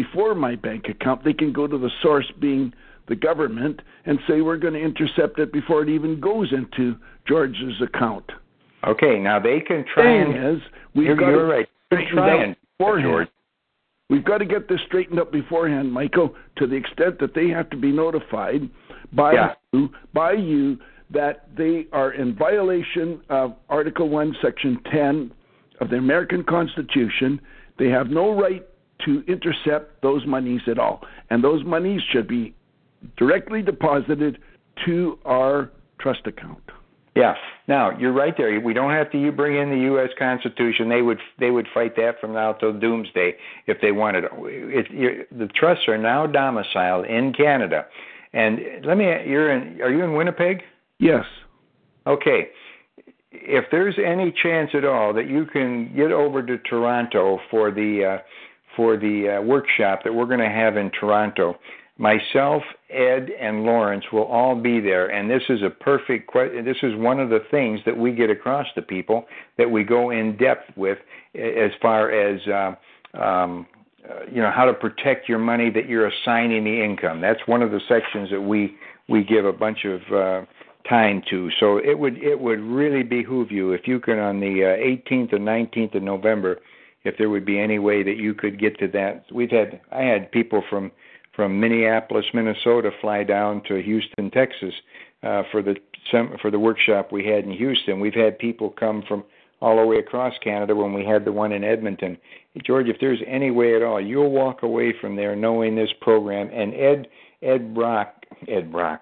before 0.02 0.34
my 0.36 0.56
bank 0.56 0.86
account. 0.90 1.24
They 1.24 1.34
can 1.34 1.52
go 1.52 1.68
to 1.68 1.78
the 1.78 1.92
source 2.02 2.30
being 2.40 2.74
the 3.08 3.16
government 3.16 3.82
and 4.06 4.20
say 4.28 4.42
we're 4.42 4.58
going 4.58 4.76
to 4.76 4.80
intercept 4.80 5.40
it 5.40 5.52
before 5.52 5.82
it 5.84 5.90
even 5.90 6.20
goes 6.20 6.54
into 6.54 6.96
George's 7.28 7.82
account. 7.82 8.26
Okay, 8.88 9.20
now 9.20 9.40
they 9.40 9.60
can 9.60 9.84
try 9.94 10.04
Thing 10.04 10.36
and. 10.36 10.56
is, 10.58 10.62
we've 10.96 11.08
You're, 11.08 11.16
got 11.16 11.28
you're 11.30 11.48
to 11.48 11.54
right. 11.54 11.68
Try 11.92 12.44
and 12.44 12.56
beforehand. 12.78 13.10
George. 13.12 13.28
We've 14.10 14.24
got 14.24 14.38
to 14.40 14.46
get 14.46 14.70
this 14.70 14.80
straightened 14.88 15.20
up 15.20 15.32
beforehand, 15.32 15.92
Michael, 15.92 16.34
to 16.58 16.66
the 16.66 16.76
extent 16.76 17.20
that 17.20 17.34
they 17.36 17.50
have 17.50 17.70
to 17.72 17.78
be 17.78 17.92
notified 17.92 18.70
by 19.14 19.34
Yeah. 19.34 19.54
you 19.74 19.90
by 20.14 20.34
you 20.34 20.78
that 21.12 21.50
they 21.58 21.88
are 21.92 22.12
in 22.14 22.36
violation 22.36 23.22
of 23.30 23.56
Article 23.70 24.08
One, 24.08 24.36
Section 24.42 24.80
ten 24.92 25.32
of 25.82 25.90
the 25.90 25.98
American 25.98 26.44
Constitution. 26.44 27.42
They 27.78 27.90
have 27.90 28.10
no 28.10 28.32
right 28.40 28.66
to 29.06 29.24
intercept 29.28 30.02
those 30.02 30.26
monies 30.26 30.62
at 30.68 30.78
all. 30.78 31.02
And 31.30 31.44
those 31.44 31.64
monies 31.64 32.02
should 32.12 32.28
be 32.28 32.56
directly 33.18 33.62
deposited 33.62 34.40
to 34.86 35.20
our 35.26 35.72
trust 36.00 36.26
account. 36.26 36.64
Yeah. 37.16 37.36
Now 37.68 37.98
you're 37.98 38.14
right 38.14 38.34
there. 38.38 38.60
We 38.60 38.74
don't 38.74 38.92
have 38.92 39.12
to 39.12 39.20
you 39.20 39.32
bring 39.32 39.58
in 39.58 39.70
the 39.70 39.84
U.S. 39.86 40.10
Constitution. 40.18 40.90
They 40.90 41.02
would 41.02 41.20
they 41.40 41.52
would 41.52 41.68
fight 41.74 41.96
that 41.98 42.20
from 42.22 42.34
now 42.34 42.54
till 42.54 42.78
doomsday 42.78 43.36
if 43.68 43.78
they 43.82 43.92
wanted. 43.92 44.26
It, 44.26 44.88
you 44.92 45.26
the 45.38 45.48
trusts 45.48 45.88
are 45.88 45.98
now 45.98 46.28
domiciled 46.28 47.06
in 47.06 47.34
Canada, 47.34 47.86
and 48.34 48.60
let 48.86 48.98
me. 48.98 49.06
You're 49.06 49.52
in. 49.52 49.82
Are 49.82 49.92
you 49.92 50.04
in 50.04 50.14
Winnipeg? 50.14 50.62
Yes. 51.00 51.26
Okay. 52.08 52.50
If 53.32 53.66
there's 53.70 53.96
any 54.04 54.34
chance 54.42 54.72
at 54.74 54.86
all 54.86 55.14
that 55.14 55.28
you 55.28 55.46
can 55.46 55.94
get 55.96 56.12
over 56.12 56.42
to 56.42 56.58
Toronto 56.60 57.40
for 57.52 57.70
the 57.70 58.18
uh, 58.18 58.24
for 58.80 58.96
the 58.96 59.40
uh, 59.40 59.42
workshop 59.42 60.00
that 60.06 60.14
we're 60.14 60.26
going 60.26 60.40
to 60.40 60.48
have 60.48 60.78
in 60.78 60.90
Toronto, 60.98 61.58
myself, 61.98 62.64
Ed, 62.90 63.28
and 63.38 63.66
Lawrence 63.66 64.06
will 64.14 64.24
all 64.24 64.56
be 64.56 64.80
there, 64.80 65.08
and 65.12 65.30
this 65.30 65.42
is 65.50 65.62
a 65.64 65.70
perfect. 65.70 66.32
que- 66.32 66.62
This 66.64 66.78
is 66.82 66.96
one 66.96 67.20
of 67.20 67.30
the 67.30 67.42
things 67.52 67.82
that 67.86 67.98
we 67.98 68.14
get 68.14 68.30
across 68.30 68.68
to 68.76 68.82
people 68.82 69.26
that 69.58 69.70
we 69.70 69.84
go 69.84 70.12
in 70.12 70.38
depth 70.38 70.78
with, 70.78 70.98
as 71.36 71.72
far 71.82 72.10
as. 72.10 72.40
Uh, 72.48 72.76
um, 73.22 73.68
uh, 74.10 74.22
you 74.32 74.42
know 74.42 74.50
how 74.50 74.64
to 74.64 74.74
protect 74.74 75.28
your 75.28 75.40
money 75.40 75.70
that 75.70 75.90
you're 75.90 76.08
assigning 76.08 76.64
the 76.64 76.82
income. 76.82 77.20
That's 77.20 77.42
one 77.48 77.62
of 77.62 77.72
the 77.72 77.82
sections 77.90 78.30
that 78.32 78.40
we 78.40 78.78
we 79.10 79.26
give 79.26 79.44
a 79.44 79.52
bunch 79.52 79.84
of 79.84 80.00
uh, 80.14 80.46
time 80.88 81.22
to. 81.30 81.50
So 81.60 81.78
it 81.80 82.00
would 82.00 82.18
it 82.24 82.40
would 82.40 82.62
really 82.62 83.04
behoove 83.04 83.52
you 83.52 83.74
if 83.74 83.90
you 83.90 84.00
can 84.00 84.18
on 84.20 84.40
the 84.40 84.64
uh, 84.64 85.12
18th 85.12 85.36
and 85.36 85.46
19th 85.46 85.96
of 85.96 86.04
November, 86.04 86.60
if 87.04 87.18
there 87.18 87.30
would 87.30 87.46
be 87.46 87.60
any 87.60 87.80
way 87.80 88.04
that 88.04 88.18
you 88.18 88.34
could 88.34 88.60
get 88.60 88.78
to 88.80 88.88
that. 88.90 89.26
We've 89.32 89.52
had 89.52 89.82
I 89.92 90.02
had 90.02 90.32
people 90.32 90.64
from 90.70 90.92
from 91.36 91.60
Minneapolis, 91.60 92.26
Minnesota, 92.34 92.92
fly 93.00 93.24
down 93.24 93.62
to 93.68 93.82
Houston, 93.82 94.30
Texas, 94.32 94.74
uh, 95.24 95.44
for 95.52 95.62
the 95.62 95.76
for 96.42 96.52
the 96.52 96.60
workshop 96.60 97.12
we 97.12 97.26
had 97.26 97.44
in 97.44 97.52
Houston. 97.52 98.00
We've 98.00 98.14
had 98.14 98.40
people 98.40 98.70
come 98.70 99.04
from 99.08 99.24
all 99.62 99.78
the 99.78 99.86
way 99.86 99.98
across 99.98 100.34
Canada 100.44 100.76
when 100.76 100.94
we 100.94 101.06
had 101.06 101.26
the 101.26 101.32
one 101.32 101.52
in 101.52 101.64
Edmonton. 101.64 102.18
George, 102.66 102.88
if 102.88 102.98
there's 103.00 103.20
any 103.28 103.52
way 103.52 103.76
at 103.76 103.84
all, 103.84 104.00
you'll 104.02 104.32
walk 104.32 104.64
away 104.64 104.94
from 105.00 105.16
there 105.16 105.36
knowing 105.36 105.76
this 105.76 105.90
program. 106.02 106.50
And 106.54 106.74
Ed 106.74 107.08
Ed 107.42 107.74
Brock 107.74 108.26
Ed 108.48 108.72
Brock 108.72 109.02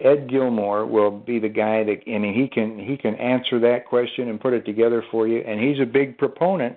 Ed 0.00 0.28
Gilmore 0.28 0.84
will 0.84 1.10
be 1.10 1.38
the 1.38 1.48
guy 1.48 1.84
that 1.84 2.06
mean 2.06 2.34
he 2.34 2.48
can 2.48 2.78
he 2.78 2.96
can 2.96 3.14
answer 3.16 3.58
that 3.60 3.86
question 3.86 4.28
and 4.28 4.40
put 4.40 4.52
it 4.52 4.64
together 4.64 5.02
for 5.10 5.26
you. 5.26 5.40
And 5.40 5.60
he's 5.60 5.80
a 5.80 5.86
big 5.86 6.18
proponent. 6.18 6.76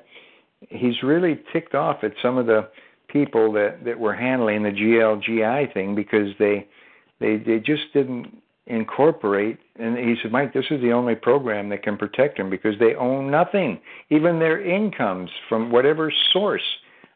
He's 0.67 1.01
really 1.03 1.39
ticked 1.53 1.75
off 1.75 2.03
at 2.03 2.13
some 2.21 2.37
of 2.37 2.45
the 2.45 2.69
people 3.07 3.51
that 3.53 3.83
that 3.85 3.99
were 3.99 4.13
handling 4.13 4.63
the 4.63 4.69
GLGI 4.69 5.73
thing 5.73 5.95
because 5.95 6.29
they 6.37 6.67
they 7.19 7.37
they 7.37 7.59
just 7.59 7.93
didn't 7.93 8.41
incorporate 8.67 9.57
and 9.79 9.97
he 9.97 10.15
said 10.21 10.31
mike 10.31 10.53
this 10.53 10.65
is 10.69 10.79
the 10.81 10.91
only 10.91 11.15
program 11.15 11.69
that 11.69 11.81
can 11.81 11.97
protect 11.97 12.37
them 12.37 12.49
because 12.49 12.77
they 12.79 12.93
own 12.95 13.31
nothing. 13.31 13.79
Even 14.09 14.39
their 14.39 14.61
incomes 14.63 15.29
from 15.47 15.71
whatever 15.71 16.13
source 16.31 16.61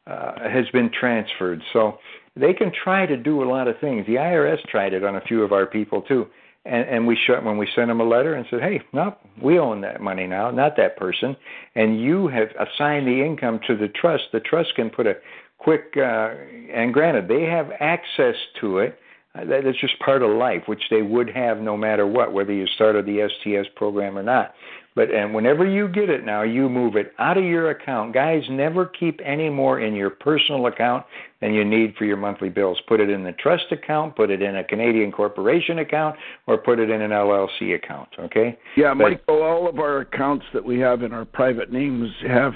uh, 0.07 0.49
has 0.49 0.65
been 0.73 0.89
transferred. 0.89 1.61
So 1.71 1.99
they 2.35 2.53
can 2.53 2.71
try 2.83 3.05
to 3.05 3.15
do 3.15 3.43
a 3.43 3.47
lot 3.47 3.67
of 3.67 3.79
things. 3.79 4.05
The 4.07 4.15
irs 4.15 4.61
tried 4.67 4.93
it 4.93 5.03
on 5.03 5.15
a 5.15 5.21
few 5.21 5.43
of 5.43 5.51
our 5.51 5.67
people 5.67 6.01
too 6.01 6.27
and 6.65 6.87
and 6.87 7.07
we 7.07 7.17
shut 7.27 7.43
when 7.43 7.57
we 7.57 7.67
sent 7.75 7.87
them 7.87 7.99
a 7.99 8.03
letter 8.03 8.35
and 8.35 8.45
said 8.49 8.61
hey 8.61 8.81
no 8.93 9.15
we 9.41 9.59
own 9.59 9.81
that 9.81 10.01
money 10.01 10.27
now 10.27 10.51
not 10.51 10.75
that 10.77 10.97
person. 10.97 11.35
And 11.75 11.99
you 11.99 12.27
have 12.27 12.49
assigned 12.59 13.07
the 13.07 13.23
income 13.23 13.59
to 13.67 13.75
the 13.75 13.87
trust. 13.89 14.23
The 14.31 14.39
trust 14.39 14.75
can 14.75 14.89
put 14.89 15.07
a 15.07 15.15
quick 15.57 15.93
uh, 15.97 16.29
and 16.73 16.93
granted 16.93 17.27
they 17.27 17.43
have 17.43 17.71
access 17.79 18.35
to 18.61 18.79
it. 18.79 18.99
That 19.35 19.65
is 19.65 19.75
just 19.81 19.97
part 19.99 20.21
of 20.21 20.29
life, 20.29 20.61
which 20.67 20.83
they 20.91 21.01
would 21.01 21.27
have 21.31 21.57
no 21.57 21.75
matter 21.75 22.05
what, 22.05 22.33
whether 22.33 22.53
you 22.53 22.67
started 22.75 23.07
the 23.07 23.27
STS 23.27 23.67
program 23.75 24.15
or 24.15 24.21
not. 24.21 24.53
But 24.95 25.09
and 25.11 25.33
whenever 25.33 25.65
you 25.65 25.87
get 25.87 26.09
it 26.09 26.23
now, 26.23 26.43
you 26.43 26.69
move 26.69 26.95
it 26.95 27.13
out 27.17 27.37
of 27.37 27.43
your 27.43 27.71
account. 27.71 28.13
Guys, 28.13 28.43
never 28.49 28.85
keep 28.85 29.19
any 29.25 29.49
more 29.49 29.79
in 29.79 29.95
your 29.95 30.11
personal 30.11 30.67
account 30.67 31.05
than 31.41 31.53
you 31.53 31.65
need 31.65 31.95
for 31.97 32.05
your 32.05 32.17
monthly 32.17 32.49
bills. 32.49 32.79
Put 32.87 32.99
it 32.99 33.09
in 33.09 33.23
the 33.23 33.31
trust 33.33 33.65
account, 33.71 34.15
put 34.15 34.29
it 34.29 34.41
in 34.41 34.55
a 34.57 34.63
Canadian 34.63 35.11
corporation 35.11 35.79
account, 35.79 36.15
or 36.45 36.57
put 36.57 36.79
it 36.79 36.89
in 36.91 37.01
an 37.01 37.11
LLC 37.11 37.75
account. 37.75 38.09
Okay? 38.19 38.57
Yeah, 38.77 38.93
But- 38.93 39.09
Michael, 39.27 39.41
all 39.41 39.67
of 39.67 39.79
our 39.79 39.99
accounts 39.99 40.45
that 40.53 40.63
we 40.63 40.79
have 40.79 41.01
in 41.01 41.11
our 41.11 41.25
private 41.25 41.71
names 41.71 42.09
have 42.27 42.53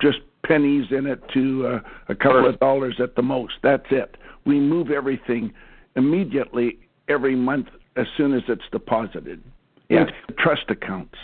just 0.00 0.18
pennies 0.44 0.86
in 0.90 1.06
it 1.06 1.20
to 1.34 1.66
uh, 1.66 1.80
a 2.08 2.14
couple 2.14 2.46
of 2.46 2.58
dollars 2.60 2.96
at 3.02 3.16
the 3.16 3.22
most. 3.22 3.54
That's 3.62 3.86
it. 3.90 4.16
We 4.44 4.60
move 4.60 4.90
everything 4.90 5.52
immediately 5.96 6.78
every 7.08 7.34
month 7.34 7.66
as 7.96 8.06
soon 8.16 8.32
as 8.34 8.42
it's 8.48 8.62
deposited 8.70 9.42
Yeah. 9.88 10.02
into 10.02 10.12
trust 10.38 10.64
accounts. 10.68 11.16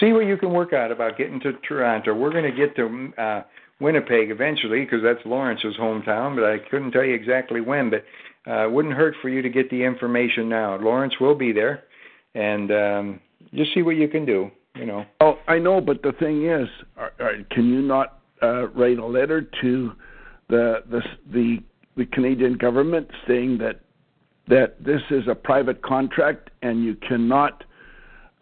See 0.00 0.12
what 0.12 0.26
you 0.26 0.36
can 0.36 0.52
work 0.52 0.72
out 0.72 0.90
about 0.90 1.16
getting 1.16 1.40
to 1.40 1.52
Toronto. 1.66 2.14
We're 2.14 2.32
going 2.32 2.50
to 2.50 2.56
get 2.56 2.76
to 2.76 3.12
uh, 3.18 3.42
Winnipeg 3.80 4.30
eventually 4.30 4.84
because 4.84 5.02
that's 5.02 5.24
Lawrence's 5.24 5.76
hometown, 5.78 6.34
but 6.34 6.44
I 6.44 6.58
couldn't 6.70 6.92
tell 6.92 7.04
you 7.04 7.14
exactly 7.14 7.60
when. 7.60 7.90
But 7.90 8.04
uh, 8.50 8.68
wouldn't 8.68 8.94
hurt 8.94 9.14
for 9.20 9.28
you 9.28 9.42
to 9.42 9.48
get 9.48 9.70
the 9.70 9.82
information 9.82 10.48
now. 10.48 10.76
Lawrence 10.76 11.14
will 11.20 11.34
be 11.34 11.52
there, 11.52 11.84
and 12.34 12.70
um, 12.70 13.20
just 13.54 13.74
see 13.74 13.82
what 13.82 13.96
you 13.96 14.08
can 14.08 14.24
do. 14.24 14.50
You 14.74 14.86
know. 14.86 15.04
Oh, 15.20 15.38
I 15.48 15.58
know, 15.58 15.80
but 15.80 16.02
the 16.02 16.12
thing 16.12 16.46
is, 16.46 16.68
are, 16.96 17.12
are, 17.18 17.32
can 17.50 17.68
you 17.68 17.82
not 17.82 18.20
uh, 18.42 18.68
write 18.68 18.98
a 18.98 19.06
letter 19.06 19.42
to 19.60 19.92
the 20.48 20.82
the 20.90 21.02
the 21.32 21.58
the 21.96 22.06
Canadian 22.06 22.54
government 22.54 23.08
saying 23.26 23.58
that 23.58 23.80
that 24.48 24.82
this 24.82 25.02
is 25.10 25.24
a 25.28 25.34
private 25.34 25.82
contract 25.82 26.50
and 26.62 26.82
you 26.82 26.94
cannot 26.96 27.64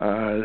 uh, 0.00 0.42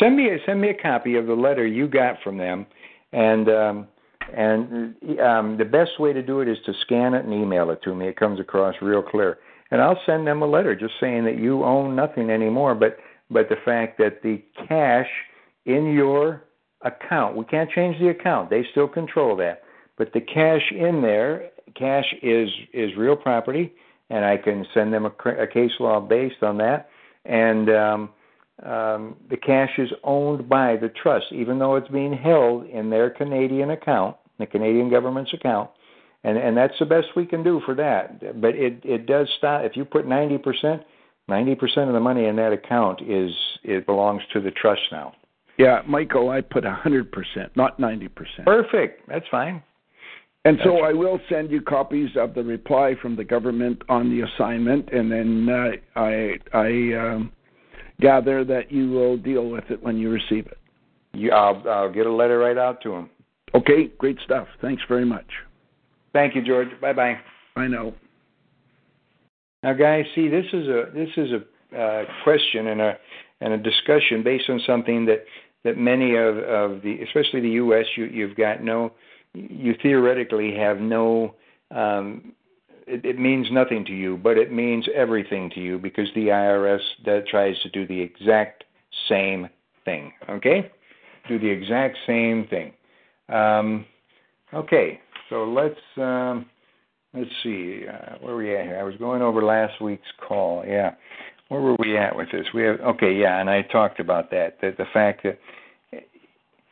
Send 0.00 0.16
me 0.16 0.30
a, 0.30 0.38
send 0.46 0.60
me 0.60 0.70
a 0.70 0.74
copy 0.74 1.16
of 1.16 1.26
the 1.26 1.34
letter 1.34 1.66
you 1.66 1.86
got 1.86 2.16
from 2.24 2.38
them, 2.38 2.66
and 3.12 3.48
um, 3.48 3.88
and 4.34 4.94
um, 5.20 5.56
the 5.58 5.68
best 5.70 6.00
way 6.00 6.12
to 6.12 6.22
do 6.22 6.40
it 6.40 6.48
is 6.48 6.58
to 6.66 6.72
scan 6.82 7.14
it 7.14 7.24
and 7.24 7.34
email 7.34 7.70
it 7.70 7.82
to 7.82 7.94
me. 7.94 8.08
It 8.08 8.16
comes 8.16 8.40
across 8.40 8.74
real 8.80 9.02
clear, 9.02 9.38
and 9.70 9.80
I'll 9.80 10.00
send 10.06 10.26
them 10.26 10.42
a 10.42 10.46
letter 10.46 10.74
just 10.74 10.94
saying 11.00 11.24
that 11.24 11.38
you 11.38 11.64
own 11.64 11.94
nothing 11.94 12.30
anymore, 12.30 12.74
but 12.74 12.96
but 13.30 13.48
the 13.48 13.56
fact 13.64 13.98
that 13.98 14.22
the 14.22 14.42
cash 14.66 15.08
in 15.66 15.92
your 15.92 16.44
account, 16.82 17.36
we 17.36 17.44
can't 17.44 17.70
change 17.70 18.00
the 18.00 18.08
account; 18.08 18.48
they 18.48 18.64
still 18.70 18.88
control 18.88 19.36
that. 19.36 19.62
But 19.98 20.14
the 20.14 20.20
cash 20.22 20.72
in 20.72 21.02
there, 21.02 21.50
cash 21.74 22.06
is 22.22 22.48
is 22.72 22.96
real 22.96 23.16
property, 23.16 23.72
and 24.08 24.24
I 24.24 24.38
can 24.38 24.66
send 24.72 24.94
them 24.94 25.04
a, 25.04 25.30
a 25.30 25.46
case 25.46 25.72
law 25.78 26.00
based 26.00 26.42
on 26.42 26.56
that, 26.58 26.88
and 27.26 27.68
um, 27.68 28.10
um, 28.62 29.16
the 29.30 29.36
cash 29.36 29.70
is 29.78 29.90
owned 30.04 30.48
by 30.48 30.76
the 30.76 30.88
trust, 30.88 31.26
even 31.32 31.58
though 31.58 31.76
it's 31.76 31.88
being 31.88 32.12
held 32.12 32.66
in 32.66 32.90
their 32.90 33.10
Canadian 33.10 33.70
account, 33.70 34.16
the 34.38 34.46
Canadian 34.46 34.90
government's 34.90 35.32
account. 35.32 35.70
and 36.24 36.36
and 36.36 36.56
that's 36.56 36.78
the 36.78 36.86
best 36.86 37.08
we 37.16 37.26
can 37.26 37.42
do 37.42 37.60
for 37.64 37.74
that. 37.74 38.40
But 38.40 38.54
it 38.54 38.80
it 38.84 39.06
does 39.06 39.28
stop 39.38 39.64
if 39.64 39.76
you 39.76 39.84
put 39.84 40.06
ninety 40.06 40.38
percent. 40.38 40.82
Ninety 41.28 41.54
percent 41.54 41.88
of 41.88 41.94
the 41.94 42.00
money 42.00 42.26
in 42.26 42.36
that 42.36 42.52
account 42.52 43.00
is 43.02 43.30
it 43.62 43.86
belongs 43.86 44.22
to 44.32 44.40
the 44.40 44.50
trust 44.50 44.82
now. 44.90 45.14
Yeah, 45.58 45.82
Michael, 45.86 46.30
I 46.30 46.40
put 46.40 46.64
a 46.64 46.72
hundred 46.72 47.12
percent, 47.12 47.56
not 47.56 47.78
ninety 47.78 48.08
percent. 48.08 48.44
Perfect. 48.44 49.08
That's 49.08 49.26
fine. 49.30 49.62
And 50.46 50.58
so 50.64 50.78
I 50.78 50.94
will 50.94 51.20
send 51.28 51.50
you 51.50 51.60
copies 51.60 52.08
of 52.16 52.32
the 52.34 52.42
reply 52.42 52.94
from 53.02 53.14
the 53.14 53.24
government 53.24 53.82
on 53.90 54.08
the 54.08 54.26
assignment, 54.26 54.90
and 54.90 55.12
then 55.12 55.48
uh, 55.50 56.00
I 56.00 56.38
I 56.54 56.68
um, 56.94 57.32
gather 58.00 58.44
that 58.44 58.70
you 58.70 58.90
will 58.90 59.16
deal 59.16 59.48
with 59.48 59.64
it 59.70 59.82
when 59.82 59.96
you 59.98 60.10
receive 60.10 60.46
it. 60.46 60.58
You, 61.12 61.32
I'll 61.32 61.62
I'll 61.68 61.92
get 61.92 62.06
a 62.06 62.12
letter 62.12 62.38
right 62.38 62.58
out 62.58 62.80
to 62.82 62.92
him. 62.92 63.10
Okay, 63.54 63.90
great 63.98 64.18
stuff. 64.24 64.46
Thanks 64.60 64.82
very 64.88 65.04
much. 65.04 65.26
Thank 66.12 66.34
you, 66.34 66.42
George. 66.42 66.68
Bye 66.80 66.92
bye. 66.92 67.18
I 67.56 67.66
know. 67.66 67.94
Now, 69.62 69.74
guys, 69.74 70.04
see, 70.14 70.28
this 70.28 70.46
is 70.52 70.68
a 70.68 70.84
this 70.94 71.10
is 71.16 71.30
a 71.32 71.78
uh, 71.78 72.04
question 72.24 72.68
and 72.68 72.80
a 72.80 72.98
and 73.40 73.52
a 73.52 73.58
discussion 73.58 74.22
based 74.22 74.48
on 74.48 74.60
something 74.66 75.06
that 75.06 75.24
that 75.64 75.76
many 75.76 76.16
of 76.16 76.38
of 76.38 76.82
the, 76.82 76.98
especially 77.02 77.40
the 77.40 77.50
U.S. 77.50 77.84
You 77.96 78.06
you've 78.06 78.36
got 78.36 78.62
no, 78.62 78.92
you 79.34 79.74
theoretically 79.82 80.54
have 80.56 80.78
no. 80.78 81.34
Um, 81.70 82.32
it, 82.90 83.04
it 83.04 83.18
means 83.18 83.46
nothing 83.50 83.84
to 83.86 83.92
you, 83.92 84.16
but 84.16 84.36
it 84.36 84.52
means 84.52 84.86
everything 84.94 85.50
to 85.50 85.60
you 85.60 85.78
because 85.78 86.08
the 86.14 86.26
IRS 86.28 86.80
that 87.04 87.26
tries 87.28 87.58
to 87.62 87.70
do 87.70 87.86
the 87.86 88.00
exact 88.00 88.64
same 89.08 89.48
thing. 89.84 90.12
Okay, 90.28 90.70
do 91.28 91.38
the 91.38 91.48
exact 91.48 91.96
same 92.06 92.46
thing. 92.48 92.72
Um, 93.28 93.86
okay, 94.52 95.00
so 95.28 95.44
let's. 95.44 95.80
Um, 95.96 96.46
let's 97.14 97.30
see, 97.42 97.84
uh, 97.88 98.16
where 98.20 98.34
were 98.34 98.42
we 98.42 98.56
at 98.56 98.64
here? 98.64 98.78
I 98.78 98.84
was 98.84 98.94
going 98.96 99.22
over 99.22 99.42
last 99.42 99.80
week's 99.80 100.06
call. 100.26 100.64
Yeah, 100.66 100.94
where 101.48 101.60
were 101.60 101.76
we 101.78 101.96
at 101.96 102.14
with 102.14 102.30
this? 102.32 102.46
We 102.54 102.62
have 102.62 102.80
okay, 102.80 103.12
yeah, 103.12 103.40
and 103.40 103.50
I 103.50 103.62
talked 103.62 104.00
about 104.00 104.30
that. 104.30 104.58
That 104.62 104.76
the 104.76 104.86
fact 104.92 105.22
that 105.24 105.38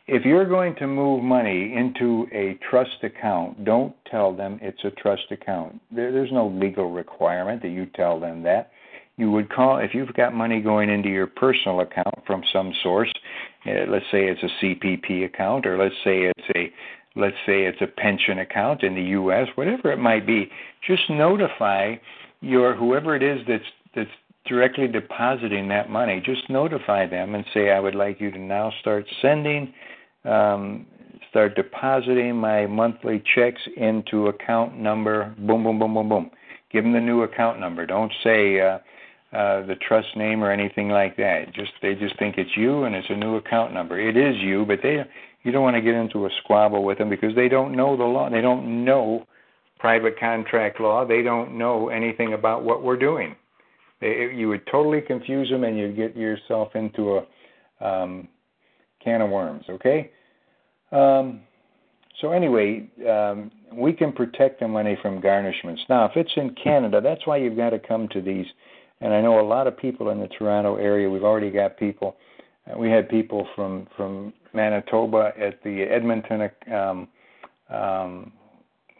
if 0.08 0.24
you're 0.24 0.48
going 0.48 0.74
to 0.76 0.86
move 0.86 1.22
money 1.22 1.74
into 1.76 2.26
a 2.32 2.58
trust 2.70 3.02
account, 3.02 3.64
don't 3.64 3.94
tell 4.10 4.34
them 4.34 4.58
it's 4.62 4.82
a 4.84 4.90
trust 4.90 5.30
account. 5.30 5.78
There, 5.94 6.10
there's 6.10 6.32
no 6.32 6.48
legal 6.48 6.90
requirement 6.90 7.60
that 7.62 7.68
you 7.68 7.86
tell 7.94 8.18
them 8.18 8.42
that. 8.44 8.70
You 9.18 9.30
would 9.32 9.50
call 9.50 9.78
if 9.78 9.94
you've 9.94 10.14
got 10.14 10.32
money 10.32 10.60
going 10.60 10.88
into 10.88 11.10
your 11.10 11.26
personal 11.26 11.80
account 11.80 12.14
from 12.26 12.42
some 12.52 12.72
source. 12.82 13.12
Uh, 13.66 13.84
let's 13.88 14.06
say 14.10 14.28
it's 14.28 14.42
a 14.42 14.64
CPP 14.64 15.26
account, 15.26 15.66
or 15.66 15.76
let's 15.76 15.94
say 16.04 16.22
it's 16.22 16.48
a 16.56 16.72
let's 17.16 17.36
say 17.44 17.64
it's 17.64 17.80
a 17.82 17.86
pension 17.86 18.38
account 18.38 18.84
in 18.84 18.94
the 18.94 19.02
U.S., 19.02 19.48
whatever 19.56 19.90
it 19.90 19.98
might 19.98 20.24
be, 20.24 20.48
just 20.86 21.02
notify 21.10 21.96
your 22.40 22.76
whoever 22.76 23.16
it 23.16 23.22
is 23.24 23.40
that's 23.48 23.64
that's 23.94 24.10
directly 24.46 24.88
depositing 24.88 25.68
that 25.68 25.90
money. 25.90 26.22
Just 26.24 26.48
notify 26.48 27.06
them 27.06 27.34
and 27.34 27.44
say, 27.52 27.70
I 27.70 27.80
would 27.80 27.94
like 27.94 28.20
you 28.20 28.30
to 28.30 28.38
now 28.38 28.72
start 28.80 29.04
sending, 29.20 29.74
um, 30.24 30.86
start 31.30 31.54
depositing 31.54 32.36
my 32.36 32.66
monthly 32.66 33.22
checks 33.34 33.60
into 33.76 34.28
account 34.28 34.76
number. 34.78 35.34
Boom, 35.38 35.64
boom, 35.64 35.78
boom, 35.78 35.94
boom, 35.94 36.08
boom. 36.08 36.30
Give 36.70 36.84
them 36.84 36.92
the 36.92 37.00
new 37.00 37.22
account 37.22 37.60
number. 37.60 37.86
Don't 37.86 38.12
say. 38.22 38.60
Uh, 38.60 38.78
uh, 39.30 39.60
the 39.66 39.74
trust 39.86 40.16
name 40.16 40.42
or 40.42 40.50
anything 40.50 40.88
like 40.88 41.14
that. 41.18 41.52
Just 41.52 41.72
they 41.82 41.94
just 41.94 42.18
think 42.18 42.38
it's 42.38 42.56
you 42.56 42.84
and 42.84 42.94
it's 42.94 43.10
a 43.10 43.14
new 43.14 43.36
account 43.36 43.74
number. 43.74 44.00
It 44.00 44.16
is 44.16 44.36
you, 44.38 44.64
but 44.64 44.78
they 44.82 45.04
you 45.42 45.52
don't 45.52 45.62
want 45.62 45.76
to 45.76 45.82
get 45.82 45.94
into 45.94 46.24
a 46.24 46.30
squabble 46.42 46.82
with 46.82 46.96
them 46.96 47.10
because 47.10 47.34
they 47.34 47.48
don't 47.48 47.76
know 47.76 47.94
the 47.94 48.04
law. 48.04 48.30
They 48.30 48.40
don't 48.40 48.86
know 48.86 49.26
private 49.78 50.18
contract 50.18 50.80
law. 50.80 51.04
They 51.04 51.22
don't 51.22 51.56
know 51.56 51.88
anything 51.88 52.32
about 52.32 52.64
what 52.64 52.82
we're 52.82 52.96
doing. 52.96 53.36
They, 54.00 54.32
you 54.34 54.48
would 54.48 54.66
totally 54.70 55.00
confuse 55.00 55.50
them, 55.50 55.64
and 55.64 55.78
you'd 55.78 55.96
get 55.96 56.16
yourself 56.16 56.74
into 56.74 57.18
a 57.18 57.86
um, 57.86 58.28
can 59.02 59.20
of 59.20 59.30
worms. 59.30 59.64
Okay. 59.68 60.10
Um, 60.92 61.40
so 62.20 62.32
anyway, 62.32 62.88
um, 63.08 63.50
we 63.72 63.92
can 63.92 64.12
protect 64.12 64.60
the 64.60 64.68
money 64.68 64.98
from 65.00 65.20
garnishments. 65.20 65.80
Now, 65.88 66.06
if 66.06 66.12
it's 66.16 66.32
in 66.36 66.54
Canada, 66.62 67.00
that's 67.00 67.26
why 67.26 67.36
you've 67.36 67.56
got 67.56 67.70
to 67.70 67.78
come 67.78 68.08
to 68.08 68.20
these. 68.20 68.46
And 69.00 69.14
I 69.14 69.20
know 69.20 69.40
a 69.40 69.46
lot 69.46 69.66
of 69.66 69.76
people 69.76 70.10
in 70.10 70.18
the 70.18 70.26
Toronto 70.28 70.76
area. 70.76 71.08
We've 71.08 71.22
already 71.22 71.50
got 71.50 71.76
people 71.76 72.16
we 72.76 72.90
had 72.90 73.08
people 73.08 73.46
from 73.54 73.86
from 73.96 74.32
Manitoba 74.52 75.32
at 75.38 75.62
the 75.62 75.82
Edmonton 75.82 76.50
um, 76.72 77.08
um, 77.70 78.32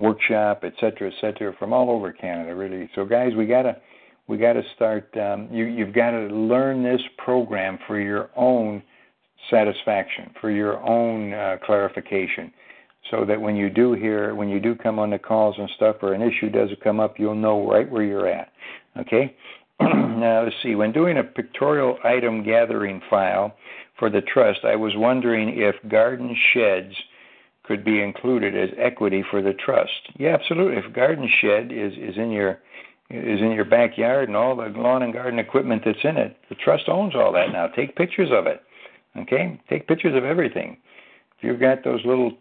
workshop, 0.01 0.61
et 0.63 0.75
cetera, 0.79 1.09
et 1.09 1.15
cetera, 1.21 1.55
from 1.59 1.73
all 1.73 1.91
over 1.91 2.13
Canada, 2.13 2.55
really. 2.55 2.89
So, 2.95 3.05
guys, 3.05 3.33
we 3.37 3.47
gotta 3.47 3.77
we 4.27 4.39
gotta 4.39 4.63
start. 4.75 5.15
Um, 5.17 5.49
you 5.51 5.65
you've 5.65 5.95
got 5.95 6.13
to 6.13 6.29
learn 6.29 6.83
this 6.83 7.01
program 7.19 7.79
for 7.87 8.01
your 8.01 8.31
own 8.37 8.83
satisfaction, 9.51 10.31
for 10.41 10.51
your 10.51 10.79
own 10.83 11.33
uh, 11.33 11.57
clarification, 11.65 12.53
so 13.11 13.25
that 13.25 13.41
when 13.41 13.57
you 13.57 13.71
do 13.71 13.93
hear, 13.95 14.35
when 14.35 14.49
you 14.49 14.61
do 14.61 14.75
come 14.75 14.99
on 14.99 15.11
the 15.11 15.19
calls 15.19 15.57
and 15.59 15.69
stuff, 15.77 15.97
or 16.03 16.13
an 16.13 16.23
issue 16.23 16.51
does 16.51 16.71
come 16.83 17.01
up, 17.01 17.19
you'll 17.19 17.35
know 17.35 17.69
right 17.71 17.91
where 17.91 18.03
you're 18.03 18.29
at. 18.29 18.53
Okay. 18.99 19.35
now, 19.81 20.43
let's 20.45 20.57
see. 20.63 20.75
When 20.75 20.93
doing 20.93 21.19
a 21.19 21.23
pictorial 21.23 21.99
item 22.05 22.43
gathering 22.43 23.01
file 23.09 23.55
for 23.99 24.11
the 24.11 24.21
trust, 24.21 24.61
I 24.65 24.77
was 24.77 24.93
wondering 24.97 25.59
if 25.59 25.77
garden 25.89 26.37
sheds 26.53 26.95
could 27.69 27.85
be 27.85 28.01
included 28.01 28.57
as 28.57 28.71
equity 28.79 29.23
for 29.31 29.43
the 29.43 29.53
trust. 29.53 29.93
Yeah, 30.19 30.35
absolutely. 30.35 30.79
If 30.79 30.95
garden 30.95 31.29
shed 31.41 31.71
is 31.71 31.93
is 31.93 32.17
in 32.17 32.31
your 32.31 32.59
is 33.11 33.41
in 33.41 33.53
your 33.53 33.65
backyard 33.65 34.29
and 34.29 34.37
all 34.37 34.57
the 34.57 34.69
lawn 34.69 35.03
and 35.03 35.13
garden 35.13 35.39
equipment 35.39 35.83
that's 35.85 35.99
in 36.03 36.17
it, 36.17 36.37
the 36.49 36.55
trust 36.57 36.89
owns 36.89 37.15
all 37.15 37.33
that 37.33 37.53
now. 37.53 37.69
Take 37.69 37.95
pictures 37.95 38.31
of 38.33 38.47
it. 38.47 38.63
Okay, 39.17 39.61
take 39.69 39.89
pictures 39.89 40.17
of 40.17 40.25
everything. 40.25 40.77
If 41.39 41.45
you've 41.45 41.61
got 41.61 41.85
those 41.85 42.01
little 42.05 42.33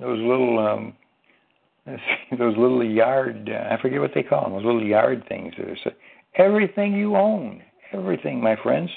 those 0.00 0.18
little 0.18 0.58
um, 0.58 0.94
those 2.38 2.56
little 2.56 2.84
yard 2.84 3.50
uh, 3.52 3.74
I 3.74 3.80
forget 3.80 4.00
what 4.00 4.12
they 4.14 4.22
call 4.22 4.44
them 4.44 4.52
those 4.52 4.64
little 4.64 4.84
yard 4.84 5.24
things 5.28 5.54
that 5.58 5.68
are 5.68 5.92
everything 6.36 6.94
you 6.94 7.16
own, 7.16 7.62
everything, 7.92 8.42
my 8.42 8.56
friends. 8.62 8.90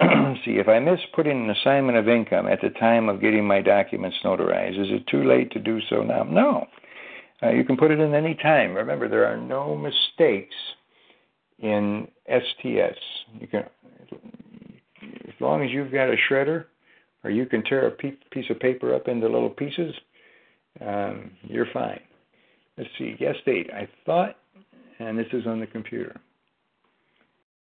See, 0.44 0.52
if 0.52 0.66
I 0.66 0.78
miss 0.78 0.98
putting 1.14 1.44
an 1.44 1.50
assignment 1.50 1.98
of 1.98 2.08
income 2.08 2.46
at 2.46 2.60
the 2.62 2.70
time 2.70 3.08
of 3.08 3.20
getting 3.20 3.46
my 3.46 3.60
documents 3.60 4.16
notarized, 4.24 4.80
is 4.80 4.90
it 4.90 5.06
too 5.06 5.24
late 5.24 5.52
to 5.52 5.58
do 5.58 5.80
so 5.90 6.02
now? 6.02 6.22
No. 6.22 6.66
Uh, 7.42 7.50
you 7.50 7.64
can 7.64 7.76
put 7.76 7.90
it 7.90 8.00
in 8.00 8.14
any 8.14 8.34
time. 8.34 8.74
Remember, 8.74 9.08
there 9.08 9.26
are 9.26 9.36
no 9.36 9.76
mistakes 9.76 10.54
in 11.58 12.08
STS. 12.28 12.98
You 13.38 13.46
can, 13.50 13.64
as 15.40 15.42
long 15.42 15.64
as 15.64 15.70
you've 15.70 15.92
got 15.92 16.10
a 16.10 16.16
shredder, 16.30 16.66
or 17.24 17.30
you 17.30 17.46
can 17.46 17.62
tear 17.64 17.86
a 17.86 17.90
piece 17.90 18.50
of 18.50 18.60
paper 18.60 18.94
up 18.94 19.08
into 19.08 19.26
little 19.26 19.48
pieces, 19.48 19.94
um, 20.86 21.30
you're 21.42 21.66
fine. 21.72 22.00
Let's 22.76 22.90
see, 22.98 23.14
guest 23.18 23.38
date. 23.46 23.70
I 23.72 23.88
thought, 24.04 24.36
and 24.98 25.18
this 25.18 25.26
is 25.32 25.46
on 25.46 25.60
the 25.60 25.66
computer. 25.66 26.20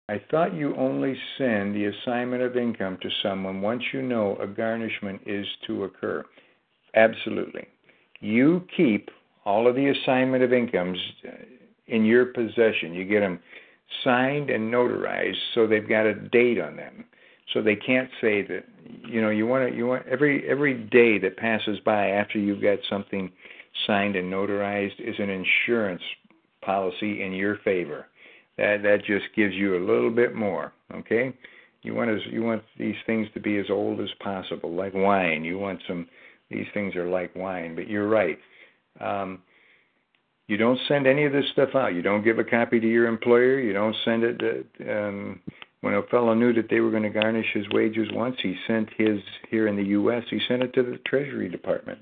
I 0.09 0.21
thought 0.31 0.55
you 0.55 0.77
only 0.77 1.17
send 1.39 1.75
the 1.75 1.87
assignment 1.87 2.43
of 2.43 2.57
income 2.57 2.99
to 3.01 3.09
someone 3.23 3.63
once 3.63 3.83
you 3.95 4.03
know 4.03 4.37
a 4.37 4.47
garnishment 4.47 5.23
is 5.25 5.47
to 5.67 5.85
occur. 5.85 6.25
Absolutely. 6.95 7.67
You 8.21 8.67
keep 8.77 9.09
all 9.47 9.67
of 9.67 9.77
the 9.77 9.89
assignment 9.89 10.43
of 10.43 10.53
incomes 10.53 10.99
uh, 11.27 11.31
in 11.87 12.05
your 12.05 12.27
possession. 12.27 12.93
You 12.93 13.07
get 13.07 13.21
them 13.21 13.41
signed 14.05 14.51
and 14.51 14.73
notarized 14.73 15.37
so 15.55 15.67
they've 15.67 15.89
got 15.89 16.05
a 16.05 16.15
date 16.15 16.61
on 16.61 16.77
them. 16.77 17.05
So 17.53 17.63
they 17.63 17.77
can't 17.77 18.09
say 18.21 18.43
that 18.43 18.65
you 19.07 19.21
know 19.21 19.31
you 19.31 19.47
want 19.47 19.71
to 19.71 19.77
you 19.77 19.87
want 19.87 20.07
every 20.07 20.49
every 20.49 20.75
day 20.75 21.19
that 21.19 21.37
passes 21.37 21.79
by 21.85 22.11
after 22.11 22.39
you've 22.39 22.63
got 22.63 22.79
something 22.89 23.31
signed 23.87 24.17
and 24.17 24.33
notarized 24.33 24.99
is 24.99 25.17
an 25.19 25.31
insurance 25.31 26.03
policy 26.63 27.23
in 27.23 27.33
your 27.33 27.57
favor 27.65 28.07
that 28.59 28.83
that 28.83 29.05
just 29.05 29.25
gives 29.35 29.55
you 29.55 29.77
a 29.77 29.85
little 29.85 30.11
bit 30.11 30.35
more. 30.35 30.73
Okay, 30.95 31.33
you 31.83 31.95
want 31.95 32.11
as 32.11 32.21
you 32.31 32.43
want 32.43 32.63
these 32.79 32.97
things 33.07 33.29
to 33.35 33.41
be 33.41 33.59
as 33.59 33.67
old 33.71 34.01
as 34.01 34.11
possible, 34.21 34.73
like 34.75 34.95
wine. 34.95 35.45
You 35.45 35.59
want 35.59 35.81
some. 35.87 36.09
These 36.51 36.67
things 36.75 36.95
are 36.97 37.09
like 37.09 37.35
wine, 37.35 37.75
but 37.75 37.89
you're 37.89 38.09
right. 38.09 38.39
Um, 39.01 39.43
you 40.49 40.59
don't 40.59 40.79
send 40.87 41.07
any 41.07 41.25
of 41.25 41.33
this 41.33 41.47
stuff 41.53 41.71
out. 41.75 41.95
You 41.95 42.03
don't 42.03 42.23
give 42.23 42.39
a 42.39 42.45
copy 42.45 42.79
to 42.79 42.87
your 42.87 43.07
employer. 43.07 43.59
You 43.59 43.73
don't 43.73 43.97
send 44.05 44.23
it. 44.23 44.39
To, 44.39 44.99
um, 44.99 45.41
when 45.83 45.95
a 45.95 46.03
fellow 46.05 46.33
knew 46.33 46.53
that 46.55 46.71
they 46.71 46.81
were 46.81 46.91
going 46.91 47.03
to 47.03 47.11
garnish 47.11 47.53
his 47.53 47.69
wages 47.71 48.09
once, 48.13 48.37
he 48.41 48.57
sent 48.67 48.89
his 48.97 49.19
here 49.51 49.67
in 49.67 49.77
the 49.77 49.85
U.S. 49.85 50.23
He 50.31 50.41
sent 50.49 50.63
it 50.63 50.73
to 50.75 50.83
the 50.83 50.99
Treasury 51.07 51.49
Department, 51.49 51.99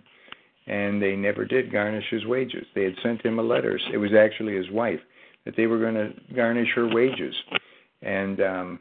and 0.66 1.02
they 1.02 1.16
never 1.16 1.46
did 1.46 1.72
garnish 1.72 2.04
his 2.10 2.26
wages. 2.26 2.66
They 2.74 2.84
had 2.84 2.96
sent 3.02 3.24
him 3.24 3.38
a 3.38 3.42
letter. 3.42 3.80
It 3.92 3.96
was 3.96 4.12
actually 4.12 4.54
his 4.54 4.70
wife 4.70 5.00
that 5.46 5.56
they 5.56 5.66
were 5.66 5.78
going 5.78 5.94
to 5.94 6.12
garnish 6.34 6.68
her 6.74 6.86
wages, 6.88 7.34
and 8.02 8.40
um, 8.42 8.80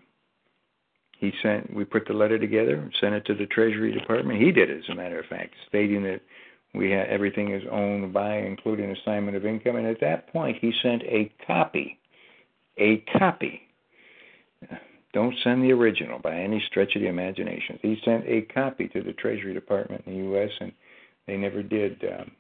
he 1.18 1.32
sent. 1.42 1.74
We 1.74 1.86
put 1.86 2.06
the 2.06 2.14
letter 2.14 2.38
together, 2.38 2.92
sent 3.00 3.16
it 3.16 3.26
to 3.28 3.36
the 3.36 3.46
Treasury 3.46 3.94
Department. 3.94 4.42
He 4.42 4.52
did, 4.52 4.70
it, 4.70 4.84
as 4.84 4.90
a 4.90 4.96
matter 4.96 5.20
of 5.20 5.28
fact, 5.28 5.54
stating 5.70 6.04
that 6.04 6.20
we 6.74 6.92
had 6.92 7.08
everything 7.08 7.54
is 7.54 7.64
owned 7.72 8.14
by, 8.14 8.40
including 8.40 8.92
assignment 8.92 9.38
of 9.38 9.46
income. 9.46 9.78
And 9.78 9.88
at 9.88 10.02
that 10.02 10.28
point, 10.34 10.58
he 10.60 10.74
sent 10.84 11.04
a 11.04 11.32
copy, 11.48 11.98
a 12.78 12.98
copy. 13.18 13.62
Don't 15.14 15.36
send 15.44 15.64
the 15.64 15.72
original 15.72 16.20
by 16.20 16.36
any 16.36 16.64
stretch 16.68 16.96
of 16.96 17.02
the 17.02 17.08
imagination. 17.08 17.80
He 17.82 18.00
sent 18.06 18.26
a 18.28 18.42
copy 18.54 18.88
to 18.90 19.02
the 19.02 19.14
Treasury 19.14 19.54
Department 19.54 20.04
in 20.06 20.14
the 20.14 20.24
U.S. 20.30 20.52
and 20.60 20.72
they 21.26 21.36
never 21.36 21.64
did. 21.64 22.04
Um, 22.04 22.32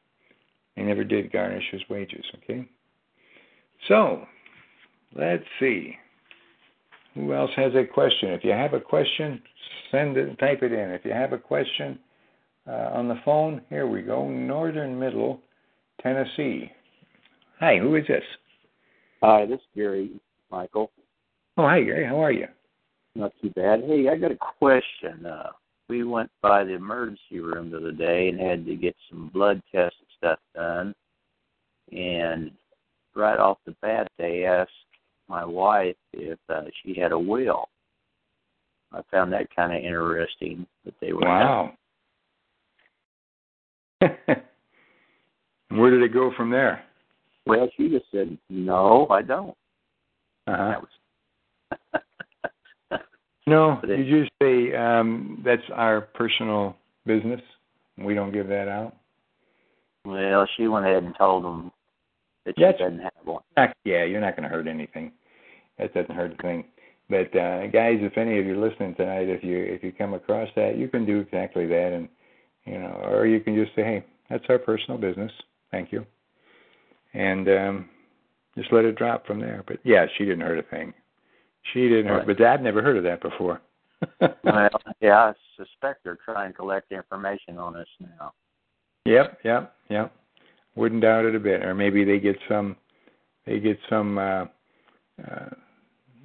they 0.76 0.84
never 0.84 1.04
did 1.04 1.32
garnish 1.32 1.66
his 1.72 1.82
wages. 1.90 2.24
Okay. 2.44 2.68
So, 3.88 4.26
let's 5.16 5.44
see. 5.60 5.96
Who 7.16 7.34
else 7.34 7.52
has 7.56 7.74
a 7.74 7.86
question? 7.86 8.30
If 8.30 8.44
you 8.44 8.52
have 8.52 8.74
a 8.74 8.80
question, 8.80 9.42
send 9.92 10.16
it, 10.16 10.38
type 10.38 10.62
it 10.62 10.72
in. 10.72 10.92
If 10.92 11.04
you 11.04 11.12
have 11.12 11.34
a 11.34 11.40
question, 11.40 11.98
uh, 12.70 12.92
on 12.94 13.08
the 13.08 13.20
phone. 13.26 13.62
Here 13.70 13.88
we 13.88 14.02
go. 14.02 14.30
Northern 14.30 15.00
Middle, 15.00 15.42
Tennessee. 16.02 16.72
Hi, 17.60 17.78
who 17.78 17.96
is 17.96 18.06
this? 18.08 18.24
Hi, 19.22 19.46
this 19.46 19.60
is 19.60 19.66
Gary 19.76 20.12
Michael. 20.52 20.92
Oh, 21.58 21.64
hi, 21.64 21.82
Gary. 21.82 22.06
How 22.06 22.24
are 22.24 22.32
you? 22.32 22.48
Not 23.20 23.34
too 23.42 23.50
bad. 23.50 23.84
Hey, 23.86 24.08
I 24.08 24.16
got 24.16 24.32
a 24.32 24.38
question. 24.38 25.26
Uh, 25.26 25.50
we 25.90 26.06
went 26.06 26.32
by 26.42 26.64
the 26.64 26.72
emergency 26.74 27.42
room 27.42 27.70
the 27.70 27.76
other 27.78 27.92
day 27.92 28.30
and 28.30 28.40
had 28.40 28.66
to 28.66 28.76
get 28.76 28.96
some 29.10 29.30
blood 29.34 29.62
tests 29.74 29.98
and 30.00 30.08
stuff 30.18 30.40
done. 30.56 30.96
And 31.92 32.52
right 33.16 33.38
off 33.38 33.58
the 33.66 33.76
bat, 33.82 34.08
they 34.18 34.46
asked 34.46 34.72
my 35.28 35.44
wife 35.44 35.98
if 36.14 36.40
uh, 36.48 36.62
she 36.82 36.98
had 36.98 37.12
a 37.12 37.20
will. 37.20 37.68
I 38.94 39.02
found 39.12 39.34
that 39.34 39.54
kind 39.54 39.74
of 39.74 39.84
interesting 39.84 40.66
that 40.86 40.94
they 41.02 41.12
were. 41.12 41.20
Wow. 41.20 41.74
Where 45.70 45.92
did 45.92 46.04
it 46.04 46.14
go 46.14 46.32
from 46.38 46.52
there? 46.52 46.86
Well, 47.46 47.70
she 47.76 47.90
just 47.90 48.06
said, 48.12 48.38
"No, 48.50 49.08
I 49.10 49.22
don't." 49.22 49.58
Uh-huh. 50.48 50.80
Was... 50.82 52.02
no, 53.50 53.80
did 53.86 54.08
you 54.08 54.22
just 54.22 54.32
say 54.42 54.76
um, 54.76 55.42
that's 55.44 55.64
our 55.74 56.02
personal 56.02 56.76
business? 57.06 57.42
We 57.98 58.14
don't 58.14 58.32
give 58.32 58.48
that 58.48 58.68
out. 58.68 58.96
Well, 60.06 60.48
she 60.56 60.68
went 60.68 60.86
ahead 60.86 61.04
and 61.04 61.16
told 61.18 61.44
them 61.44 61.72
that 62.46 62.56
she 62.58 62.64
doesn't 62.64 63.00
have 63.00 63.12
one. 63.24 63.44
Yeah, 63.84 64.06
you're 64.06 64.22
not 64.22 64.36
going 64.36 64.50
to 64.50 64.56
hurt 64.56 64.68
anything. 64.68 65.12
That 65.78 65.94
doesn't 65.94 66.16
hurt 66.16 66.34
a 66.34 66.42
thing. 66.42 66.66
But 67.10 67.36
uh, 67.36 67.68
guys, 67.68 67.98
if 68.02 68.18
any 68.18 68.40
of 68.40 68.46
you 68.46 68.54
are 68.54 68.70
listening 68.70 68.96
tonight, 68.96 69.30
if 69.30 69.44
you 69.44 69.58
if 69.58 69.84
you 69.84 69.92
come 69.92 70.14
across 70.14 70.48
that, 70.56 70.78
you 70.78 70.88
can 70.88 71.06
do 71.06 71.20
exactly 71.20 71.66
that, 71.66 71.92
and 71.94 72.08
you 72.66 72.78
know, 72.78 73.02
or 73.04 73.26
you 73.26 73.40
can 73.40 73.56
just 73.56 73.76
say, 73.76 73.84
hey, 73.84 74.06
that's 74.30 74.44
our 74.48 74.60
personal 74.60 75.00
business. 75.00 75.32
Thank 75.72 75.92
you. 75.92 76.06
And 77.14 77.48
um, 77.50 77.90
just 78.56 78.72
let 78.72 78.86
it 78.86 78.96
drop 78.96 79.26
from 79.26 79.40
there. 79.40 79.64
But 79.66 79.78
yeah, 79.84 80.06
she 80.18 80.26
didn't 80.26 80.42
hurt 80.42 80.60
a 80.60 80.64
thing. 80.64 80.94
She 81.74 81.88
didn't 81.88 82.08
hurt, 82.08 82.26
but 82.26 82.38
Dad 82.38 82.64
never 82.64 82.82
heard 82.82 82.98
of 82.98 83.04
that 83.04 83.22
before. 83.22 83.62
well, 84.22 84.70
yeah, 85.02 85.18
I 85.18 85.34
suspect 85.58 86.04
they're 86.04 86.18
trying 86.24 86.52
to 86.52 86.58
collect 86.58 86.92
information 86.92 87.58
on 87.58 87.76
us 87.76 87.88
now. 88.00 88.34
Yep, 89.06 89.40
yep, 89.44 89.76
yep. 89.90 90.14
Wouldn't 90.76 91.02
doubt 91.02 91.26
it 91.26 91.36
a 91.36 91.40
bit. 91.40 91.64
Or 91.64 91.74
maybe 91.74 92.04
they 92.04 92.20
get 92.20 92.38
some, 92.48 92.76
they 93.46 93.60
get 93.60 93.78
some. 93.90 94.18
uh 94.18 94.46
uh 95.28 95.50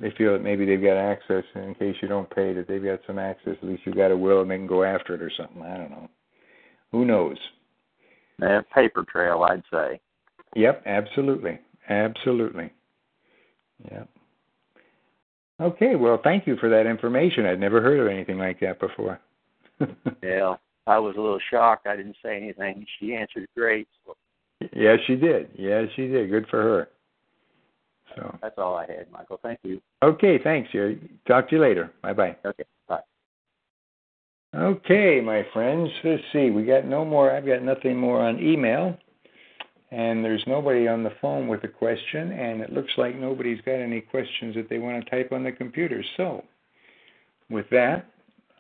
they 0.01 0.11
feel 0.19 0.33
that 0.33 0.43
maybe 0.43 0.67
they've 0.67 0.83
got 0.83 0.97
access 0.97 1.45
and 1.55 1.67
in 1.67 1.75
case 1.77 1.95
you 2.03 2.09
don't 2.09 2.29
pay 2.29 2.53
that 2.53 2.67
they've 2.67 2.83
got 2.83 2.99
some 3.07 3.17
access 3.17 3.55
at 3.63 3.69
least 3.69 3.83
you've 3.87 3.95
got 3.95 4.11
a 4.11 4.17
will 4.17 4.43
and 4.43 4.51
they 4.51 4.57
can 4.57 4.67
go 4.67 4.83
after 4.83 5.15
it 5.15 5.23
or 5.23 5.31
something 5.37 5.63
i 5.63 5.77
don't 5.77 5.93
know 5.93 6.11
who 6.91 7.05
knows 7.05 7.39
a 8.43 8.63
paper 8.75 9.05
trail, 9.11 9.45
I'd 9.49 9.63
say. 9.71 10.01
Yep, 10.57 10.83
absolutely, 10.87 11.59
absolutely. 11.89 12.73
Yep. 13.91 14.09
Okay, 15.61 15.95
well, 15.95 16.21
thank 16.23 16.47
you 16.47 16.57
for 16.57 16.69
that 16.69 16.87
information. 16.87 17.47
I'd 17.47 17.61
never 17.61 17.81
heard 17.81 18.01
of 18.01 18.09
anything 18.09 18.39
like 18.39 18.59
that 18.61 18.81
before. 18.81 19.21
yeah, 20.23 20.57
I 20.87 20.99
was 20.99 21.15
a 21.17 21.21
little 21.21 21.41
shocked. 21.51 21.87
I 21.87 21.97
didn't 21.97 22.17
say 22.25 22.37
anything. 22.37 22.85
She 22.99 23.15
answered 23.15 23.47
great. 23.57 23.89
So. 24.05 24.17
Yes, 24.73 24.99
she 25.07 25.15
did. 25.17 25.51
Yes, 25.57 25.89
she 25.95 26.09
did. 26.09 26.31
Good 26.31 26.47
for 26.49 26.63
her. 26.63 26.89
So 28.17 28.39
that's 28.43 28.59
all 28.59 28.77
I 28.77 28.87
had, 28.87 29.11
Michael. 29.11 29.41
Thank 29.43 29.61
you. 29.63 29.81
Okay, 30.03 30.39
thanks. 30.43 30.71
Jerry. 30.73 31.01
Talk 31.27 31.49
to 31.49 31.57
you 31.57 31.63
later. 31.63 31.93
Bye 32.03 32.13
bye. 32.13 32.37
Okay, 32.45 32.65
bye. 32.89 33.01
Okay, 34.55 35.21
my 35.21 35.45
friends. 35.53 35.91
Let's 36.05 36.23
see. 36.33 36.51
We 36.51 36.65
got 36.65 36.85
no 36.85 37.05
more. 37.05 37.31
I've 37.31 37.47
got 37.47 37.63
nothing 37.63 37.97
more 37.97 38.21
on 38.21 38.41
email. 38.41 38.97
And 39.91 40.25
there's 40.25 40.43
nobody 40.47 40.89
on 40.89 41.05
the 41.05 41.13
phone 41.21 41.47
with 41.47 41.63
a 41.65 41.69
question. 41.69 42.33
And 42.33 42.61
it 42.61 42.73
looks 42.73 42.93
like 42.97 43.17
nobody's 43.17 43.61
got 43.63 43.75
any 43.75 44.01
questions 44.01 44.55
that 44.57 44.69
they 44.69 44.79
want 44.79 45.05
to 45.05 45.11
type 45.11 45.33
on 45.33 45.45
the 45.45 45.53
computer. 45.53 46.03
So, 46.17 46.45
with 47.51 47.67
that, 47.71 48.07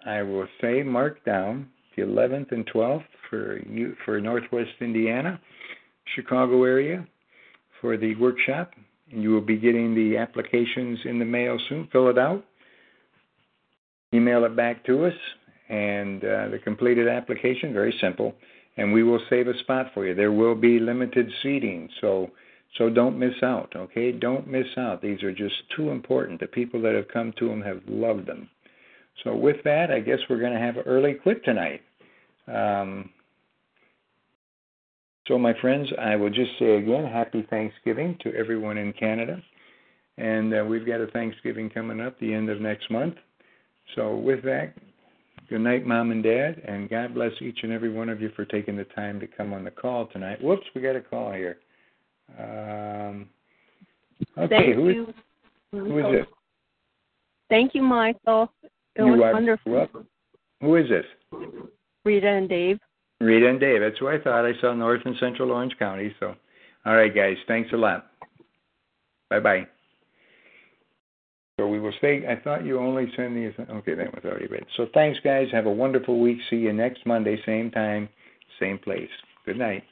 I 0.06 0.22
will 0.22 0.46
say 0.60 0.82
mark 0.82 1.24
down 1.24 1.68
the 1.96 2.02
11th 2.02 2.52
and 2.52 2.66
12th 2.66 3.04
for 3.30 3.58
you, 3.66 3.96
for 4.04 4.20
Northwest 4.20 4.70
Indiana, 4.80 5.40
Chicago 6.14 6.64
area 6.64 7.06
for 7.80 7.96
the 7.96 8.14
workshop. 8.16 8.72
And 9.10 9.22
you 9.22 9.30
will 9.30 9.40
be 9.40 9.56
getting 9.56 9.94
the 9.94 10.16
applications 10.16 10.98
in 11.04 11.18
the 11.18 11.24
mail 11.24 11.58
soon. 11.68 11.88
Fill 11.92 12.08
it 12.08 12.18
out. 12.18 12.44
Email 14.12 14.44
it 14.44 14.54
back 14.54 14.84
to 14.86 15.06
us 15.06 15.14
and 15.68 16.22
uh, 16.24 16.48
the 16.48 16.58
completed 16.62 17.08
application, 17.08 17.72
very 17.72 17.94
simple, 18.00 18.34
and 18.76 18.92
we 18.92 19.02
will 19.02 19.20
save 19.30 19.48
a 19.48 19.58
spot 19.60 19.86
for 19.94 20.06
you. 20.06 20.14
There 20.14 20.32
will 20.32 20.54
be 20.54 20.78
limited 20.78 21.30
seating, 21.42 21.88
so 22.00 22.30
so 22.78 22.90
don't 22.90 23.18
miss 23.18 23.34
out. 23.42 23.72
Okay, 23.76 24.10
don't 24.10 24.48
miss 24.48 24.66
out. 24.76 25.00
These 25.00 25.22
are 25.22 25.32
just 25.32 25.54
too 25.76 25.90
important. 25.90 26.40
The 26.40 26.48
people 26.48 26.82
that 26.82 26.94
have 26.94 27.08
come 27.08 27.32
to 27.38 27.48
them 27.48 27.62
have 27.62 27.80
loved 27.86 28.26
them. 28.26 28.48
So 29.22 29.36
with 29.36 29.58
that, 29.64 29.92
I 29.92 30.00
guess 30.00 30.18
we're 30.28 30.40
going 30.40 30.54
to 30.54 30.58
have 30.58 30.76
an 30.76 30.82
early 30.86 31.14
quit 31.14 31.44
tonight. 31.44 31.82
Um, 32.48 33.10
so 35.28 35.38
my 35.38 35.54
friends, 35.60 35.88
I 35.98 36.16
will 36.16 36.30
just 36.30 36.50
say 36.58 36.76
again, 36.76 37.04
happy 37.06 37.46
Thanksgiving 37.48 38.18
to 38.22 38.34
everyone 38.34 38.76
in 38.76 38.92
Canada, 38.92 39.40
and 40.18 40.52
uh, 40.52 40.64
we've 40.68 40.86
got 40.86 41.00
a 41.00 41.06
Thanksgiving 41.06 41.70
coming 41.70 42.00
up 42.00 42.18
the 42.18 42.34
end 42.34 42.50
of 42.50 42.60
next 42.60 42.90
month. 42.90 43.14
So 43.94 44.16
with 44.16 44.42
that, 44.42 44.74
Good 45.49 45.61
night, 45.61 45.86
Mom 45.86 46.11
and 46.11 46.22
Dad, 46.22 46.62
and 46.66 46.88
God 46.88 47.14
bless 47.14 47.32
each 47.40 47.59
and 47.62 47.72
every 47.72 47.92
one 47.92 48.09
of 48.09 48.20
you 48.20 48.30
for 48.34 48.47
taking 48.47 48.76
the 48.76 48.84
time 48.84 49.20
to 49.20 49.26
come 49.26 49.53
on 49.53 49.64
the 49.64 49.70
call 49.70 50.07
tonight. 50.07 50.42
Whoops, 50.42 50.66
we 50.74 50.80
got 50.80 50.97
a 50.97 51.03
call 51.03 51.32
here. 51.32 51.59
Um, 52.38 53.28
okay, 54.38 54.49
Thank 54.49 54.74
who 54.74 54.88
is, 54.88 54.95
you. 54.95 55.14
who 55.72 55.99
is 55.99 56.05
this? 56.12 56.26
Thank 57.51 57.74
you, 57.74 57.82
Michael. 57.82 58.51
It 58.62 58.70
you 58.97 59.05
was 59.05 59.20
are 59.20 59.32
wonderful. 59.32 59.72
welcome. 59.72 60.07
Who 60.62 60.76
is 60.76 60.88
this? 60.88 61.05
Rita 62.05 62.26
and 62.26 62.49
Dave. 62.49 62.78
Rita 63.20 63.49
and 63.49 63.61
Dave. 63.61 63.80
That's 63.80 63.99
who 63.99 64.09
I 64.09 64.18
thought. 64.18 64.47
I 64.47 64.53
saw 64.61 64.72
North 64.72 65.03
and 65.05 65.16
Central 65.20 65.51
Orange 65.51 65.76
County. 65.78 66.14
So, 66.20 66.34
all 66.86 66.97
right, 66.97 67.14
guys. 67.14 67.36
Thanks 67.47 67.70
a 67.72 67.76
lot. 67.76 68.07
Bye 69.28 69.40
bye. 69.40 69.66
So 71.59 71.68
we 71.68 71.78
will 71.78 71.92
say, 72.00 72.24
I 72.28 72.40
thought 72.42 72.64
you 72.64 72.80
only 72.80 73.07
send 73.16 73.36
these. 73.36 73.52
Okay, 73.59 73.94
that 73.94 74.12
was 74.12 74.24
already 74.24 74.46
read. 74.46 74.64
So 74.76 74.86
thanks, 74.92 75.20
guys. 75.22 75.46
Have 75.52 75.66
a 75.66 75.72
wonderful 75.72 76.20
week. 76.20 76.38
See 76.50 76.57
you 76.57 76.72
next 76.72 77.07
Monday, 77.07 77.40
same 77.46 77.70
time, 77.70 78.09
same 78.59 78.78
place. 78.78 79.11
Good 79.46 79.59
night. 79.59 79.84